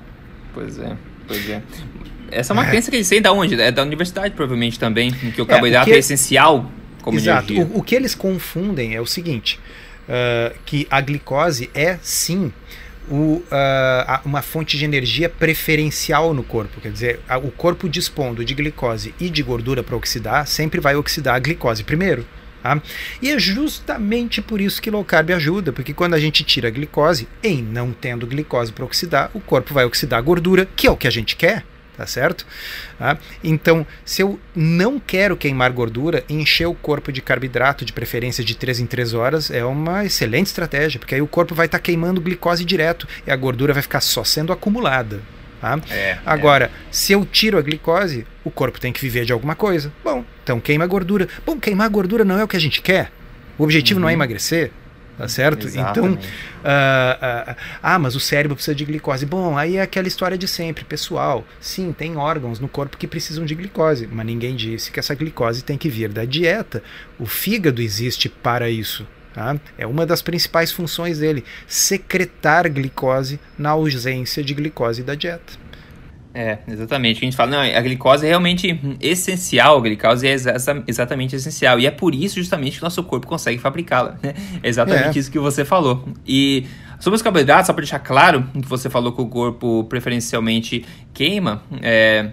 Pois 0.54 0.78
é, 0.78 0.96
pois 1.28 1.50
é. 1.50 1.62
Essa 2.34 2.52
é 2.52 2.54
uma 2.54 2.66
é. 2.66 2.70
crença 2.70 2.90
que 2.90 2.96
eles 2.96 3.08
têm 3.08 3.22
da 3.22 3.32
onde? 3.32 3.60
É 3.60 3.70
da 3.70 3.82
universidade, 3.82 4.34
provavelmente, 4.34 4.78
também, 4.78 5.10
que 5.12 5.40
o 5.40 5.46
carboidrato 5.46 5.88
é, 5.88 5.90
o 5.90 5.92
que... 5.92 5.96
é 5.96 5.98
essencial 5.98 6.70
como 7.00 7.18
Exato. 7.18 7.52
energia. 7.52 7.74
O, 7.74 7.78
o, 7.78 7.82
que 7.82 7.94
eles 7.94 8.14
confundem 8.14 8.94
é 8.94 9.00
o 9.00 9.06
seguinte, 9.06 9.60
uh, 10.08 10.54
que 10.64 10.86
a 10.90 11.00
glicose 11.00 11.70
é, 11.74 11.98
sim, 12.02 12.52
o, 13.10 13.42
uh, 13.46 14.20
uma 14.24 14.40
fonte 14.40 14.78
de 14.78 14.84
energia 14.84 15.28
preferencial 15.28 16.32
no 16.32 16.42
corpo. 16.42 16.80
Quer 16.80 16.90
dizer, 16.90 17.20
a, 17.28 17.36
o 17.36 17.50
corpo 17.50 17.88
dispondo 17.88 18.44
de 18.44 18.54
glicose 18.54 19.14
e 19.20 19.28
de 19.28 19.42
gordura 19.42 19.82
para 19.82 19.94
oxidar, 19.94 20.46
sempre 20.46 20.80
vai 20.80 20.96
oxidar 20.96 21.34
a 21.34 21.38
glicose 21.38 21.84
primeiro. 21.84 22.26
Tá? 22.62 22.80
E 23.20 23.30
é 23.30 23.38
justamente 23.38 24.40
por 24.40 24.58
isso 24.58 24.80
que 24.80 24.90
low 24.90 25.04
carb 25.04 25.30
ajuda, 25.32 25.70
porque 25.70 25.92
quando 25.92 26.14
a 26.14 26.18
gente 26.18 26.42
tira 26.42 26.68
a 26.68 26.70
glicose, 26.70 27.28
em 27.42 27.62
não 27.62 27.92
tendo 27.92 28.26
glicose 28.26 28.72
para 28.72 28.86
oxidar, 28.86 29.30
o 29.34 29.40
corpo 29.40 29.74
vai 29.74 29.84
oxidar 29.84 30.18
a 30.18 30.22
gordura, 30.22 30.66
que 30.74 30.86
é 30.86 30.90
o 30.90 30.96
que 30.96 31.06
a 31.06 31.10
gente 31.10 31.36
quer 31.36 31.62
tá 31.96 32.06
certo? 32.06 32.46
Ah, 32.98 33.16
então, 33.42 33.86
se 34.04 34.22
eu 34.22 34.38
não 34.54 34.98
quero 34.98 35.36
queimar 35.36 35.70
gordura, 35.72 36.24
encher 36.28 36.66
o 36.66 36.74
corpo 36.74 37.12
de 37.12 37.22
carboidrato, 37.22 37.84
de 37.84 37.92
preferência 37.92 38.44
de 38.44 38.54
3 38.56 38.80
em 38.80 38.86
3 38.86 39.14
horas, 39.14 39.50
é 39.50 39.64
uma 39.64 40.04
excelente 40.04 40.46
estratégia, 40.46 40.98
porque 40.98 41.14
aí 41.14 41.22
o 41.22 41.26
corpo 41.26 41.54
vai 41.54 41.66
estar 41.66 41.78
tá 41.78 41.82
queimando 41.82 42.20
glicose 42.20 42.64
direto 42.64 43.06
e 43.26 43.30
a 43.30 43.36
gordura 43.36 43.72
vai 43.72 43.82
ficar 43.82 44.00
só 44.00 44.24
sendo 44.24 44.52
acumulada. 44.52 45.20
Tá? 45.60 45.80
É, 45.90 46.18
Agora, 46.26 46.66
é. 46.66 46.70
se 46.90 47.12
eu 47.12 47.24
tiro 47.24 47.56
a 47.56 47.62
glicose, 47.62 48.26
o 48.44 48.50
corpo 48.50 48.78
tem 48.78 48.92
que 48.92 49.00
viver 49.00 49.24
de 49.24 49.32
alguma 49.32 49.54
coisa. 49.54 49.90
Bom, 50.04 50.24
então 50.42 50.60
queima 50.60 50.84
a 50.84 50.86
gordura. 50.86 51.26
Bom, 51.46 51.58
queimar 51.58 51.88
gordura 51.88 52.24
não 52.24 52.38
é 52.38 52.44
o 52.44 52.48
que 52.48 52.56
a 52.56 52.60
gente 52.60 52.82
quer. 52.82 53.10
O 53.56 53.64
objetivo 53.64 53.98
uhum. 53.98 54.02
não 54.02 54.08
é 54.08 54.12
uhum. 54.12 54.18
emagrecer. 54.18 54.70
Tá 55.16 55.28
certo? 55.28 55.68
Então, 55.68 55.82
Exatamente. 55.82 56.26
Então, 56.60 56.70
uh, 56.70 57.56
ah, 57.82 57.98
mas 57.98 58.16
o 58.16 58.20
cérebro 58.20 58.56
precisa 58.56 58.74
de 58.74 58.84
glicose. 58.84 59.24
Bom, 59.24 59.56
aí 59.56 59.76
é 59.76 59.82
aquela 59.82 60.08
história 60.08 60.36
de 60.36 60.48
sempre, 60.48 60.84
pessoal. 60.84 61.44
Sim, 61.60 61.92
tem 61.92 62.16
órgãos 62.16 62.58
no 62.58 62.68
corpo 62.68 62.96
que 62.96 63.06
precisam 63.06 63.44
de 63.44 63.54
glicose, 63.54 64.08
mas 64.10 64.26
ninguém 64.26 64.56
disse 64.56 64.90
que 64.90 64.98
essa 64.98 65.14
glicose 65.14 65.62
tem 65.62 65.78
que 65.78 65.88
vir 65.88 66.08
da 66.08 66.24
dieta. 66.24 66.82
O 67.18 67.26
fígado 67.26 67.80
existe 67.80 68.28
para 68.28 68.68
isso. 68.68 69.06
Tá? 69.32 69.56
É 69.76 69.86
uma 69.86 70.06
das 70.06 70.22
principais 70.22 70.70
funções 70.70 71.18
dele, 71.18 71.44
secretar 71.66 72.70
glicose 72.70 73.40
na 73.58 73.70
ausência 73.70 74.44
de 74.44 74.54
glicose 74.54 75.02
da 75.02 75.16
dieta. 75.16 75.54
É, 76.34 76.58
exatamente. 76.66 77.18
A 77.18 77.20
gente 77.20 77.36
fala, 77.36 77.50
não, 77.52 77.60
a 77.60 77.80
glicose 77.80 78.26
é 78.26 78.28
realmente 78.28 78.78
essencial, 79.00 79.78
a 79.78 79.80
glicose 79.80 80.26
é 80.26 80.32
exa 80.32 80.82
exatamente 80.86 81.36
essencial. 81.36 81.78
E 81.78 81.86
é 81.86 81.92
por 81.92 82.12
isso, 82.12 82.36
justamente, 82.36 82.78
que 82.78 82.82
o 82.82 82.86
nosso 82.86 83.02
corpo 83.04 83.26
consegue 83.26 83.58
fabricá-la. 83.58 84.16
Né? 84.20 84.34
É 84.60 84.68
exatamente 84.68 85.16
é. 85.16 85.20
isso 85.20 85.30
que 85.30 85.38
você 85.38 85.64
falou. 85.64 86.08
E 86.26 86.66
sobre 86.98 87.14
os 87.16 87.22
carboidratos, 87.22 87.68
só 87.68 87.72
para 87.72 87.82
deixar 87.82 88.00
claro 88.00 88.42
que 88.52 88.68
você 88.68 88.90
falou 88.90 89.12
que 89.12 89.20
o 89.20 89.26
corpo 89.26 89.84
preferencialmente 89.84 90.84
queima, 91.12 91.62
é, 91.80 92.30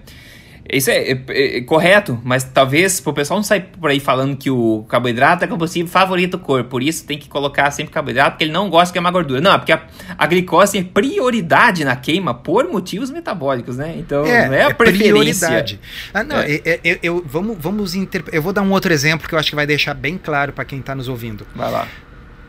isso 0.69 0.89
é, 0.89 1.11
é, 1.11 1.57
é, 1.57 1.61
correto, 1.61 2.19
mas 2.23 2.43
talvez 2.43 3.01
o 3.05 3.13
pessoal 3.13 3.39
não 3.39 3.43
saia 3.43 3.61
por 3.61 3.89
aí 3.89 3.99
falando 3.99 4.35
que 4.37 4.49
o 4.49 4.85
carboidrato 4.87 5.43
é 5.43 5.47
o 5.47 5.49
combustível 5.49 5.91
favorito 5.91 6.31
do 6.31 6.39
corpo, 6.39 6.69
por 6.69 6.83
isso 6.83 7.05
tem 7.05 7.17
que 7.17 7.27
colocar 7.27 7.69
sempre 7.71 7.93
carboidrato, 7.93 8.31
porque 8.31 8.45
ele 8.45 8.53
não 8.53 8.69
gosta 8.69 8.87
de 8.87 8.93
queimar 8.93 9.11
gordura. 9.11 9.41
Não, 9.41 9.53
é 9.53 9.57
porque 9.57 9.71
a, 9.71 9.81
a 10.17 10.27
glicose 10.27 10.73
tem 10.73 10.83
prioridade 10.83 11.83
na 11.83 11.95
queima 11.95 12.33
por 12.33 12.67
motivos 12.67 13.09
metabólicos, 13.09 13.77
né? 13.77 13.95
Então 13.97 14.25
é, 14.25 14.47
não 14.47 14.53
é 14.53 14.63
a 14.63 14.69
é 14.69 14.73
preferência. 14.73 15.47
Prioridade. 15.47 15.79
Ah, 16.13 16.23
não, 16.23 16.37
é. 16.37 16.61
eu, 16.83 16.97
eu, 17.01 17.25
vamos, 17.25 17.57
vamos 17.59 17.95
inter... 17.95 18.23
eu 18.31 18.41
vou 18.41 18.53
dar 18.53 18.61
um 18.61 18.71
outro 18.71 18.93
exemplo 18.93 19.27
que 19.27 19.35
eu 19.35 19.39
acho 19.39 19.49
que 19.49 19.55
vai 19.55 19.65
deixar 19.65 19.93
bem 19.93 20.17
claro 20.17 20.53
para 20.53 20.65
quem 20.65 20.79
está 20.79 20.95
nos 20.95 21.07
ouvindo. 21.07 21.45
Vai 21.55 21.71
lá 21.71 21.87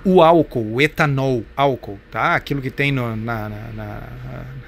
o 0.05 0.23
álcool, 0.23 0.75
o 0.75 0.81
etanol, 0.81 1.45
álcool, 1.57 1.99
tá? 2.11 2.35
Aquilo 2.35 2.61
que 2.61 2.71
tem 2.71 2.91
no, 2.91 3.15
na, 3.17 3.49
na, 3.49 3.73
na 3.75 4.03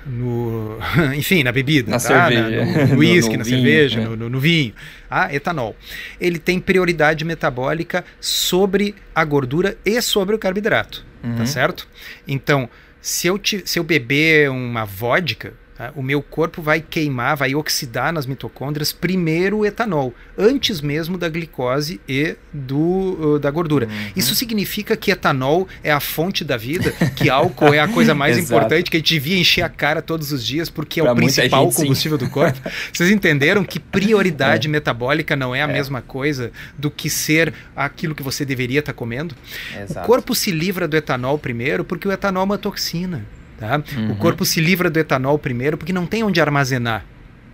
no, 0.06 0.78
enfim, 1.16 1.42
na 1.42 1.50
bebida, 1.50 1.90
na 1.90 1.98
tá? 1.98 2.00
cerveja, 2.00 2.64
na, 2.64 2.86
no 2.86 2.98
uísque, 2.98 3.36
na 3.36 3.44
vinho, 3.44 3.56
cerveja, 3.56 4.00
é. 4.00 4.04
no, 4.04 4.30
no, 4.30 4.40
vinho, 4.40 4.74
ah, 5.10 5.34
etanol. 5.34 5.76
Ele 6.20 6.38
tem 6.38 6.60
prioridade 6.60 7.24
metabólica 7.24 8.04
sobre 8.20 8.94
a 9.14 9.24
gordura 9.24 9.76
e 9.84 10.00
sobre 10.00 10.34
o 10.34 10.38
carboidrato, 10.38 11.04
tá 11.22 11.28
uhum. 11.28 11.36
tá 11.36 11.46
certo? 11.46 11.88
Então, 12.26 12.68
se 13.00 13.26
eu, 13.26 13.38
te, 13.38 13.62
se 13.64 13.78
eu 13.78 13.84
beber 13.84 14.50
uma 14.50 14.84
vodka? 14.84 15.54
O 15.96 16.02
meu 16.02 16.22
corpo 16.22 16.62
vai 16.62 16.80
queimar, 16.80 17.36
vai 17.36 17.54
oxidar 17.54 18.12
nas 18.12 18.26
mitocôndrias 18.26 18.92
primeiro 18.92 19.58
o 19.58 19.66
etanol, 19.66 20.14
antes 20.38 20.80
mesmo 20.80 21.18
da 21.18 21.28
glicose 21.28 22.00
e 22.08 22.36
do, 22.52 22.78
uh, 22.78 23.38
da 23.40 23.50
gordura. 23.50 23.86
Uhum. 23.86 24.12
Isso 24.14 24.36
significa 24.36 24.96
que 24.96 25.10
etanol 25.10 25.66
é 25.82 25.90
a 25.90 25.98
fonte 25.98 26.44
da 26.44 26.56
vida, 26.56 26.92
que 27.16 27.28
álcool 27.28 27.74
é 27.74 27.80
a 27.80 27.88
coisa 27.88 28.14
mais 28.14 28.38
importante, 28.38 28.88
que 28.88 28.96
a 28.96 29.00
gente 29.00 29.14
devia 29.14 29.36
encher 29.36 29.62
a 29.62 29.68
cara 29.68 30.00
todos 30.00 30.30
os 30.30 30.46
dias, 30.46 30.70
porque 30.70 31.00
pra 31.00 31.10
é 31.10 31.12
o 31.12 31.16
principal 31.16 31.64
gente, 31.64 31.76
combustível 31.76 32.18
sim. 32.18 32.24
do 32.24 32.30
corpo. 32.30 32.60
Vocês 32.92 33.10
entenderam 33.10 33.64
que 33.64 33.80
prioridade 33.80 34.68
é. 34.68 34.70
metabólica 34.70 35.34
não 35.34 35.54
é 35.54 35.60
a 35.60 35.68
é. 35.68 35.72
mesma 35.72 36.00
coisa 36.00 36.52
do 36.78 36.88
que 36.90 37.10
ser 37.10 37.52
aquilo 37.74 38.14
que 38.14 38.22
você 38.22 38.44
deveria 38.44 38.78
estar 38.78 38.92
tá 38.92 38.96
comendo? 38.96 39.34
Exato. 39.76 40.04
O 40.04 40.06
corpo 40.06 40.34
se 40.36 40.52
livra 40.52 40.86
do 40.86 40.96
etanol 40.96 41.36
primeiro 41.36 41.84
porque 41.84 42.06
o 42.06 42.12
etanol 42.12 42.42
é 42.42 42.44
uma 42.44 42.58
toxina. 42.58 43.24
Tá? 43.64 43.82
Uhum. 43.96 44.12
O 44.12 44.16
corpo 44.16 44.44
se 44.44 44.60
livra 44.60 44.90
do 44.90 44.98
etanol 44.98 45.38
primeiro 45.38 45.78
porque 45.78 45.92
não 45.92 46.04
tem 46.04 46.22
onde 46.22 46.38
armazenar. 46.38 47.02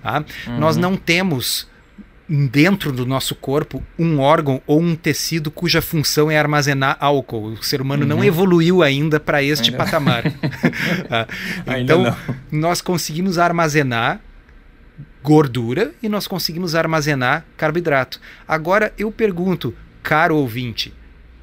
Tá? 0.02 0.24
Uhum. 0.48 0.58
Nós 0.58 0.76
não 0.76 0.96
temos 0.96 1.68
dentro 2.28 2.90
do 2.92 3.06
nosso 3.06 3.34
corpo 3.36 3.82
um 3.96 4.18
órgão 4.18 4.60
ou 4.66 4.80
um 4.80 4.96
tecido 4.96 5.52
cuja 5.52 5.80
função 5.80 6.28
é 6.28 6.36
armazenar 6.36 6.96
álcool. 6.98 7.52
O 7.52 7.62
ser 7.62 7.80
humano 7.80 8.02
uhum. 8.02 8.08
não 8.08 8.24
evoluiu 8.24 8.82
ainda 8.82 9.20
para 9.20 9.40
este 9.40 9.70
ainda 9.70 9.78
patamar. 9.84 10.24
Ah, 11.66 11.78
então, 11.78 12.16
nós 12.50 12.80
conseguimos 12.80 13.38
armazenar 13.38 14.20
gordura 15.22 15.92
e 16.02 16.08
nós 16.08 16.26
conseguimos 16.26 16.74
armazenar 16.74 17.44
carboidrato. 17.56 18.20
Agora 18.46 18.92
eu 18.96 19.10
pergunto, 19.10 19.74
caro 20.02 20.36
ouvinte, 20.36 20.92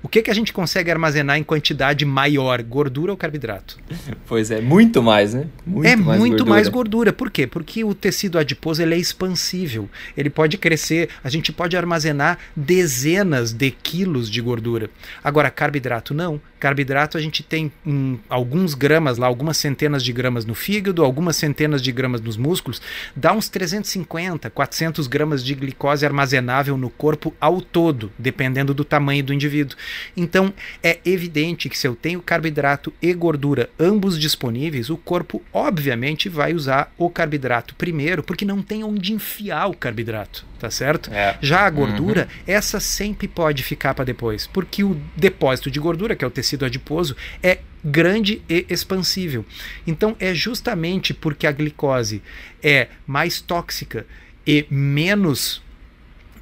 o 0.07 0.09
que, 0.09 0.21
que 0.21 0.31
a 0.31 0.33
gente 0.33 0.53
consegue 0.53 0.89
armazenar 0.89 1.37
em 1.37 1.43
quantidade 1.43 2.05
maior, 2.05 2.63
gordura 2.63 3.11
ou 3.11 3.17
carboidrato? 3.17 3.77
Pois 4.25 4.49
é, 4.49 4.61
muito 4.61 5.03
mais, 5.03 5.33
né? 5.33 5.47
Muito 5.65 5.85
é 5.85 5.97
mais 5.97 6.17
muito 6.17 6.37
gordura. 6.37 6.49
mais 6.49 6.67
gordura. 6.69 7.13
Por 7.13 7.29
quê? 7.29 7.45
Porque 7.45 7.83
o 7.83 7.93
tecido 7.93 8.39
adiposo 8.39 8.81
ele 8.81 8.95
é 8.95 8.97
expansível. 8.97 9.89
Ele 10.15 10.29
pode 10.29 10.57
crescer, 10.57 11.09
a 11.21 11.29
gente 11.29 11.51
pode 11.51 11.75
armazenar 11.75 12.37
dezenas 12.55 13.51
de 13.51 13.69
quilos 13.69 14.29
de 14.29 14.39
gordura. 14.39 14.89
Agora, 15.21 15.49
carboidrato 15.49 16.13
não. 16.13 16.39
Carboidrato 16.59 17.17
a 17.17 17.21
gente 17.21 17.43
tem 17.43 17.71
um, 17.85 18.17
alguns 18.29 18.73
gramas 18.73 19.17
lá, 19.17 19.27
algumas 19.27 19.57
centenas 19.57 20.03
de 20.03 20.11
gramas 20.11 20.45
no 20.45 20.55
fígado, 20.55 21.03
algumas 21.03 21.35
centenas 21.35 21.81
de 21.81 21.91
gramas 21.91 22.21
nos 22.21 22.37
músculos, 22.37 22.81
dá 23.15 23.33
uns 23.33 23.49
350, 23.49 24.49
400 24.49 25.07
gramas 25.07 25.43
de 25.43 25.53
glicose 25.53 26.05
armazenável 26.05 26.77
no 26.77 26.89
corpo 26.89 27.33
ao 27.39 27.61
todo, 27.61 28.11
dependendo 28.17 28.73
do 28.73 28.83
tamanho 28.83 29.23
do 29.23 29.33
indivíduo. 29.33 29.77
Então 30.15 30.53
é 30.83 30.99
evidente 31.05 31.69
que 31.69 31.77
se 31.77 31.87
eu 31.87 31.95
tenho 31.95 32.21
carboidrato 32.21 32.93
e 33.01 33.13
gordura 33.13 33.69
ambos 33.79 34.17
disponíveis, 34.19 34.89
o 34.89 34.97
corpo 34.97 35.41
obviamente 35.53 36.29
vai 36.29 36.53
usar 36.53 36.91
o 36.97 37.09
carboidrato 37.09 37.75
primeiro, 37.75 38.23
porque 38.23 38.45
não 38.45 38.61
tem 38.61 38.83
onde 38.83 39.13
enfiar 39.13 39.67
o 39.67 39.75
carboidrato, 39.75 40.45
tá 40.59 40.69
certo? 40.69 41.11
É. 41.13 41.37
Já 41.41 41.61
a 41.61 41.69
gordura, 41.69 42.21
uhum. 42.21 42.43
essa 42.47 42.79
sempre 42.79 43.27
pode 43.27 43.63
ficar 43.63 43.93
para 43.93 44.05
depois, 44.05 44.47
porque 44.47 44.83
o 44.83 44.99
depósito 45.15 45.69
de 45.69 45.79
gordura, 45.79 46.15
que 46.15 46.23
é 46.23 46.27
o 46.27 46.31
tecido 46.31 46.46
adiposo, 46.55 47.15
é 47.41 47.59
grande 47.83 48.41
e 48.49 48.65
expansível. 48.69 49.45
Então 49.85 50.15
é 50.19 50.33
justamente 50.33 51.13
porque 51.13 51.47
a 51.47 51.51
glicose 51.51 52.21
é 52.61 52.87
mais 53.05 53.39
tóxica 53.41 54.05
e 54.45 54.65
menos 54.69 55.61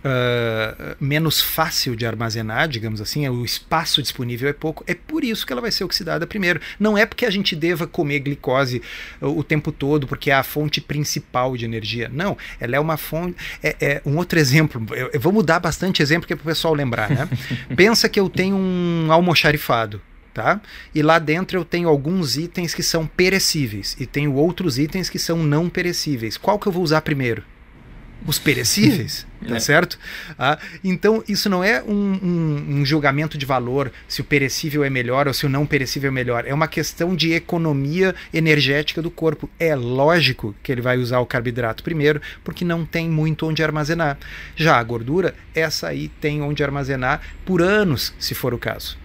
uh, 0.06 0.96
menos 1.00 1.42
fácil 1.42 1.96
de 1.96 2.06
armazenar, 2.06 2.68
digamos 2.68 3.02
assim, 3.02 3.28
o 3.28 3.44
espaço 3.44 4.02
disponível 4.02 4.48
é 4.48 4.54
pouco, 4.54 4.84
é 4.88 4.94
por 4.94 5.24
isso 5.24 5.46
que 5.46 5.52
ela 5.52 5.62
vai 5.62 5.72
ser 5.72 5.84
oxidada 5.84 6.28
primeiro. 6.28 6.62
Não 6.80 6.98
é 6.98 7.06
porque 7.06 7.26
a 7.26 7.32
gente 7.32 7.56
deva 7.56 7.88
comer 7.88 8.20
glicose 8.20 8.82
o 9.20 9.44
tempo 9.44 9.72
todo, 9.72 10.06
porque 10.06 10.30
é 10.30 10.36
a 10.36 10.44
fonte 10.44 10.80
principal 10.80 11.58
de 11.58 11.66
energia. 11.66 12.10
Não, 12.14 12.38
ela 12.60 12.76
é 12.76 12.80
uma 12.80 12.98
fonte. 12.98 13.36
É, 13.64 13.76
é 13.80 14.02
um 14.06 14.18
outro 14.18 14.38
exemplo, 14.38 14.86
eu, 14.92 15.10
eu 15.12 15.20
vou 15.20 15.34
mudar 15.34 15.60
bastante 15.60 16.02
exemplo 16.02 16.28
que 16.28 16.34
é 16.34 16.36
para 16.36 16.44
o 16.44 16.46
pessoal 16.46 16.74
lembrar, 16.74 17.10
né? 17.10 17.28
Pensa 17.76 18.08
que 18.08 18.20
eu 18.20 18.30
tenho 18.30 18.56
um 18.56 19.08
almoxarifado. 19.12 20.02
Tá? 20.34 20.60
E 20.94 21.02
lá 21.02 21.18
dentro 21.18 21.58
eu 21.58 21.64
tenho 21.64 21.88
alguns 21.88 22.36
itens 22.36 22.76
que 22.76 22.84
são 22.84 23.08
perecíveis 23.08 23.96
e 23.98 24.06
tenho 24.06 24.34
outros 24.34 24.78
itens 24.78 25.10
que 25.10 25.18
são 25.18 25.38
não 25.38 25.70
perecíveis. 25.70 26.36
Qual 26.36 26.60
que 26.60 26.68
eu 26.68 26.74
vou 26.74 26.84
usar 26.84 27.00
primeiro? 27.00 27.42
Os 28.26 28.40
perecíveis, 28.40 29.26
tá 29.48 29.56
é. 29.56 29.60
certo? 29.60 30.00
Ah, 30.38 30.58
então, 30.84 31.24
isso 31.28 31.50
não 31.50 31.64
é 31.64 31.82
um, 31.84 31.94
um, 31.94 32.66
um, 32.78 32.86
julgamento 32.86 33.38
de 33.38 33.46
valor 33.46 33.92
se 34.08 34.22
o 34.22 34.24
perecível 34.24 34.84
é 34.84 34.90
melhor 34.90 35.28
ou 35.28 35.34
se 35.34 35.46
o 35.46 35.50
não 35.50 35.66
perecível 35.66 36.10
é 36.10 36.12
melhor. 36.12 36.46
É 36.48 36.54
uma 36.54 36.68
questão 36.68 37.16
de 37.16 37.34
economia 37.34 38.16
energética 38.34 39.02
do 39.02 39.12
corpo. 39.12 39.50
É 39.60 39.76
lógico 39.76 40.56
que 40.64 40.72
ele 40.72 40.82
vai 40.82 40.98
usar 40.98 41.20
o 41.20 41.26
carboidrato 41.26 41.84
primeiro, 41.84 42.22
porque 42.44 42.66
não 42.66 42.86
tem 42.86 43.10
muito 43.10 43.48
onde 43.48 43.64
armazenar. 43.64 44.18
Já 44.56 44.78
a 44.78 44.84
gordura, 44.84 45.36
essa 45.54 45.88
aí 45.88 46.10
tem 46.20 46.42
onde 46.42 46.64
armazenar 46.64 47.22
por 47.46 47.62
anos, 47.62 48.14
se 48.18 48.34
for 48.34 48.54
o 48.54 48.58
caso. 48.58 49.05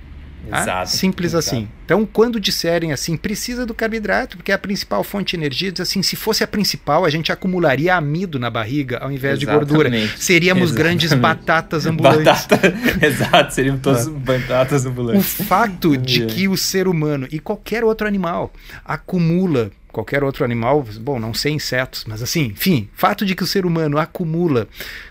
Ah, 0.51 0.63
Exato. 0.63 0.91
Simples 0.91 1.35
Exato. 1.35 1.57
assim. 1.57 1.69
Então, 1.85 2.07
quando 2.07 2.39
disserem 2.39 2.93
assim, 2.93 3.17
precisa 3.17 3.67
do 3.67 3.75
carboidrato, 3.75 4.37
porque 4.37 4.53
é 4.53 4.55
a 4.55 4.59
principal 4.59 5.03
fonte 5.03 5.31
de 5.31 5.37
energia, 5.37 5.73
diz 5.73 5.81
assim, 5.81 6.03
se 6.03 6.15
fosse 6.15 6.45
a 6.45 6.47
principal, 6.47 7.05
a 7.05 7.11
gente 7.11 7.33
acumularia 7.33 7.95
amido 7.95 8.39
na 8.39 8.49
barriga 8.49 8.99
ao 8.99 9.11
invés 9.11 9.41
Exatamente. 9.41 9.67
de 9.67 9.73
gordura. 9.75 9.91
Seríamos 10.17 10.71
Exatamente. 10.71 10.83
grandes 10.83 11.13
batatas 11.19 11.87
ambulantes. 11.87 12.25
Batata... 12.25 12.75
Exato, 13.05 13.55
seríamos 13.55 13.81
todos 13.81 14.07
ah. 14.07 14.11
batatas 14.11 14.87
ambulantes. 14.87 15.41
O 15.41 15.45
fato 15.45 15.97
de 15.99 16.27
que 16.27 16.47
o 16.47 16.57
ser 16.57 16.87
humano 16.87 17.27
e 17.31 17.39
qualquer 17.39 17.83
outro 17.85 18.07
animal 18.07 18.53
acumula 18.85 19.71
qualquer 19.91 20.23
outro 20.23 20.45
animal, 20.45 20.85
bom, 21.01 21.19
não 21.19 21.35
sei 21.35 21.53
insetos, 21.53 22.05
mas 22.07 22.23
assim, 22.23 22.47
enfim, 22.47 22.89
fato 22.95 23.27
de 23.27 23.35
que 23.35 23.43
o 23.43 23.47
ser 23.47 23.67
humano 23.67 23.99
acumula 23.99 24.69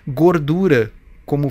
gordura 0.07 0.89
como, 1.29 1.47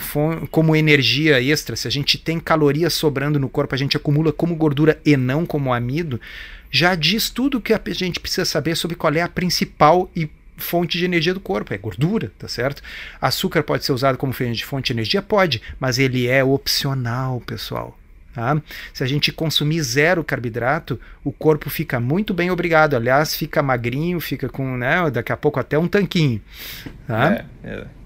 como 0.51 0.74
energia 0.74 1.41
extra, 1.41 1.76
se 1.76 1.87
a 1.87 1.91
gente 1.91 2.18
tem 2.18 2.41
calorias 2.41 2.93
sobrando 2.95 3.39
no 3.39 3.49
corpo, 3.49 3.76
a 3.76 3.79
gente 3.79 3.97
acumula 3.97 4.33
como 4.33 4.57
gordura 4.57 5.01
e 5.07 5.16
não 5.16 5.47
como 5.47 5.72
amido, 5.72 6.20
já 6.68 6.97
diz 6.97 7.31
tudo 7.31 7.59
o 7.59 7.61
que 7.61 7.72
a 7.72 7.81
gente 7.93 8.18
precisa 8.18 8.45
saber 8.45 8.76
sobre 8.76 8.97
qual 8.97 9.14
é 9.14 9.22
a 9.22 9.29
principal 9.29 10.11
e 10.16 10.29
fonte 10.57 10.99
de 10.99 11.05
energia 11.05 11.33
do 11.33 11.39
corpo, 11.39 11.72
é 11.72 11.79
gordura, 11.79 12.33
tá 12.37 12.49
certo? 12.49 12.83
Açúcar 13.20 13.62
pode 13.62 13.85
ser 13.85 13.93
usado 13.93 14.18
como 14.18 14.33
fonte 14.33 14.87
de 14.87 14.93
energia? 14.93 15.22
Pode, 15.22 15.62
mas 15.79 15.97
ele 15.97 16.26
é 16.26 16.43
opcional, 16.43 17.41
pessoal. 17.47 17.97
Tá? 18.35 18.61
Se 18.93 19.05
a 19.05 19.07
gente 19.07 19.31
consumir 19.31 19.81
zero 19.83 20.24
carboidrato, 20.24 21.01
o 21.22 21.31
corpo 21.31 21.70
fica 21.70 22.01
muito 22.01 22.35
bem 22.35 22.51
obrigado. 22.51 22.97
Aliás, 22.97 23.33
fica 23.37 23.62
magrinho, 23.62 24.18
fica 24.18 24.49
com, 24.49 24.76
né, 24.76 25.09
daqui 25.09 25.31
a 25.31 25.37
pouco 25.37 25.61
até 25.61 25.79
um 25.79 25.87
tanquinho. 25.87 26.43
Tá? 27.07 27.45
É, 27.62 27.68
é. 27.68 27.97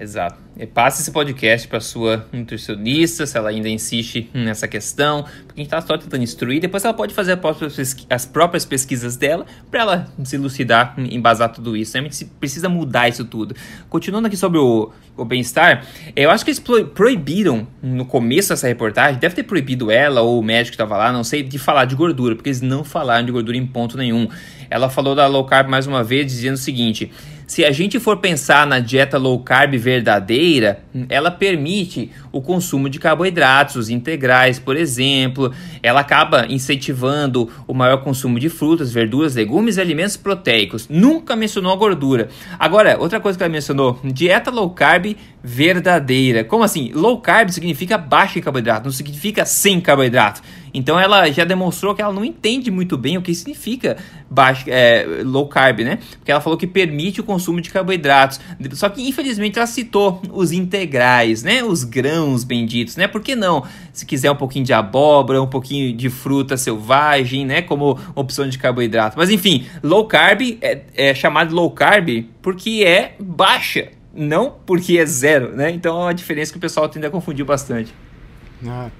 Exato. 0.00 0.38
E 0.58 0.66
passe 0.66 1.02
esse 1.02 1.10
podcast 1.10 1.68
para 1.68 1.78
sua 1.78 2.26
nutricionista, 2.32 3.26
se 3.26 3.36
ela 3.36 3.50
ainda 3.50 3.68
insiste 3.68 4.30
nessa 4.32 4.66
questão, 4.66 5.24
porque 5.24 5.52
a 5.52 5.56
gente 5.56 5.66
está 5.66 5.82
só 5.82 5.98
tentando 5.98 6.22
instruir. 6.22 6.58
Depois 6.58 6.82
ela 6.86 6.94
pode 6.94 7.12
fazer 7.12 7.38
as 8.08 8.24
próprias 8.24 8.64
pesquisas 8.64 9.18
dela 9.18 9.44
para 9.70 9.80
ela 9.80 10.08
se 10.24 10.36
elucidar, 10.36 10.94
embasar 10.98 11.52
tudo 11.52 11.76
isso. 11.76 11.98
A 11.98 12.00
gente 12.00 12.24
precisa 12.24 12.66
mudar 12.66 13.10
isso 13.10 13.26
tudo. 13.26 13.54
Continuando 13.90 14.26
aqui 14.26 14.38
sobre 14.38 14.58
o, 14.58 14.90
o 15.18 15.24
bem-estar, 15.26 15.84
eu 16.16 16.30
acho 16.30 16.46
que 16.46 16.50
eles 16.50 16.62
proibiram 16.94 17.68
no 17.82 18.06
começo 18.06 18.48
dessa 18.48 18.66
reportagem, 18.66 19.20
deve 19.20 19.34
ter 19.34 19.42
proibido 19.42 19.90
ela 19.90 20.22
ou 20.22 20.40
o 20.40 20.42
médico 20.42 20.70
que 20.70 20.82
estava 20.82 20.96
lá, 20.96 21.12
não 21.12 21.22
sei, 21.22 21.42
de 21.42 21.58
falar 21.58 21.84
de 21.84 21.94
gordura, 21.94 22.34
porque 22.34 22.48
eles 22.48 22.62
não 22.62 22.84
falaram 22.84 23.26
de 23.26 23.32
gordura 23.32 23.58
em 23.58 23.66
ponto 23.66 23.98
nenhum. 23.98 24.26
Ela 24.70 24.88
falou 24.88 25.14
da 25.14 25.26
low 25.26 25.44
carb 25.44 25.68
mais 25.68 25.86
uma 25.86 26.02
vez, 26.02 26.26
dizendo 26.26 26.54
o 26.54 26.58
seguinte 26.58 27.10
se 27.50 27.64
a 27.64 27.72
gente 27.72 27.98
for 27.98 28.18
pensar 28.18 28.64
na 28.64 28.78
dieta 28.78 29.18
low 29.18 29.36
carb 29.40 29.76
verdadeira, 29.76 30.84
ela 31.08 31.32
permite 31.32 32.08
o 32.30 32.40
consumo 32.40 32.88
de 32.88 33.00
carboidratos 33.00 33.90
integrais, 33.90 34.60
por 34.60 34.76
exemplo. 34.76 35.52
Ela 35.82 35.98
acaba 35.98 36.46
incentivando 36.48 37.50
o 37.66 37.74
maior 37.74 38.04
consumo 38.04 38.38
de 38.38 38.48
frutas, 38.48 38.92
verduras, 38.92 39.34
legumes 39.34 39.78
e 39.78 39.80
alimentos 39.80 40.16
proteicos. 40.16 40.88
Nunca 40.88 41.34
mencionou 41.34 41.72
a 41.72 41.76
gordura. 41.76 42.28
Agora, 42.56 42.96
outra 43.00 43.18
coisa 43.18 43.36
que 43.36 43.42
ela 43.42 43.52
mencionou: 43.52 43.98
dieta 44.04 44.48
low 44.48 44.70
carb 44.70 45.16
verdadeira. 45.42 46.44
Como 46.44 46.62
assim? 46.62 46.92
Low 46.94 47.20
carb 47.20 47.50
significa 47.50 47.98
baixo 47.98 48.38
em 48.38 48.42
carboidrato, 48.42 48.84
não 48.84 48.92
significa 48.92 49.44
sem 49.44 49.80
carboidrato. 49.80 50.40
Então 50.72 50.98
ela 50.98 51.30
já 51.30 51.44
demonstrou 51.44 51.94
que 51.94 52.02
ela 52.02 52.12
não 52.12 52.24
entende 52.24 52.70
muito 52.70 52.96
bem 52.96 53.18
o 53.18 53.22
que 53.22 53.34
significa 53.34 53.96
baixo, 54.30 54.64
é, 54.68 55.22
low 55.24 55.48
carb, 55.48 55.80
né? 55.80 55.98
Porque 56.18 56.30
ela 56.30 56.40
falou 56.40 56.58
que 56.58 56.66
permite 56.66 57.20
o 57.20 57.24
consumo 57.24 57.60
de 57.60 57.70
carboidratos. 57.70 58.40
Só 58.72 58.88
que 58.88 59.06
infelizmente 59.06 59.58
ela 59.58 59.66
citou 59.66 60.22
os 60.30 60.52
integrais, 60.52 61.42
né? 61.42 61.62
Os 61.62 61.84
grãos 61.84 62.44
benditos, 62.44 62.96
né? 62.96 63.08
Por 63.08 63.20
que 63.20 63.34
não? 63.34 63.64
Se 63.92 64.06
quiser 64.06 64.30
um 64.30 64.36
pouquinho 64.36 64.64
de 64.64 64.72
abóbora, 64.72 65.42
um 65.42 65.46
pouquinho 65.46 65.94
de 65.96 66.08
fruta 66.08 66.56
selvagem, 66.56 67.44
né? 67.44 67.62
Como 67.62 67.98
opção 68.14 68.48
de 68.48 68.58
carboidrato. 68.58 69.18
Mas 69.18 69.30
enfim, 69.30 69.66
low 69.82 70.06
carb 70.06 70.58
é, 70.60 70.82
é 70.94 71.14
chamado 71.14 71.54
low 71.54 71.70
carb 71.70 72.26
porque 72.40 72.84
é 72.86 73.14
baixa, 73.18 73.88
não 74.14 74.54
porque 74.64 74.98
é 74.98 75.06
zero, 75.06 75.54
né? 75.54 75.70
Então 75.70 75.98
é 76.00 76.04
uma 76.04 76.14
diferença 76.14 76.52
que 76.52 76.58
o 76.58 76.60
pessoal 76.60 76.88
tende 76.88 77.06
a 77.06 77.10
confundir 77.10 77.44
bastante. 77.44 77.92
Ah 78.66 78.90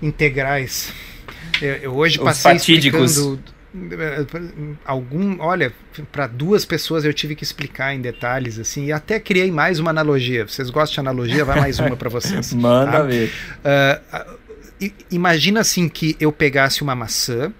integrais. 0.00 0.92
Eu, 1.60 1.74
eu 1.74 1.94
hoje 1.94 2.18
Os 2.18 2.24
passei 2.24 2.52
fatídicos. 2.52 3.16
explicando 3.16 3.58
eh, 3.74 4.24
algum, 4.84 5.40
olha, 5.40 5.72
para 6.10 6.26
duas 6.26 6.64
pessoas 6.64 7.04
eu 7.04 7.12
tive 7.12 7.34
que 7.34 7.44
explicar 7.44 7.94
em 7.94 8.00
detalhes 8.00 8.58
assim, 8.58 8.86
e 8.86 8.92
até 8.92 9.20
criei 9.20 9.50
mais 9.50 9.78
uma 9.78 9.90
analogia. 9.90 10.46
Vocês 10.46 10.70
gostam 10.70 10.94
de 10.94 11.08
analogia? 11.08 11.44
Vai 11.44 11.60
mais 11.60 11.78
uma 11.78 11.96
para 11.96 12.08
vocês. 12.08 12.52
Manda 12.54 12.92
tá? 12.92 13.02
ver. 13.02 13.30
Uh, 13.60 14.90
imagina 15.10 15.60
assim 15.60 15.88
que 15.88 16.16
eu 16.18 16.32
pegasse 16.32 16.82
uma 16.82 16.94
maçã 16.94 17.52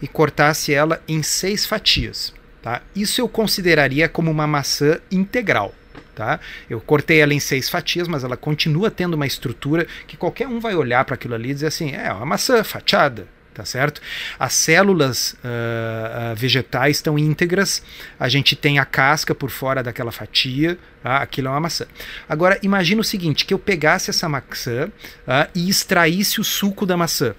e 0.00 0.06
cortasse 0.06 0.72
ela 0.72 1.02
em 1.08 1.22
seis 1.22 1.66
fatias, 1.66 2.32
tá? 2.62 2.80
Isso 2.94 3.20
eu 3.20 3.28
consideraria 3.28 4.08
como 4.08 4.30
uma 4.30 4.46
maçã 4.46 4.98
integral. 5.10 5.74
Tá? 6.16 6.40
Eu 6.68 6.80
cortei 6.80 7.20
ela 7.20 7.34
em 7.34 7.40
seis 7.40 7.68
fatias, 7.68 8.08
mas 8.08 8.24
ela 8.24 8.38
continua 8.38 8.90
tendo 8.90 9.14
uma 9.14 9.26
estrutura 9.26 9.86
que 10.06 10.16
qualquer 10.16 10.48
um 10.48 10.58
vai 10.58 10.74
olhar 10.74 11.04
para 11.04 11.14
aquilo 11.14 11.34
ali 11.34 11.50
e 11.50 11.54
dizer 11.54 11.66
assim: 11.66 11.92
é 11.92 12.10
uma 12.10 12.24
maçã 12.24 12.64
fatiada, 12.64 13.28
tá 13.52 13.66
certo? 13.66 14.00
As 14.38 14.54
células 14.54 15.32
uh, 15.34 16.34
vegetais 16.34 16.96
estão 16.96 17.18
íntegras, 17.18 17.82
a 18.18 18.30
gente 18.30 18.56
tem 18.56 18.78
a 18.78 18.86
casca 18.86 19.34
por 19.34 19.50
fora 19.50 19.82
daquela 19.82 20.10
fatia, 20.10 20.78
tá? 21.02 21.18
aquilo 21.18 21.48
é 21.48 21.50
uma 21.50 21.60
maçã. 21.60 21.86
Agora, 22.26 22.58
imagina 22.62 23.02
o 23.02 23.04
seguinte: 23.04 23.44
que 23.44 23.52
eu 23.52 23.58
pegasse 23.58 24.08
essa 24.08 24.26
maçã 24.26 24.86
uh, 24.86 25.50
e 25.54 25.68
extraísse 25.68 26.40
o 26.40 26.44
suco 26.44 26.86
da 26.86 26.96
maçã. 26.96 27.34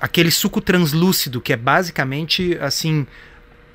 Aquele 0.00 0.32
suco 0.32 0.60
translúcido, 0.60 1.40
que 1.40 1.52
é 1.52 1.56
basicamente 1.56 2.58
assim: 2.60 3.06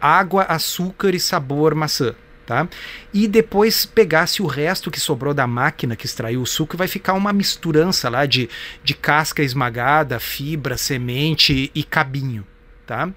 água, 0.01 0.43
açúcar 0.43 1.15
e 1.15 1.21
sabor 1.21 1.73
maçã 1.73 2.13
tá? 2.45 2.67
E 3.13 3.27
depois 3.27 3.85
pegasse 3.85 4.41
o 4.41 4.45
resto 4.45 4.91
que 4.91 4.99
sobrou 4.99 5.33
da 5.33 5.47
máquina 5.47 5.95
que 5.95 6.05
extraiu 6.05 6.41
o 6.41 6.45
suco 6.45 6.75
e 6.75 6.77
vai 6.77 6.87
ficar 6.87 7.13
uma 7.13 7.33
misturança 7.33 8.09
lá 8.09 8.25
de, 8.25 8.49
de 8.83 8.93
casca 8.93 9.41
esmagada, 9.41 10.19
fibra, 10.19 10.77
semente 10.77 11.71
e 11.73 11.83
cabinho, 11.83 12.45
tá? 12.85 13.09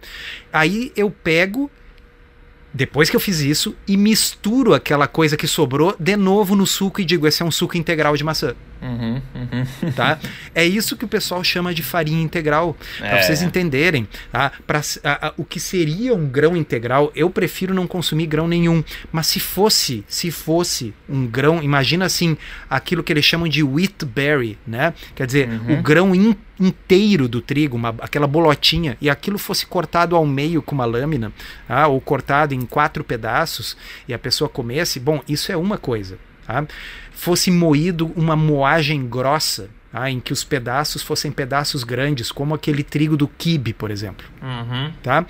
Aí 0.52 0.92
eu 0.96 1.10
pego 1.10 1.70
Depois 2.72 3.08
que 3.08 3.16
eu 3.16 3.20
fiz 3.20 3.40
isso, 3.40 3.74
e 3.86 3.96
misturo 3.96 4.74
aquela 4.74 5.08
coisa 5.08 5.36
que 5.36 5.48
sobrou 5.48 5.96
de 5.98 6.16
novo 6.16 6.54
no 6.54 6.66
suco 6.66 7.00
e 7.00 7.04
digo: 7.04 7.26
esse 7.26 7.42
é 7.42 7.44
um 7.44 7.50
suco 7.50 7.76
integral 7.76 8.16
de 8.16 8.22
maçã. 8.22 8.54
Uhum, 8.80 9.20
uhum. 9.34 9.92
Tá? 9.92 10.18
É 10.54 10.64
isso 10.64 10.96
que 10.96 11.04
o 11.04 11.08
pessoal 11.08 11.42
chama 11.42 11.74
de 11.74 11.82
farinha 11.82 12.22
integral. 12.22 12.76
Para 12.98 13.18
É. 13.18 13.22
vocês 13.22 13.42
entenderem. 13.42 14.06
Tá? 14.30 14.52
Pra, 14.66 14.80
a- 15.04 15.28
a- 15.28 15.32
o 15.36 15.44
que 15.44 15.58
seria 15.58 16.14
um 16.14 16.28
grão 16.28 16.56
integral, 16.56 17.10
eu 17.14 17.28
prefiro 17.28 17.74
não 17.74 17.86
consumir 17.86 18.26
grão 18.26 18.46
nenhum. 18.46 18.82
Mas 19.10 19.26
se 19.26 19.40
fosse, 19.40 20.04
se 20.08 20.30
fosse 20.30 20.94
um 21.08 21.26
grão, 21.26 21.62
imagina 21.62 22.04
assim, 22.04 22.36
aquilo 22.70 23.02
que 23.02 23.12
eles 23.12 23.24
chamam 23.24 23.48
de 23.48 23.62
wheat 23.62 24.04
berry, 24.04 24.56
né? 24.66 24.94
Quer 25.14 25.26
dizer, 25.26 25.48
Uhum. 25.48 25.78
o 25.78 25.82
grão 25.82 26.14
in- 26.14 26.36
inteiro 26.60 27.28
do 27.28 27.40
trigo, 27.40 27.76
uma- 27.76 27.94
aquela 28.00 28.26
bolotinha, 28.26 28.96
e 29.00 29.08
aquilo 29.10 29.38
fosse 29.38 29.66
cortado 29.66 30.14
ao 30.16 30.26
meio 30.26 30.60
com 30.62 30.74
uma 30.74 30.84
lâmina, 30.84 31.32
ah, 31.68 31.86
ou 31.88 32.00
cortado 32.00 32.54
em 32.54 32.60
quatro 32.62 33.02
pedaços, 33.04 33.76
e 34.06 34.14
a 34.14 34.18
pessoa 34.18 34.48
comesse, 34.48 34.98
bom, 35.00 35.20
isso 35.28 35.50
é 35.52 35.56
uma 35.56 35.78
coisa. 35.78 36.18
Tá? 36.46 36.64
Fosse 37.18 37.50
moído 37.50 38.12
uma 38.14 38.36
moagem 38.36 39.08
grossa, 39.08 39.68
tá? 39.90 40.08
em 40.08 40.20
que 40.20 40.32
os 40.32 40.44
pedaços 40.44 41.02
fossem 41.02 41.32
pedaços 41.32 41.82
grandes, 41.82 42.30
como 42.30 42.54
aquele 42.54 42.84
trigo 42.84 43.16
do 43.16 43.26
quibe, 43.26 43.72
por 43.72 43.90
exemplo. 43.90 44.24
Uhum. 44.40 44.92
Tá? 45.02 45.26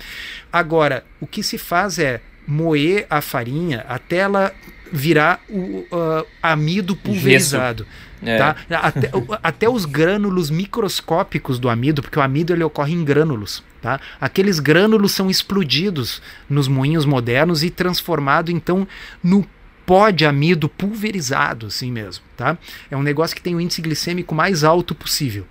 Agora, 0.53 1.03
o 1.19 1.25
que 1.25 1.41
se 1.41 1.57
faz 1.57 1.97
é 1.97 2.21
moer 2.45 3.07
a 3.09 3.21
farinha 3.21 3.83
até 3.89 4.17
ela 4.17 4.53
virar 4.91 5.41
o 5.49 5.83
ah, 5.91 6.25
amido 6.43 6.95
pulverizado. 6.95 7.87
É. 8.21 8.37
Tá? 8.37 8.55
Até, 8.69 9.11
até 9.41 9.69
os 9.69 9.85
grânulos 9.85 10.51
microscópicos 10.51 11.57
do 11.57 11.69
amido, 11.69 12.03
porque 12.03 12.19
o 12.19 12.21
amido 12.21 12.53
ele 12.53 12.63
ocorre 12.63 12.93
em 12.93 13.03
grânulos. 13.03 13.63
Tá? 13.81 13.99
Aqueles 14.21 14.59
grânulos 14.59 15.13
são 15.13 15.27
explodidos 15.27 16.21
nos 16.47 16.67
moinhos 16.67 17.05
modernos 17.05 17.63
e 17.63 17.71
transformado 17.71 18.51
então 18.51 18.87
no 19.23 19.43
pó 19.89 20.11
de 20.11 20.23
amido 20.23 20.69
pulverizado, 20.69 21.65
assim 21.65 21.91
mesmo. 21.91 22.23
Tá? 22.37 22.59
É 22.91 22.95
um 22.95 23.01
negócio 23.01 23.35
que 23.35 23.41
tem 23.41 23.55
o 23.55 23.59
índice 23.59 23.81
glicêmico 23.81 24.35
mais 24.35 24.63
alto 24.63 24.93
possível. 24.93 25.47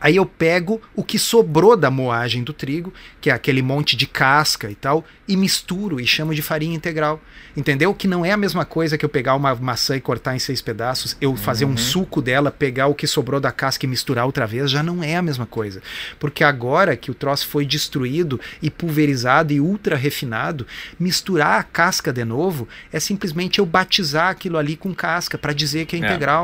Aí 0.00 0.16
eu 0.16 0.26
pego 0.26 0.80
o 0.94 1.02
que 1.02 1.18
sobrou 1.18 1.76
da 1.76 1.90
moagem 1.90 2.42
do 2.42 2.52
trigo, 2.52 2.92
que 3.20 3.30
é 3.30 3.32
aquele 3.32 3.62
monte 3.62 3.96
de 3.96 4.06
casca 4.06 4.70
e 4.70 4.74
tal, 4.74 5.04
e 5.26 5.36
misturo 5.36 6.00
e 6.00 6.06
chamo 6.06 6.34
de 6.34 6.42
farinha 6.42 6.74
integral. 6.74 7.20
Entendeu? 7.56 7.94
Que 7.94 8.06
não 8.06 8.24
é 8.24 8.32
a 8.32 8.36
mesma 8.36 8.64
coisa 8.64 8.98
que 8.98 9.04
eu 9.04 9.08
pegar 9.08 9.34
uma 9.34 9.54
maçã 9.54 9.96
e 9.96 10.00
cortar 10.00 10.36
em 10.36 10.38
seis 10.38 10.60
pedaços, 10.60 11.16
eu 11.20 11.34
fazer 11.36 11.64
um 11.64 11.76
suco 11.76 12.20
dela, 12.20 12.50
pegar 12.50 12.86
o 12.86 12.94
que 12.94 13.06
sobrou 13.06 13.40
da 13.40 13.50
casca 13.50 13.86
e 13.86 13.88
misturar 13.88 14.26
outra 14.26 14.46
vez, 14.46 14.70
já 14.70 14.82
não 14.82 15.02
é 15.02 15.16
a 15.16 15.22
mesma 15.22 15.46
coisa. 15.46 15.82
Porque 16.18 16.44
agora 16.44 16.96
que 16.96 17.10
o 17.10 17.14
troço 17.14 17.48
foi 17.48 17.64
destruído 17.64 18.38
e 18.60 18.70
pulverizado 18.70 19.52
e 19.52 19.60
ultra 19.60 19.96
refinado, 19.96 20.66
misturar 20.98 21.58
a 21.58 21.62
casca 21.62 22.12
de 22.12 22.24
novo 22.24 22.68
é 22.92 23.00
simplesmente 23.00 23.58
eu 23.58 23.66
batizar 23.66 24.28
aquilo 24.28 24.58
ali 24.58 24.76
com 24.76 24.94
casca 24.94 25.38
para 25.38 25.52
dizer 25.52 25.86
que 25.86 25.96
é 25.96 25.98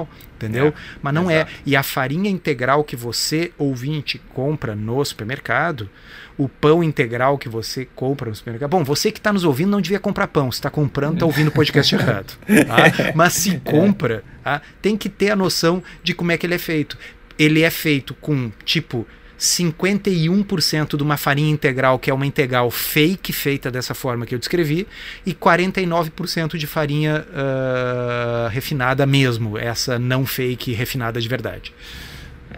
É. 0.09 0.32
Entendeu? 0.43 0.69
É, 0.69 0.73
Mas 1.01 1.15
não 1.15 1.31
exato. 1.31 1.51
é. 1.51 1.55
E 1.65 1.77
a 1.77 1.83
farinha 1.83 2.31
integral 2.31 2.83
que 2.83 2.97
você, 2.97 3.53
ouvinte, 3.57 4.21
compra 4.35 4.75
no 4.75 5.05
supermercado, 5.05 5.89
o 6.37 6.49
pão 6.49 6.83
integral 6.83 7.39
que 7.39 7.49
você 7.49 7.87
compra 7.95 8.29
no 8.31 8.35
supermercado. 8.35 8.71
Bom, 8.71 8.83
você 8.83 9.13
que 9.13 9.19
está 9.19 9.33
nos 9.33 9.45
ouvindo 9.45 9.71
não 9.71 9.81
devia 9.81 10.01
comprar 10.01 10.27
pão. 10.29 10.51
Se 10.51 10.59
está 10.59 10.71
comprando, 10.71 11.15
está 11.15 11.27
ouvindo 11.27 11.49
o 11.49 11.53
podcast 11.53 11.95
errado. 11.95 12.37
tá? 12.67 13.13
Mas 13.15 13.35
se 13.35 13.59
compra, 13.61 14.25
tá? 14.43 14.61
tem 14.81 14.97
que 14.97 15.09
ter 15.09 15.31
a 15.31 15.37
noção 15.37 15.83
de 16.03 16.15
como 16.15 16.33
é 16.33 16.37
que 16.39 16.47
ele 16.47 16.55
é 16.55 16.59
feito. 16.59 16.99
Ele 17.39 17.63
é 17.63 17.71
feito 17.71 18.15
com, 18.15 18.51
tipo, 18.65 19.07
51% 19.43 20.97
de 20.97 21.03
uma 21.03 21.17
farinha 21.17 21.51
integral, 21.51 21.99
que 21.99 22.09
é 22.09 22.15
uma 22.15 22.25
integral 22.25 22.71
fake 22.71 23.33
feita 23.33 23.73
dessa 23.73 23.93
forma 23.93 24.25
que 24.25 24.33
eu 24.33 24.39
descrevi, 24.39 24.87
e 25.27 25.35
49% 25.35 26.57
de 26.57 26.67
farinha 26.67 27.27
ah, 27.35 28.49
refinada 28.53 29.05
mesmo, 29.05 29.59
essa 29.59 29.99
não 29.99 30.25
fake 30.25 30.73
refinada 30.73 31.21
de 31.21 31.29
verdade. 31.29 31.75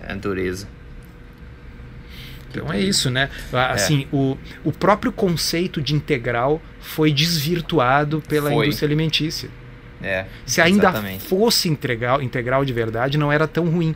É 0.07 0.15
dureza. 0.15 0.69
Então 2.51 2.71
é 2.71 2.79
isso, 2.79 3.11
né? 3.11 3.31
Ah, 3.51 3.73
Assim, 3.73 4.07
o, 4.13 4.37
o 4.63 4.71
próprio 4.71 5.11
conceito 5.11 5.81
de 5.81 5.95
integral 5.95 6.63
foi 6.81 7.11
desvirtuado 7.11 8.23
pela 8.29 8.51
Foi. 8.51 8.67
indústria 8.67 8.87
alimentícia. 8.87 9.49
É. 10.05 10.27
Se 10.45 10.61
ainda 10.61 10.89
exatamente. 10.91 11.25
fosse 11.25 11.69
integral, 11.69 12.21
integral 12.21 12.65
de 12.65 12.73
verdade, 12.73 13.17
não 13.17 13.33
era 13.33 13.49
tão 13.49 13.65
ruim. 13.69 13.95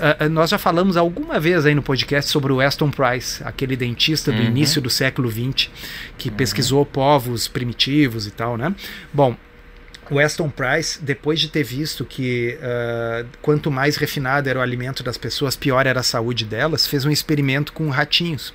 Ah, 0.00 0.16
ah, 0.20 0.28
Nós 0.28 0.50
já 0.50 0.58
falamos 0.58 0.96
alguma 0.96 1.38
vez 1.38 1.66
aí 1.66 1.74
no 1.74 1.82
podcast 1.82 2.30
sobre 2.30 2.52
o 2.52 2.60
Aston 2.60 2.90
Price, 2.90 3.42
aquele 3.44 3.76
dentista 3.76 4.32
do 4.32 4.38
Uhum. 4.38 4.46
início 4.46 4.80
do 4.80 4.88
século 4.88 5.30
XX, 5.30 5.68
que 6.16 6.30
pesquisou 6.30 6.84
povos 6.86 7.46
primitivos 7.48 8.26
e 8.26 8.30
tal, 8.30 8.56
né? 8.56 8.74
Bom, 9.12 9.36
o 10.10 10.20
Aston 10.20 10.48
Price, 10.48 11.02
depois 11.02 11.40
de 11.40 11.48
ter 11.48 11.64
visto 11.64 12.04
que 12.04 12.56
ah, 12.62 13.24
quanto 13.42 13.70
mais 13.70 13.96
refinado 13.96 14.48
era 14.48 14.58
o 14.58 14.62
alimento 14.62 15.02
das 15.02 15.18
pessoas, 15.18 15.56
pior 15.56 15.86
era 15.86 16.00
a 16.00 16.02
saúde 16.02 16.44
delas, 16.44 16.86
fez 16.86 17.04
um 17.04 17.10
experimento 17.10 17.72
com 17.72 17.88
ratinhos. 17.90 18.54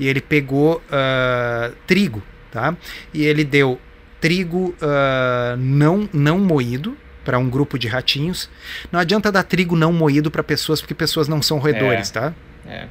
E 0.00 0.06
ele 0.08 0.20
pegou 0.20 0.82
ah, 0.90 1.70
trigo, 1.86 2.22
tá? 2.50 2.74
E 3.12 3.24
ele 3.24 3.44
deu 3.44 3.78
trigo 4.20 4.74
ah, 4.80 5.56
não, 5.58 6.08
não 6.12 6.38
moído 6.38 6.96
para 7.24 7.38
um 7.38 7.48
grupo 7.48 7.78
de 7.78 7.86
ratinhos. 7.88 8.48
Não 8.90 8.98
adianta 8.98 9.30
dar 9.30 9.42
trigo 9.42 9.76
não 9.76 9.92
moído 9.92 10.30
para 10.30 10.42
pessoas, 10.42 10.80
porque 10.80 10.94
pessoas 10.94 11.28
não 11.28 11.42
são 11.42 11.58
roedores, 11.58 12.10
É. 12.10 12.12
tá? 12.12 12.34
É. 12.66 12.86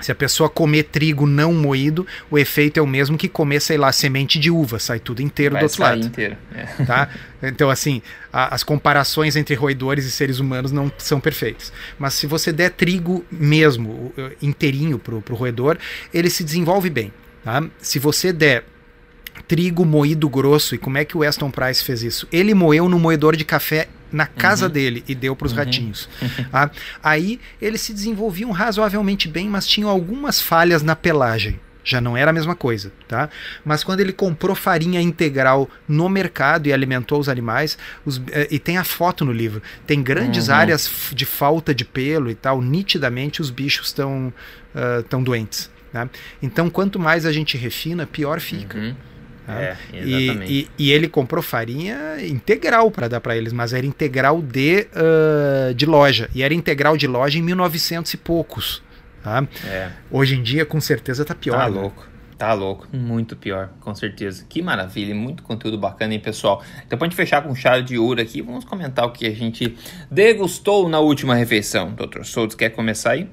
Se 0.00 0.10
a 0.10 0.14
pessoa 0.14 0.48
comer 0.48 0.84
trigo 0.84 1.26
não 1.26 1.52
moído, 1.52 2.04
o 2.30 2.36
efeito 2.36 2.78
é 2.78 2.82
o 2.82 2.86
mesmo 2.86 3.16
que 3.16 3.28
comer, 3.28 3.60
sei 3.60 3.76
lá, 3.76 3.92
semente 3.92 4.38
de 4.38 4.50
uva, 4.50 4.78
sai 4.80 4.98
tudo 4.98 5.22
inteiro 5.22 5.52
Vai 5.52 5.60
do 5.60 5.64
outro 5.64 5.78
sair 5.78 5.88
lado 5.96 6.06
inteiro. 6.06 6.36
É. 6.54 6.84
tá? 6.84 7.08
Então, 7.42 7.70
assim, 7.70 8.02
a- 8.32 8.52
as 8.54 8.64
comparações 8.64 9.36
entre 9.36 9.54
roedores 9.54 10.04
e 10.04 10.10
seres 10.10 10.38
humanos 10.40 10.72
não 10.72 10.90
são 10.98 11.20
perfeitas. 11.20 11.72
Mas 11.98 12.14
se 12.14 12.26
você 12.26 12.50
der 12.52 12.70
trigo 12.70 13.24
mesmo, 13.30 14.12
inteirinho 14.40 14.98
pro, 14.98 15.20
pro 15.20 15.36
roedor, 15.36 15.76
ele 16.12 16.30
se 16.30 16.42
desenvolve 16.42 16.90
bem, 16.90 17.12
tá? 17.44 17.62
Se 17.78 17.98
você 18.00 18.32
der 18.32 18.64
trigo 19.48 19.84
moído 19.84 20.28
grosso, 20.28 20.74
e 20.74 20.78
como 20.78 20.98
é 20.98 21.04
que 21.04 21.16
o 21.16 21.22
Aston 21.22 21.50
Price 21.50 21.82
fez 21.84 22.02
isso? 22.02 22.26
Ele 22.32 22.54
moeu 22.54 22.88
no 22.88 22.98
moedor 22.98 23.36
de 23.36 23.44
café 23.44 23.88
na 24.10 24.26
casa 24.26 24.68
dele 24.68 25.02
e 25.08 25.14
deu 25.14 25.34
para 25.34 25.46
os 25.46 25.52
ratinhos. 25.52 26.08
tá? 26.52 26.70
Aí 27.02 27.40
eles 27.60 27.80
se 27.80 27.92
desenvolviam 27.94 28.50
razoavelmente 28.50 29.26
bem, 29.28 29.48
mas 29.48 29.66
tinham 29.66 29.88
algumas 29.88 30.40
falhas 30.40 30.82
na 30.82 30.94
pelagem. 30.94 31.58
Já 31.84 32.00
não 32.00 32.16
era 32.16 32.30
a 32.30 32.32
mesma 32.32 32.54
coisa, 32.54 32.92
tá? 33.08 33.28
Mas 33.64 33.82
quando 33.82 33.98
ele 33.98 34.12
comprou 34.12 34.54
farinha 34.54 35.00
integral 35.00 35.68
no 35.88 36.08
mercado 36.08 36.68
e 36.68 36.72
alimentou 36.72 37.18
os 37.18 37.28
animais, 37.28 37.76
os- 38.06 38.22
eh, 38.30 38.46
e 38.52 38.58
tem 38.60 38.76
a 38.78 38.84
foto 38.84 39.24
no 39.24 39.32
livro, 39.32 39.60
tem 39.84 40.00
grandes 40.00 40.46
Uhum. 40.46 40.54
áreas 40.54 40.88
de 41.12 41.24
falta 41.26 41.74
de 41.74 41.84
pelo 41.84 42.30
e 42.30 42.36
tal, 42.36 42.62
nitidamente 42.62 43.40
os 43.40 43.50
bichos 43.50 43.88
estão 43.88 44.32
tão 45.08 45.22
doentes. 45.24 45.68
Tá? 45.92 46.08
Então, 46.40 46.70
quanto 46.70 46.98
mais 47.00 47.26
a 47.26 47.32
gente 47.32 47.56
refina, 47.56 48.06
pior 48.06 48.38
fica. 48.40 48.94
Tá? 49.46 49.60
É, 49.60 49.76
E, 49.92 50.24
exatamente. 50.24 50.52
e- 50.52 50.70
e 50.78 50.92
ele 50.92 51.08
comprou 51.08 51.42
farinha 51.42 52.16
integral 52.24 52.90
para 52.90 53.08
dar 53.08 53.20
para 53.20 53.36
eles, 53.36 53.52
mas 53.52 53.72
era 53.72 53.84
integral 53.84 54.40
de, 54.40 54.86
ah, 54.94 55.72
de 55.74 55.84
loja. 55.86 56.30
E 56.34 56.42
era 56.42 56.54
integral 56.54 56.96
de 56.96 57.06
loja 57.06 57.38
em 57.38 57.42
1900 57.42 58.14
e 58.14 58.16
poucos. 58.16 58.82
Tá? 59.22 59.46
É. 59.66 59.90
Hoje 60.10 60.36
em 60.36 60.42
dia, 60.42 60.64
com 60.66 60.80
certeza, 60.80 61.24
tá 61.24 61.34
pior. 61.34 61.56
Tá 61.56 61.68
né? 61.70 61.80
louco. 61.80 62.08
Tá 62.38 62.52
louco. 62.54 62.88
Muito 62.92 63.36
pior, 63.36 63.70
com 63.78 63.94
certeza. 63.94 64.44
Que 64.48 64.60
maravilha. 64.60 65.14
Muito 65.14 65.44
conteúdo 65.44 65.78
bacana, 65.78 66.12
hein, 66.12 66.18
pessoal? 66.18 66.60
Então, 66.84 66.98
pra 66.98 67.06
gente 67.06 67.14
fechar 67.16 67.40
com 67.42 67.54
chave 67.54 67.84
de 67.84 67.96
ouro 67.96 68.20
aqui, 68.20 68.42
vamos 68.42 68.64
comentar 68.64 69.04
o 69.06 69.10
que 69.12 69.26
a 69.26 69.30
gente 69.30 69.76
degustou 70.10 70.88
na 70.88 70.98
última 70.98 71.36
refeição. 71.36 71.92
Doutor 71.92 72.24
Soutos, 72.24 72.56
quer 72.56 72.70
começar 72.70 73.12
aí? 73.12 73.28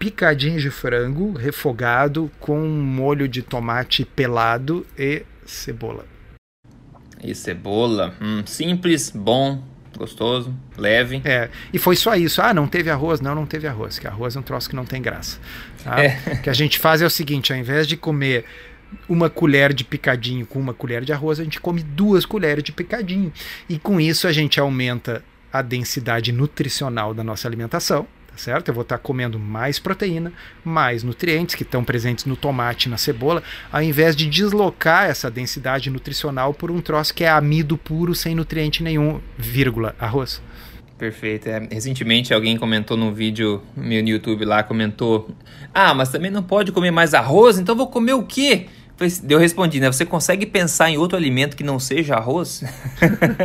Picadinho 0.00 0.58
de 0.58 0.70
frango 0.70 1.34
refogado 1.34 2.30
com 2.40 2.58
molho 2.58 3.28
de 3.28 3.42
tomate 3.42 4.02
pelado 4.02 4.86
e 4.98 5.24
cebola. 5.44 6.06
E 7.22 7.34
cebola. 7.34 8.14
Hum, 8.18 8.42
simples, 8.46 9.10
bom, 9.10 9.62
gostoso, 9.94 10.56
leve. 10.78 11.20
É, 11.22 11.50
e 11.70 11.78
foi 11.78 11.96
só 11.96 12.14
isso. 12.14 12.40
Ah, 12.40 12.54
não 12.54 12.66
teve 12.66 12.88
arroz? 12.88 13.20
Não, 13.20 13.34
não 13.34 13.44
teve 13.44 13.66
arroz, 13.66 13.98
que 13.98 14.06
arroz 14.06 14.34
é 14.34 14.40
um 14.40 14.42
troço 14.42 14.70
que 14.70 14.74
não 14.74 14.86
tem 14.86 15.02
graça. 15.02 15.38
tá? 15.84 16.02
É. 16.02 16.18
O 16.32 16.42
que 16.44 16.48
a 16.48 16.54
gente 16.54 16.78
faz 16.78 17.02
é 17.02 17.04
o 17.04 17.10
seguinte, 17.10 17.52
ao 17.52 17.58
invés 17.58 17.86
de 17.86 17.94
comer 17.94 18.46
uma 19.06 19.28
colher 19.28 19.74
de 19.74 19.84
picadinho 19.84 20.46
com 20.46 20.58
uma 20.58 20.72
colher 20.72 21.04
de 21.04 21.12
arroz, 21.12 21.38
a 21.38 21.44
gente 21.44 21.60
come 21.60 21.82
duas 21.82 22.24
colheres 22.24 22.64
de 22.64 22.72
picadinho. 22.72 23.30
E 23.68 23.78
com 23.78 24.00
isso 24.00 24.26
a 24.26 24.32
gente 24.32 24.58
aumenta 24.58 25.22
a 25.52 25.60
densidade 25.60 26.32
nutricional 26.32 27.12
da 27.12 27.22
nossa 27.22 27.46
alimentação, 27.46 28.08
certo? 28.40 28.68
Eu 28.68 28.74
vou 28.74 28.82
estar 28.82 28.98
comendo 28.98 29.38
mais 29.38 29.78
proteína, 29.78 30.32
mais 30.64 31.02
nutrientes 31.02 31.54
que 31.54 31.62
estão 31.62 31.84
presentes 31.84 32.24
no 32.24 32.36
tomate 32.36 32.88
na 32.88 32.96
cebola, 32.96 33.42
ao 33.70 33.82
invés 33.82 34.16
de 34.16 34.26
deslocar 34.26 35.08
essa 35.08 35.30
densidade 35.30 35.90
nutricional 35.90 36.54
por 36.54 36.70
um 36.70 36.80
troço 36.80 37.14
que 37.14 37.24
é 37.24 37.30
amido 37.30 37.76
puro, 37.76 38.14
sem 38.14 38.34
nutriente 38.34 38.82
nenhum, 38.82 39.20
vírgula, 39.36 39.94
arroz. 39.98 40.42
Perfeito. 41.00 41.48
É, 41.48 41.66
recentemente 41.70 42.34
alguém 42.34 42.58
comentou 42.58 42.94
num 42.94 43.10
vídeo 43.10 43.62
meu 43.74 44.02
no 44.02 44.08
YouTube 44.10 44.44
lá, 44.44 44.62
comentou: 44.62 45.30
Ah, 45.72 45.94
mas 45.94 46.10
também 46.10 46.30
não 46.30 46.42
pode 46.42 46.72
comer 46.72 46.90
mais 46.90 47.14
arroz, 47.14 47.58
então 47.58 47.74
vou 47.74 47.86
comer 47.86 48.12
o 48.12 48.22
quê? 48.22 48.66
Eu 49.28 49.38
respondi, 49.38 49.80
né? 49.80 49.86
Você 49.86 50.04
consegue 50.04 50.44
pensar 50.44 50.90
em 50.90 50.98
outro 50.98 51.16
alimento 51.16 51.56
que 51.56 51.64
não 51.64 51.78
seja 51.78 52.16
arroz? 52.16 52.62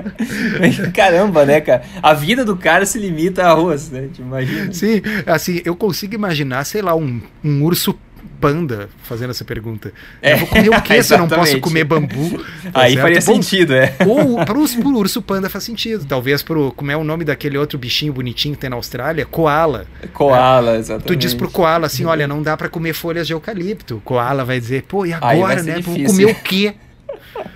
Caramba, 0.94 1.46
né, 1.46 1.62
cara? 1.62 1.84
A 2.04 2.14
vida 2.14 2.44
do 2.44 2.58
cara 2.58 2.86
se 2.86 3.00
limita 3.00 3.44
a 3.44 3.52
arroz, 3.52 3.90
né? 3.90 4.10
Te 4.12 4.22
imagina? 4.22 4.74
Sim, 4.74 5.02
assim, 5.26 5.62
eu 5.64 5.76
consigo 5.76 6.14
imaginar, 6.14 6.66
sei 6.66 6.82
lá, 6.82 6.94
um, 6.96 7.22
um 7.44 7.64
urso 7.64 7.98
panda 8.40 8.90
fazendo 9.04 9.32
essa 9.32 9.46
pergunta. 9.46 9.92
É, 10.22 10.34
eu 10.34 10.38
vou 10.40 10.48
comer 10.48 10.70
o 10.70 10.82
que 10.82 11.04
se 11.04 11.14
eu 11.14 11.18
não 11.18 11.28
posso 11.28 11.60
comer 11.60 11.84
bambu? 11.84 12.44
Tá 12.66 12.82
Aí 12.82 12.94
certo? 12.94 13.02
faria 13.04 13.20
Bom, 13.20 13.42
sentido, 13.42 13.74
é. 13.74 13.96
Ou 14.06 14.44
para 14.44 14.58
o 14.58 14.98
urso 14.98 15.22
panda 15.22 15.50
faz 15.50 15.64
sentido. 15.64 16.06
Talvez 16.06 16.42
pro, 16.42 16.72
como 16.72 16.92
é 16.92 16.98
o 16.98 17.04
nome 17.04 17.24
daquele 17.24 17.58
outro 17.58 17.78
bichinho 17.78 18.12
bonitinho 18.12 18.56
que 18.56 18.62
tem 18.62 18.70
na 18.70 18.76
Austrália? 18.76 19.26
Koala. 19.26 19.86
Koala, 20.14 20.76
é. 20.76 20.80
exatamente. 20.80 21.08
Tu 21.08 21.16
diz 21.16 21.34
pro 21.34 21.50
koala 21.50 21.86
assim, 21.86 22.06
olha, 22.06 22.28
não 22.28 22.42
dá 22.42 22.58
para 22.58 22.68
comer 22.68 22.94
folhas 22.94 23.28
de 23.28 23.34
eucalipto. 23.34 24.02
Koala 24.04 24.44
vai 24.44 24.60
dizer, 24.60 24.84
pô, 24.84 25.06
e 25.06 25.14
agora, 25.14 25.62
né? 25.64 25.80
Vou 25.80 25.96
comer 26.06 26.26
o 26.26 26.36
quê? 26.36 26.76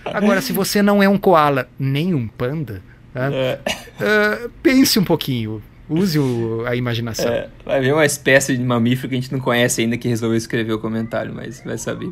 Agora, 0.06 0.42
se 0.42 0.54
você 0.54 0.82
não 0.82 1.02
é 1.02 1.10
um 1.10 1.18
koala 1.18 1.68
nem 1.78 2.14
um 2.14 2.28
panda, 2.28 2.82
é. 3.16 3.60
uh, 3.66 4.50
pense 4.62 5.00
um 5.00 5.04
pouquinho. 5.04 5.62
Use 5.90 6.20
o, 6.20 6.64
a 6.68 6.76
imaginação. 6.76 7.32
É, 7.32 7.50
vai 7.66 7.82
ver 7.82 7.94
uma 7.94 8.06
espécie 8.06 8.56
de 8.56 8.64
mamífero 8.64 9.10
que 9.10 9.16
a 9.16 9.20
gente 9.20 9.32
não 9.32 9.40
conhece 9.40 9.82
ainda 9.82 9.98
que 9.98 10.08
resolveu 10.08 10.38
escrever 10.38 10.72
o 10.74 10.80
comentário, 10.80 11.34
mas 11.34 11.64
vai 11.66 11.78
saber. 11.78 12.12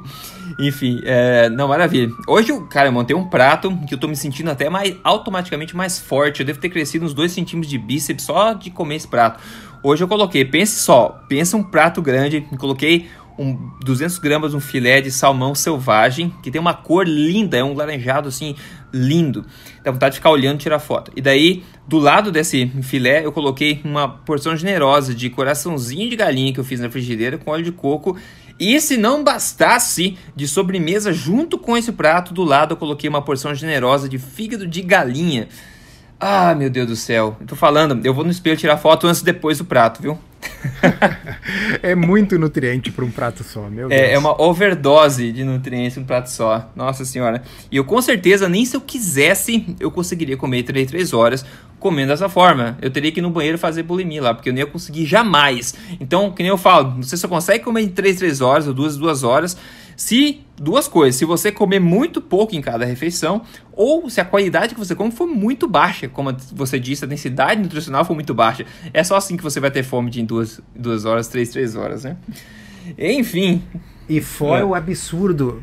Enfim, 0.60 1.00
é, 1.06 1.48
não, 1.50 1.68
maravilha. 1.68 2.12
Hoje, 2.28 2.52
cara, 2.70 2.88
eu 2.88 2.92
montei 2.92 3.16
um 3.16 3.26
prato 3.26 3.76
que 3.88 3.94
eu 3.94 3.98
tô 4.00 4.08
me 4.08 4.16
sentindo 4.16 4.50
até 4.50 4.70
mais 4.70 4.96
automaticamente 5.04 5.76
mais 5.76 6.00
forte. 6.00 6.40
Eu 6.40 6.46
devo 6.46 6.60
ter 6.60 6.70
crescido 6.70 7.06
uns 7.06 7.14
2 7.14 7.32
centímetros 7.32 7.70
de 7.70 7.78
bíceps 7.78 8.26
só 8.26 8.54
de 8.54 8.72
comer 8.72 8.96
esse 8.96 9.08
prato. 9.08 9.44
Hoje 9.84 10.04
eu 10.04 10.08
coloquei, 10.08 10.44
pense 10.44 10.80
só, 10.80 11.24
pensa 11.30 11.56
um 11.56 11.64
prato 11.64 12.02
grande, 12.02 12.42
coloquei 12.58 13.08
um 13.38 13.72
200 13.84 14.18
gramas 14.18 14.54
um 14.54 14.60
filé 14.60 15.00
de 15.00 15.12
salmão 15.12 15.54
selvagem, 15.54 16.34
que 16.42 16.50
tem 16.50 16.60
uma 16.60 16.74
cor 16.74 17.08
linda, 17.08 17.58
é 17.58 17.64
um 17.64 17.74
laranjado 17.74 18.28
assim, 18.30 18.56
lindo. 18.94 19.46
Dá 19.84 19.92
vontade 19.92 20.14
de 20.14 20.20
ficar 20.20 20.30
olhando 20.30 20.56
e 20.56 20.64
tirar 20.64 20.80
foto. 20.80 21.12
E 21.16 21.22
daí, 21.22 21.64
do 21.88 21.98
lado 21.98 22.32
desse 22.32 22.68
filé, 22.84 23.26
eu 23.26 23.32
coloquei 23.32 23.82
uma 23.84 24.08
porção 24.08 24.56
generosa 24.56 25.14
de 25.14 25.30
coraçãozinho 25.30 26.10
de 26.10 26.16
galinha 26.16 26.54
que 26.54 26.60
eu 26.60 26.64
fiz 26.64 26.80
na 26.80 26.90
frigideira 26.90 27.38
com 27.38 27.52
óleo 27.52 27.64
de 27.64 27.72
coco. 27.72 28.18
E 28.60 28.80
se 28.82 28.98
não 28.98 29.24
bastasse 29.24 30.18
de 30.36 30.48
sobremesa 30.48 31.14
junto 31.14 31.58
com 31.58 31.78
esse 31.78 31.92
prato, 31.92 32.34
do 32.34 32.44
lado 32.44 32.74
eu 32.74 32.78
coloquei 32.78 33.10
uma 33.10 33.22
porção 33.22 33.54
generosa 33.54 34.10
de 34.10 34.18
fígado 34.18 34.66
de 34.66 34.82
galinha. 34.82 35.48
Ah, 36.20 36.56
meu 36.56 36.70
Deus 36.70 36.88
do 36.88 36.96
céu. 36.96 37.38
Eu 37.40 37.46
tô 37.46 37.56
falando, 37.56 38.04
eu 38.04 38.14
vou 38.14 38.24
no 38.24 38.32
espelho 38.32 38.58
tirar 38.58 38.78
foto 38.78 39.06
antes 39.06 39.22
e 39.22 39.26
depois 39.26 39.60
do 39.60 39.66
prato, 39.66 40.02
viu? 40.02 40.18
é 41.82 41.96
muito 41.96 42.38
nutriente 42.38 42.92
para 42.92 43.06
um 43.06 43.12
prato 43.12 43.44
só, 43.44 43.70
meu 43.70 43.90
Deus. 43.90 44.02
É, 44.02 44.14
é, 44.14 44.18
uma 44.18 44.40
overdose 44.42 45.32
de 45.32 45.44
nutrientes 45.44 45.98
um 45.98 46.04
prato 46.04 46.30
só. 46.30 46.72
Nossa 46.76 47.06
senhora. 47.06 47.42
E 47.72 47.78
eu 47.78 47.84
com 47.84 48.02
certeza, 48.02 48.50
nem 48.50 48.66
se 48.66 48.76
eu 48.76 48.82
quisesse, 48.82 49.76
eu 49.80 49.92
conseguiria 49.92 50.38
comer 50.38 50.64
3, 50.64 50.88
3 50.88 51.14
horas 51.14 51.46
comendo 51.80 52.10
dessa 52.10 52.30
forma. 52.30 52.78
Eu 52.82 52.90
teria 52.90 53.12
que 53.12 53.20
ir 53.20 53.24
no 53.24 53.30
banheiro 53.30 53.58
fazer 53.58 53.84
bulimia 53.84 54.22
lá, 54.22 54.34
porque 54.34 54.50
eu 54.50 54.54
não 54.54 54.60
ia 54.60 54.66
conseguir 54.66 55.06
jamais. 55.06 55.74
Então, 56.00 56.32
que 56.32 56.42
nem 56.42 56.50
eu 56.50 56.58
falo, 56.58 57.04
você 57.04 57.16
só 57.16 57.28
consegue 57.28 57.64
comer 57.64 57.82
em 57.82 57.90
3, 57.90 58.18
3 58.18 58.42
horas 58.42 58.68
ou 58.68 58.74
2, 58.74 58.98
2 58.98 59.24
horas 59.24 59.58
se 59.98 60.42
duas 60.56 60.88
coisas, 60.88 61.16
se 61.16 61.26
você 61.26 61.52
comer 61.52 61.80
muito 61.80 62.22
pouco 62.22 62.56
em 62.56 62.62
cada 62.62 62.86
refeição, 62.86 63.42
ou 63.74 64.08
se 64.12 64.22
a 64.22 64.26
qualidade 64.26 64.76
que 64.76 64.80
você 64.80 64.94
come 64.94 65.12
for 65.12 65.26
muito 65.26 65.68
baixa, 65.68 66.08
como 66.08 66.32
você 66.54 66.80
disse, 66.80 67.04
a 67.04 67.08
densidade 67.08 67.60
nutricional 67.60 68.06
for 68.06 68.14
muito 68.14 68.32
baixa. 68.32 68.64
É 68.94 69.04
só 69.04 69.16
assim 69.16 69.36
que 69.36 69.42
você 69.42 69.60
vai 69.60 69.72
ter 69.72 69.82
fome 69.82 70.12
de 70.12 70.22
em 70.22 70.26
duas, 70.26 70.62
duas 70.76 71.04
horas, 71.04 71.28
três, 71.28 71.50
três 71.50 71.76
horas, 71.76 72.04
né? 72.04 72.16
Enfim, 72.96 73.64
e 74.10 74.22
fora 74.22 74.62
é. 74.62 74.66
o 74.66 74.74
absurdo 74.74 75.62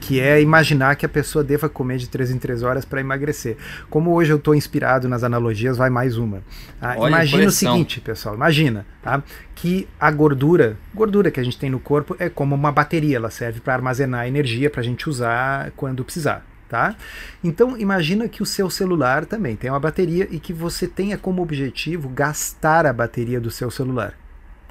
que 0.00 0.20
é 0.20 0.40
imaginar 0.40 0.96
que 0.96 1.06
a 1.06 1.08
pessoa 1.08 1.42
deva 1.42 1.68
comer 1.68 1.98
de 1.98 2.08
3 2.08 2.32
em 2.32 2.38
3 2.38 2.62
horas 2.62 2.84
para 2.84 3.00
emagrecer. 3.00 3.56
Como 3.88 4.12
hoje 4.12 4.30
eu 4.30 4.36
estou 4.36 4.54
inspirado 4.54 5.08
nas 5.08 5.24
analogias, 5.24 5.78
vai 5.78 5.88
mais 5.88 6.18
uma. 6.18 6.42
Ah, 6.80 6.96
imagina 7.08 7.46
o 7.46 7.50
seguinte, 7.50 8.00
pessoal, 8.00 8.34
imagina 8.34 8.84
tá? 9.02 9.22
que 9.54 9.88
a 9.98 10.10
gordura, 10.10 10.76
gordura 10.94 11.30
que 11.30 11.40
a 11.40 11.44
gente 11.44 11.58
tem 11.58 11.70
no 11.70 11.80
corpo 11.80 12.14
é 12.18 12.28
como 12.28 12.54
uma 12.54 12.70
bateria, 12.70 13.16
ela 13.16 13.30
serve 13.30 13.60
para 13.60 13.74
armazenar 13.74 14.26
energia 14.26 14.68
para 14.68 14.80
a 14.80 14.84
gente 14.84 15.08
usar 15.08 15.70
quando 15.76 16.04
precisar. 16.04 16.44
Tá? 16.68 16.96
Então 17.44 17.76
imagina 17.76 18.26
que 18.28 18.42
o 18.42 18.46
seu 18.46 18.70
celular 18.70 19.26
também 19.26 19.54
tem 19.56 19.70
uma 19.70 19.78
bateria 19.78 20.26
e 20.30 20.40
que 20.40 20.54
você 20.54 20.88
tenha 20.88 21.18
como 21.18 21.42
objetivo 21.42 22.08
gastar 22.08 22.86
a 22.86 22.92
bateria 22.94 23.38
do 23.38 23.50
seu 23.50 23.70
celular 23.70 24.14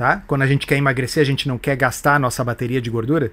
tá? 0.02 0.24
Quando 0.26 0.41
a 0.41 0.47
gente 0.47 0.66
quer 0.66 0.78
emagrecer, 0.78 1.22
a 1.22 1.26
gente 1.26 1.47
não 1.47 1.60
quer 1.60 1.76
gastar 1.76 2.16
a 2.16 2.20
nossa 2.20 2.43
bateria 2.43 2.82
de 2.82 2.89
gordura. 2.89 3.32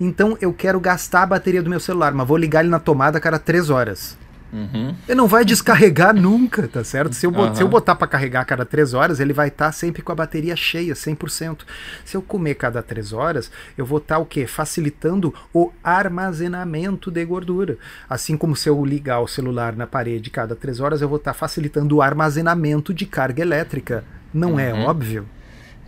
Então 0.00 0.36
eu 0.40 0.52
quero 0.52 0.80
gastar 0.80 1.22
a 1.22 1.26
bateria 1.26 1.62
do 1.62 1.70
meu 1.70 1.78
celular, 1.78 2.12
mas 2.12 2.26
vou 2.26 2.36
ligar 2.36 2.62
ele 2.62 2.68
na 2.68 2.80
tomada 2.80 3.18
a 3.18 3.20
cada 3.20 3.38
três 3.38 3.70
horas. 3.70 4.18
Uhum. 4.52 4.92
Ele 5.06 5.14
não 5.14 5.28
vai 5.28 5.44
descarregar 5.44 6.12
nunca, 6.12 6.66
tá 6.66 6.82
certo? 6.82 7.14
Se 7.14 7.24
eu, 7.24 7.30
uhum. 7.30 7.54
se 7.54 7.62
eu 7.62 7.68
botar 7.68 7.94
para 7.94 8.08
carregar 8.08 8.40
a 8.40 8.44
cada 8.44 8.64
três 8.64 8.92
horas, 8.92 9.20
ele 9.20 9.32
vai 9.32 9.46
estar 9.46 9.66
tá 9.66 9.72
sempre 9.72 10.02
com 10.02 10.10
a 10.10 10.16
bateria 10.16 10.56
cheia, 10.56 10.94
100%. 10.94 11.60
Se 12.04 12.16
eu 12.16 12.22
comer 12.22 12.56
cada 12.56 12.82
três 12.82 13.12
horas, 13.12 13.48
eu 13.78 13.86
vou 13.86 13.98
estar 13.98 14.16
tá, 14.16 14.20
o 14.20 14.26
quê? 14.26 14.48
Facilitando 14.48 15.32
o 15.54 15.70
armazenamento 15.84 17.08
de 17.08 17.24
gordura. 17.24 17.78
Assim 18.08 18.36
como 18.36 18.56
se 18.56 18.68
eu 18.68 18.84
ligar 18.84 19.20
o 19.20 19.28
celular 19.28 19.76
na 19.76 19.86
parede 19.86 20.28
cada 20.28 20.56
três 20.56 20.80
horas, 20.80 21.00
eu 21.00 21.08
vou 21.08 21.18
estar 21.18 21.34
tá 21.34 21.38
facilitando 21.38 21.94
o 21.94 22.02
armazenamento 22.02 22.92
de 22.92 23.06
carga 23.06 23.42
elétrica. 23.42 24.02
Não 24.34 24.58
é 24.58 24.72
uhum. 24.72 24.80
é 24.80 24.84
óbvio? 24.86 25.26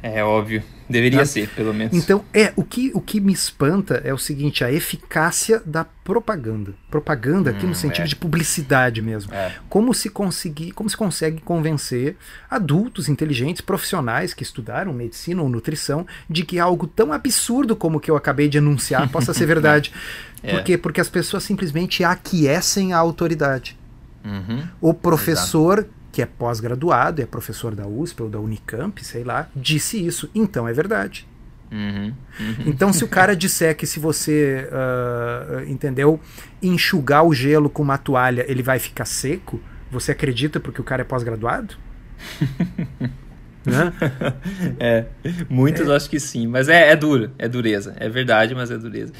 É 0.02 0.24
óbvio. 0.24 0.62
Deveria 0.88 1.20
né? 1.20 1.24
ser, 1.24 1.48
pelo 1.50 1.72
menos. 1.72 1.94
Então, 1.94 2.24
é, 2.34 2.52
o 2.56 2.64
que, 2.64 2.90
o 2.92 3.00
que 3.00 3.20
me 3.20 3.32
espanta 3.32 4.02
é 4.04 4.12
o 4.12 4.18
seguinte, 4.18 4.64
a 4.64 4.70
eficácia 4.70 5.62
da 5.64 5.84
propaganda. 5.84 6.74
Propaganda 6.90 7.50
aqui 7.50 7.64
hum, 7.64 7.70
no 7.70 7.74
sentido 7.74 8.04
é. 8.04 8.08
de 8.08 8.16
publicidade 8.16 9.00
mesmo. 9.00 9.32
É. 9.32 9.52
Como 9.68 9.94
se 9.94 10.10
conseguir, 10.10 10.72
como 10.72 10.90
se 10.90 10.96
consegue 10.96 11.40
convencer 11.40 12.16
adultos 12.50 13.08
inteligentes, 13.08 13.62
profissionais 13.62 14.34
que 14.34 14.42
estudaram 14.42 14.92
medicina 14.92 15.40
ou 15.40 15.48
nutrição 15.48 16.06
de 16.28 16.44
que 16.44 16.58
algo 16.58 16.86
tão 16.86 17.12
absurdo 17.12 17.76
como 17.76 17.98
o 17.98 18.00
que 18.00 18.10
eu 18.10 18.16
acabei 18.16 18.48
de 18.48 18.58
anunciar 18.58 19.08
possa 19.08 19.32
ser 19.32 19.46
verdade. 19.46 19.92
é. 20.42 20.50
Por 20.50 20.64
quê? 20.64 20.76
Porque 20.76 21.00
as 21.00 21.08
pessoas 21.08 21.44
simplesmente 21.44 22.02
aquecem 22.02 22.92
a 22.92 22.98
autoridade. 22.98 23.78
Uhum. 24.24 24.64
O 24.80 24.92
professor 24.92 25.78
Exato 25.78 26.01
que 26.12 26.20
é 26.20 26.26
pós-graduado, 26.26 27.22
é 27.22 27.26
professor 27.26 27.74
da 27.74 27.86
USP 27.86 28.22
ou 28.22 28.28
da 28.28 28.38
Unicamp, 28.38 29.02
sei 29.02 29.24
lá, 29.24 29.48
disse 29.56 30.04
isso. 30.04 30.30
Então 30.34 30.68
é 30.68 30.72
verdade. 30.72 31.26
Uhum, 31.72 32.12
uhum. 32.38 32.54
Então, 32.66 32.92
se 32.92 33.02
o 33.02 33.08
cara 33.08 33.34
disser 33.34 33.74
que 33.74 33.86
se 33.86 33.98
você, 33.98 34.68
uh, 34.68 35.64
entendeu, 35.70 36.20
enxugar 36.62 37.24
o 37.24 37.32
gelo 37.32 37.70
com 37.70 37.82
uma 37.82 37.96
toalha 37.96 38.44
ele 38.46 38.62
vai 38.62 38.78
ficar 38.78 39.06
seco, 39.06 39.58
você 39.90 40.12
acredita 40.12 40.60
porque 40.60 40.82
o 40.82 40.84
cara 40.84 41.00
é 41.00 41.04
pós-graduado? 41.04 41.74
né? 43.64 43.92
É, 44.78 45.06
muitos 45.48 45.88
é. 45.88 45.96
acho 45.96 46.10
que 46.10 46.20
sim, 46.20 46.46
mas 46.46 46.68
é, 46.68 46.90
é 46.90 46.96
duro, 46.96 47.30
é 47.38 47.48
dureza, 47.48 47.94
é 47.98 48.08
verdade, 48.08 48.54
mas 48.54 48.70
é 48.70 48.76
dureza. 48.76 49.12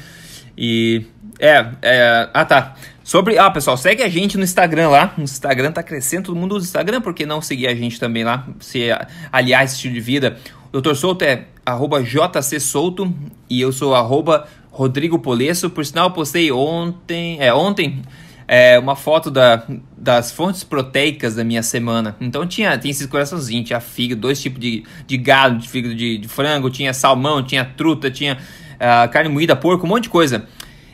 E 0.55 1.07
é, 1.39 1.65
é, 1.81 2.29
ah 2.31 2.45
tá. 2.45 2.75
Sobre, 3.03 3.37
ah 3.37 3.51
pessoal, 3.51 3.75
segue 3.75 4.01
a 4.01 4.07
gente 4.07 4.37
no 4.37 4.45
Instagram 4.45 4.89
lá. 4.89 5.13
No 5.17 5.25
Instagram 5.25 5.73
tá 5.73 5.83
crescendo, 5.83 6.27
todo 6.27 6.37
mundo 6.37 6.55
usa 6.55 6.65
o 6.65 6.67
Instagram, 6.67 7.01
por 7.01 7.13
que 7.13 7.25
não 7.25 7.41
seguir 7.41 7.67
a 7.67 7.75
gente 7.75 7.99
também 7.99 8.23
lá? 8.23 8.47
Se 8.61 8.87
aliar 9.29 9.65
esse 9.65 9.75
estilo 9.75 9.93
de 9.93 9.99
vida. 9.99 10.37
O 10.71 10.79
Dr. 10.79 10.95
Souto 10.95 11.25
é 11.25 11.45
arroba 11.65 12.01
jcsouto 12.01 13.13
e 13.49 13.59
eu 13.59 13.73
sou 13.73 13.93
arroba 13.93 14.47
Rodrigo 14.71 15.19
Polesso. 15.19 15.69
Por 15.69 15.85
sinal, 15.85 16.07
eu 16.07 16.11
postei 16.11 16.49
ontem, 16.49 17.37
é 17.41 17.53
ontem, 17.53 18.01
é, 18.47 18.79
uma 18.79 18.95
foto 18.95 19.29
da, 19.29 19.65
das 19.97 20.31
fontes 20.31 20.63
proteicas 20.63 21.35
da 21.35 21.43
minha 21.43 21.61
semana. 21.61 22.15
Então 22.21 22.47
tinha, 22.47 22.77
tinha 22.77 22.91
esses 22.91 23.05
coraçãozinhos, 23.05 23.67
tinha 23.67 23.81
fígado, 23.81 24.21
dois 24.21 24.41
tipos 24.41 24.61
de, 24.61 24.85
de 25.05 25.17
gado, 25.17 25.59
de 25.59 25.67
fígado 25.67 25.93
de, 25.93 26.17
de 26.17 26.27
frango, 26.29 26.69
tinha 26.69 26.93
salmão, 26.93 27.43
tinha 27.43 27.65
truta, 27.65 28.09
tinha 28.09 28.37
uh, 28.75 29.11
carne 29.11 29.29
moída, 29.29 29.57
porco, 29.57 29.85
um 29.85 29.89
monte 29.89 30.03
de 30.03 30.09
coisa 30.09 30.47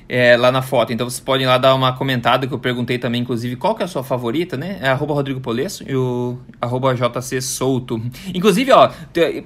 é, 0.09 0.35
lá 0.35 0.51
na 0.51 0.63
foto. 0.63 0.91
Então 0.91 1.07
vocês 1.07 1.19
podem 1.19 1.45
lá 1.45 1.59
dar 1.59 1.75
uma 1.75 1.93
comentada 1.93 2.47
que 2.47 2.53
eu 2.53 2.57
perguntei 2.57 2.97
também, 2.97 3.21
inclusive, 3.21 3.55
qual 3.55 3.75
que 3.75 3.83
é 3.83 3.85
a 3.85 3.87
sua 3.87 4.03
favorita, 4.03 4.57
né? 4.57 4.79
É 4.81 4.89
arroba 4.89 5.13
Rodrigo 5.13 5.39
Polesso 5.39 5.83
e 5.87 5.95
o 5.95 6.39
arroba 6.59 6.95
JC. 6.95 7.39
Inclusive, 8.33 8.71
ó, 8.71 8.89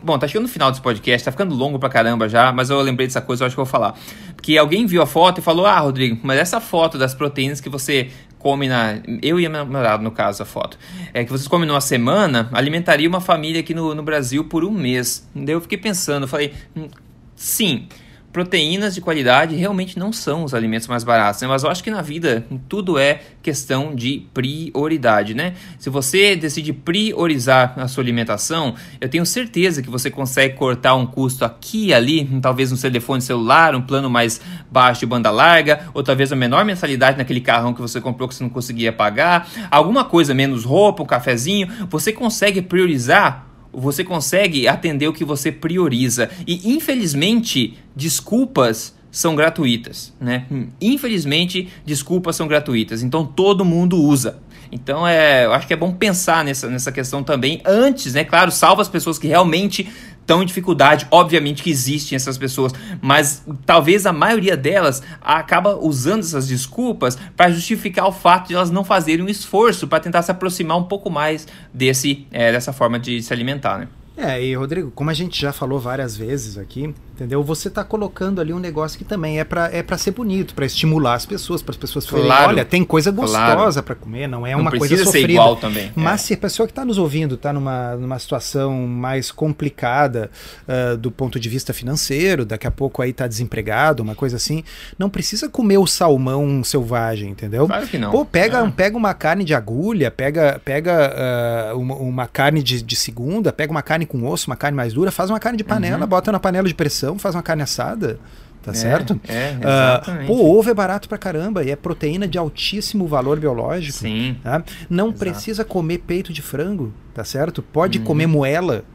bom, 0.02 0.18
tá 0.18 0.28
chegando 0.28 0.44
no 0.44 0.50
final 0.50 0.72
desse 0.72 0.82
podcast, 0.82 1.26
tá 1.26 1.32
ficando 1.32 1.54
longo 1.54 1.78
pra 1.78 1.90
caramba 1.90 2.30
já, 2.30 2.54
mas 2.54 2.70
eu 2.70 2.80
lembrei 2.82 3.06
dessa 3.06 3.22
coisa, 3.22 3.44
eu 3.44 3.48
acho 3.48 3.56
que 3.56 3.60
eu 3.60 3.66
vou 3.66 3.72
falar. 3.72 3.96
Porque 4.36 4.58
alguém 4.58 4.86
viu 4.86 5.02
a 5.02 5.06
foto 5.06 5.40
e 5.40 5.42
falou, 5.42 5.66
ah, 5.66 5.80
Rodrigo, 5.80 6.18
mas 6.24 6.40
essa 6.40 6.62
foto 6.62 6.98
das 6.98 7.14
proteínas 7.14 7.60
que 7.60 7.70
você 7.70 8.10
come 8.40 8.68
na. 8.68 9.00
Eu 9.22 9.40
e 9.40 9.46
a 9.46 9.50
minha 9.50 9.64
namorada, 9.64 10.04
no 10.04 10.12
caso, 10.12 10.44
a 10.44 10.46
foto. 10.46 10.78
É 11.14 11.24
que 11.24 11.32
vocês 11.32 11.48
comem 11.48 11.68
numa 11.68 11.82
semana, 11.82 12.50
alimentaria 12.52 13.08
uma 13.08 13.22
família 13.22 13.62
aqui 13.62 13.74
no, 13.74 13.96
no 13.96 14.04
Brasil 14.04 14.44
por 14.46 14.64
um 14.64 14.72
mês. 14.72 15.28
Daí 15.34 15.56
eu 15.56 15.62
fiquei 15.62 15.78
pensando, 15.78 16.28
falei, 16.28 16.54
hum, 16.76 16.88
sim. 17.36 17.88
Proteínas 18.34 18.96
de 18.96 19.00
qualidade 19.00 19.56
realmente 19.56 19.98
não 19.98 20.12
são 20.12 20.44
os 20.44 20.56
alimentos 20.56 20.88
mais 20.88 21.04
baratos, 21.04 21.40
né? 21.42 21.48
Mas 21.48 21.64
eu 21.64 21.70
acho 21.70 21.84
que 21.84 21.92
na 21.92 22.02
vida 22.02 22.44
tudo 22.68 22.98
é 22.98 23.22
questão 23.44 23.94
de 23.94 24.26
prioridade, 24.34 25.36
né? 25.36 25.54
Se 25.78 25.88
você 25.88 26.36
decide 26.36 26.74
priorizar 26.74 27.76
a 27.78 27.88
sua 27.88 28.04
alimentação, 28.04 28.74
eu 29.00 29.08
tenho 29.08 29.26
certeza 29.26 29.84
que 29.84 29.90
você 29.90 30.10
consegue 30.10 30.56
cortar 30.56 30.96
um 30.96 31.06
custo 31.06 31.46
aqui 31.46 31.88
e 31.88 31.94
ali, 31.94 32.26
talvez 32.42 32.72
um 32.72 32.76
telefone 32.76 33.22
celular, 33.22 33.76
um 33.76 33.82
plano 33.82 34.10
mais 34.10 34.42
baixo 34.72 35.02
de 35.02 35.06
banda 35.06 35.30
larga, 35.30 35.88
ou 35.94 36.02
talvez 36.02 36.32
a 36.32 36.36
menor 36.36 36.66
mensalidade 36.66 37.20
naquele 37.20 37.40
carrão 37.40 37.72
que 37.72 37.82
você 37.82 38.02
comprou 38.02 38.28
que 38.28 38.34
você 38.34 38.44
não 38.44 38.50
conseguia 38.50 38.92
pagar, 38.92 39.48
alguma 39.70 40.04
coisa 40.04 40.34
menos 40.34 40.64
roupa, 40.64 41.04
um 41.04 41.06
cafezinho, 41.06 41.68
você 41.88 42.12
consegue 42.12 42.64
priorizar 42.64 43.53
você 43.74 44.04
consegue 44.04 44.68
atender 44.68 45.08
o 45.08 45.14
que 45.14 45.26
você 45.26 45.52
prioriza. 45.52 46.30
E 46.48 46.72
infelizmente, 46.74 47.78
desculpas 47.96 48.96
são 49.12 49.36
gratuitas, 49.36 50.14
né? 50.20 50.46
Infelizmente, 50.82 51.70
desculpas 51.86 52.36
são 52.36 52.48
gratuitas. 52.48 53.04
Então 53.04 53.26
todo 53.26 53.64
mundo 53.64 53.98
usa. 54.02 54.40
Então 54.72 55.08
é, 55.08 55.46
eu 55.46 55.54
acho 55.54 55.68
que 55.68 55.74
é 55.74 55.78
bom 55.78 55.94
pensar 55.94 56.44
nessa, 56.44 56.68
nessa 56.68 56.92
questão 56.92 57.24
também 57.24 57.62
antes, 57.64 58.16
né? 58.16 58.24
Claro, 58.24 58.52
salva 58.52 58.82
as 58.82 58.90
pessoas 58.90 59.20
que 59.20 59.28
realmente 59.28 59.88
estão 60.24 60.42
em 60.42 60.46
dificuldade. 60.46 61.08
Obviamente 61.12 61.62
que 61.62 61.70
existem 61.70 62.16
essas 62.16 62.38
pessoas, 62.38 62.74
mas 63.02 63.44
talvez 63.66 64.06
a 64.06 64.14
maioria 64.14 64.58
delas 64.58 65.04
acaba 65.22 65.76
usando 65.76 66.22
essas 66.22 66.48
desculpas 66.48 67.18
para 67.38 67.52
justificar 67.52 68.08
o 68.08 68.12
fato 68.12 68.48
de 68.48 68.56
elas 68.56 68.72
não 68.72 68.84
fazerem 68.84 69.24
um 69.24 69.30
esforço 69.30 69.88
para 69.88 70.00
tentar 70.00 70.22
se 70.22 70.32
aproximar 70.32 70.78
um 70.78 70.84
pouco 70.84 71.10
mais 71.10 71.48
desse, 71.74 72.26
é, 72.32 72.52
dessa 72.52 72.74
forma 72.74 73.00
de 73.00 73.22
se 73.22 73.32
alimentar, 73.32 73.78
né? 73.78 73.88
É, 74.16 74.44
e 74.44 74.54
Rodrigo, 74.54 74.92
como 74.92 75.10
a 75.10 75.14
gente 75.14 75.42
já 75.42 75.52
falou 75.52 75.80
várias 75.80 76.16
vezes 76.16 76.58
aqui, 76.58 76.94
entendeu? 77.14 77.44
Você 77.44 77.68
está 77.68 77.84
colocando 77.84 78.42
ali 78.42 78.54
um 78.54 78.60
negócio 78.60 78.98
que 78.98 79.06
também 79.06 79.40
é 79.40 79.44
para 79.44 79.70
é 79.72 79.84
ser 79.98 80.12
bonito, 80.12 80.56
para 80.56 80.66
estimular 80.66 81.14
as 81.14 81.26
pessoas, 81.26 81.62
para 81.62 81.72
as 81.72 81.78
pessoas 81.78 82.08
falarem, 82.08 82.28
claro, 82.28 82.50
olha, 82.50 82.66
tem 82.66 82.84
coisa 82.84 83.12
gostosa 83.12 83.46
claro. 83.56 83.84
para 83.84 83.96
comer, 83.96 84.28
não 84.28 84.46
é 84.46 84.54
não 84.54 84.62
uma 84.62 84.72
coisa 84.72 84.98
sofrida. 84.98 85.28
Ser 85.28 85.30
igual 85.30 85.56
também. 85.56 85.92
Mas 85.96 86.22
é. 86.22 86.26
se 86.26 86.34
a 86.34 86.38
pessoa 86.38 86.68
que 86.68 86.72
está 86.72 86.84
nos 86.84 86.98
ouvindo 86.98 87.36
está 87.36 87.54
numa, 87.54 87.96
numa 87.96 88.18
situação 88.18 88.88
mais 88.88 89.32
complicada 89.32 90.30
uh, 90.68 90.98
do 90.98 91.12
ponto 91.12 91.40
de 91.40 91.48
vista 91.50 91.74
financeiro, 91.74 92.46
daqui 92.46 92.66
a 92.66 92.72
pouco 92.72 93.02
aí 93.02 93.12
está 93.12 93.28
desempregado, 93.28 94.02
uma 94.02 94.16
coisa 94.16 94.38
assim, 94.38 94.64
não 94.98 95.10
precisa 95.10 95.48
comer 95.48 95.78
o 95.78 95.86
salmão 95.86 96.64
selvagem, 96.64 97.30
entendeu? 97.30 97.68
Claro 97.68 97.88
que 97.88 97.98
não. 97.98 98.12
Pô, 98.12 98.26
pega, 98.26 98.60
é. 98.66 98.72
pega 98.72 98.98
uma 98.98 99.14
carne 99.14 99.44
de 99.44 99.54
agulha, 99.54 100.10
pega, 100.10 100.60
pega 100.64 101.74
uh, 101.74 101.80
uma, 101.80 101.96
uma, 101.96 102.28
carne 102.28 102.64
de, 102.64 102.82
de 102.82 102.96
segunda, 102.96 103.54
pega 103.54 103.72
uma 103.72 103.82
carne 103.82 104.06
com 104.06 104.26
osso, 104.26 104.50
uma 104.50 104.56
carne 104.56 104.76
mais 104.76 104.94
dura, 104.94 105.12
faz 105.12 105.30
uma 105.30 105.40
carne 105.40 105.58
de 105.58 105.64
panela, 105.64 106.02
uhum. 106.02 106.08
bota 106.08 106.32
na 106.32 106.40
panela 106.40 106.68
de 106.68 106.74
pressão, 106.74 107.03
faz 107.18 107.36
uma 107.36 107.44
carne 107.44 107.64
assada. 107.64 108.20
Tá 108.64 108.72
é, 108.72 108.76
certo? 108.76 109.20
É, 109.28 109.58
ah, 109.62 110.00
exatamente. 110.00 110.32
Uh, 110.32 110.36
pô, 110.36 110.58
ovo 110.58 110.70
é 110.70 110.74
barato 110.74 111.10
pra 111.10 111.18
caramba 111.18 111.64
e 111.66 111.70
é 111.70 111.76
proteína 111.76 112.26
de 112.26 112.38
altíssimo 112.38 113.06
valor 113.06 113.38
biológico. 113.38 113.98
Sim. 113.98 114.38
Tá? 114.42 114.64
Não 114.90 115.08
Exato. 115.08 115.20
precisa 115.20 115.66
comer 115.66 115.98
peito 116.00 116.32
de 116.32 116.42
frango, 116.42 116.94
tá 117.14 117.26
certo? 117.26 117.62
Pode 117.62 118.00
uhum. 118.00 118.06
comer 118.06 118.26
moela. 118.26 118.86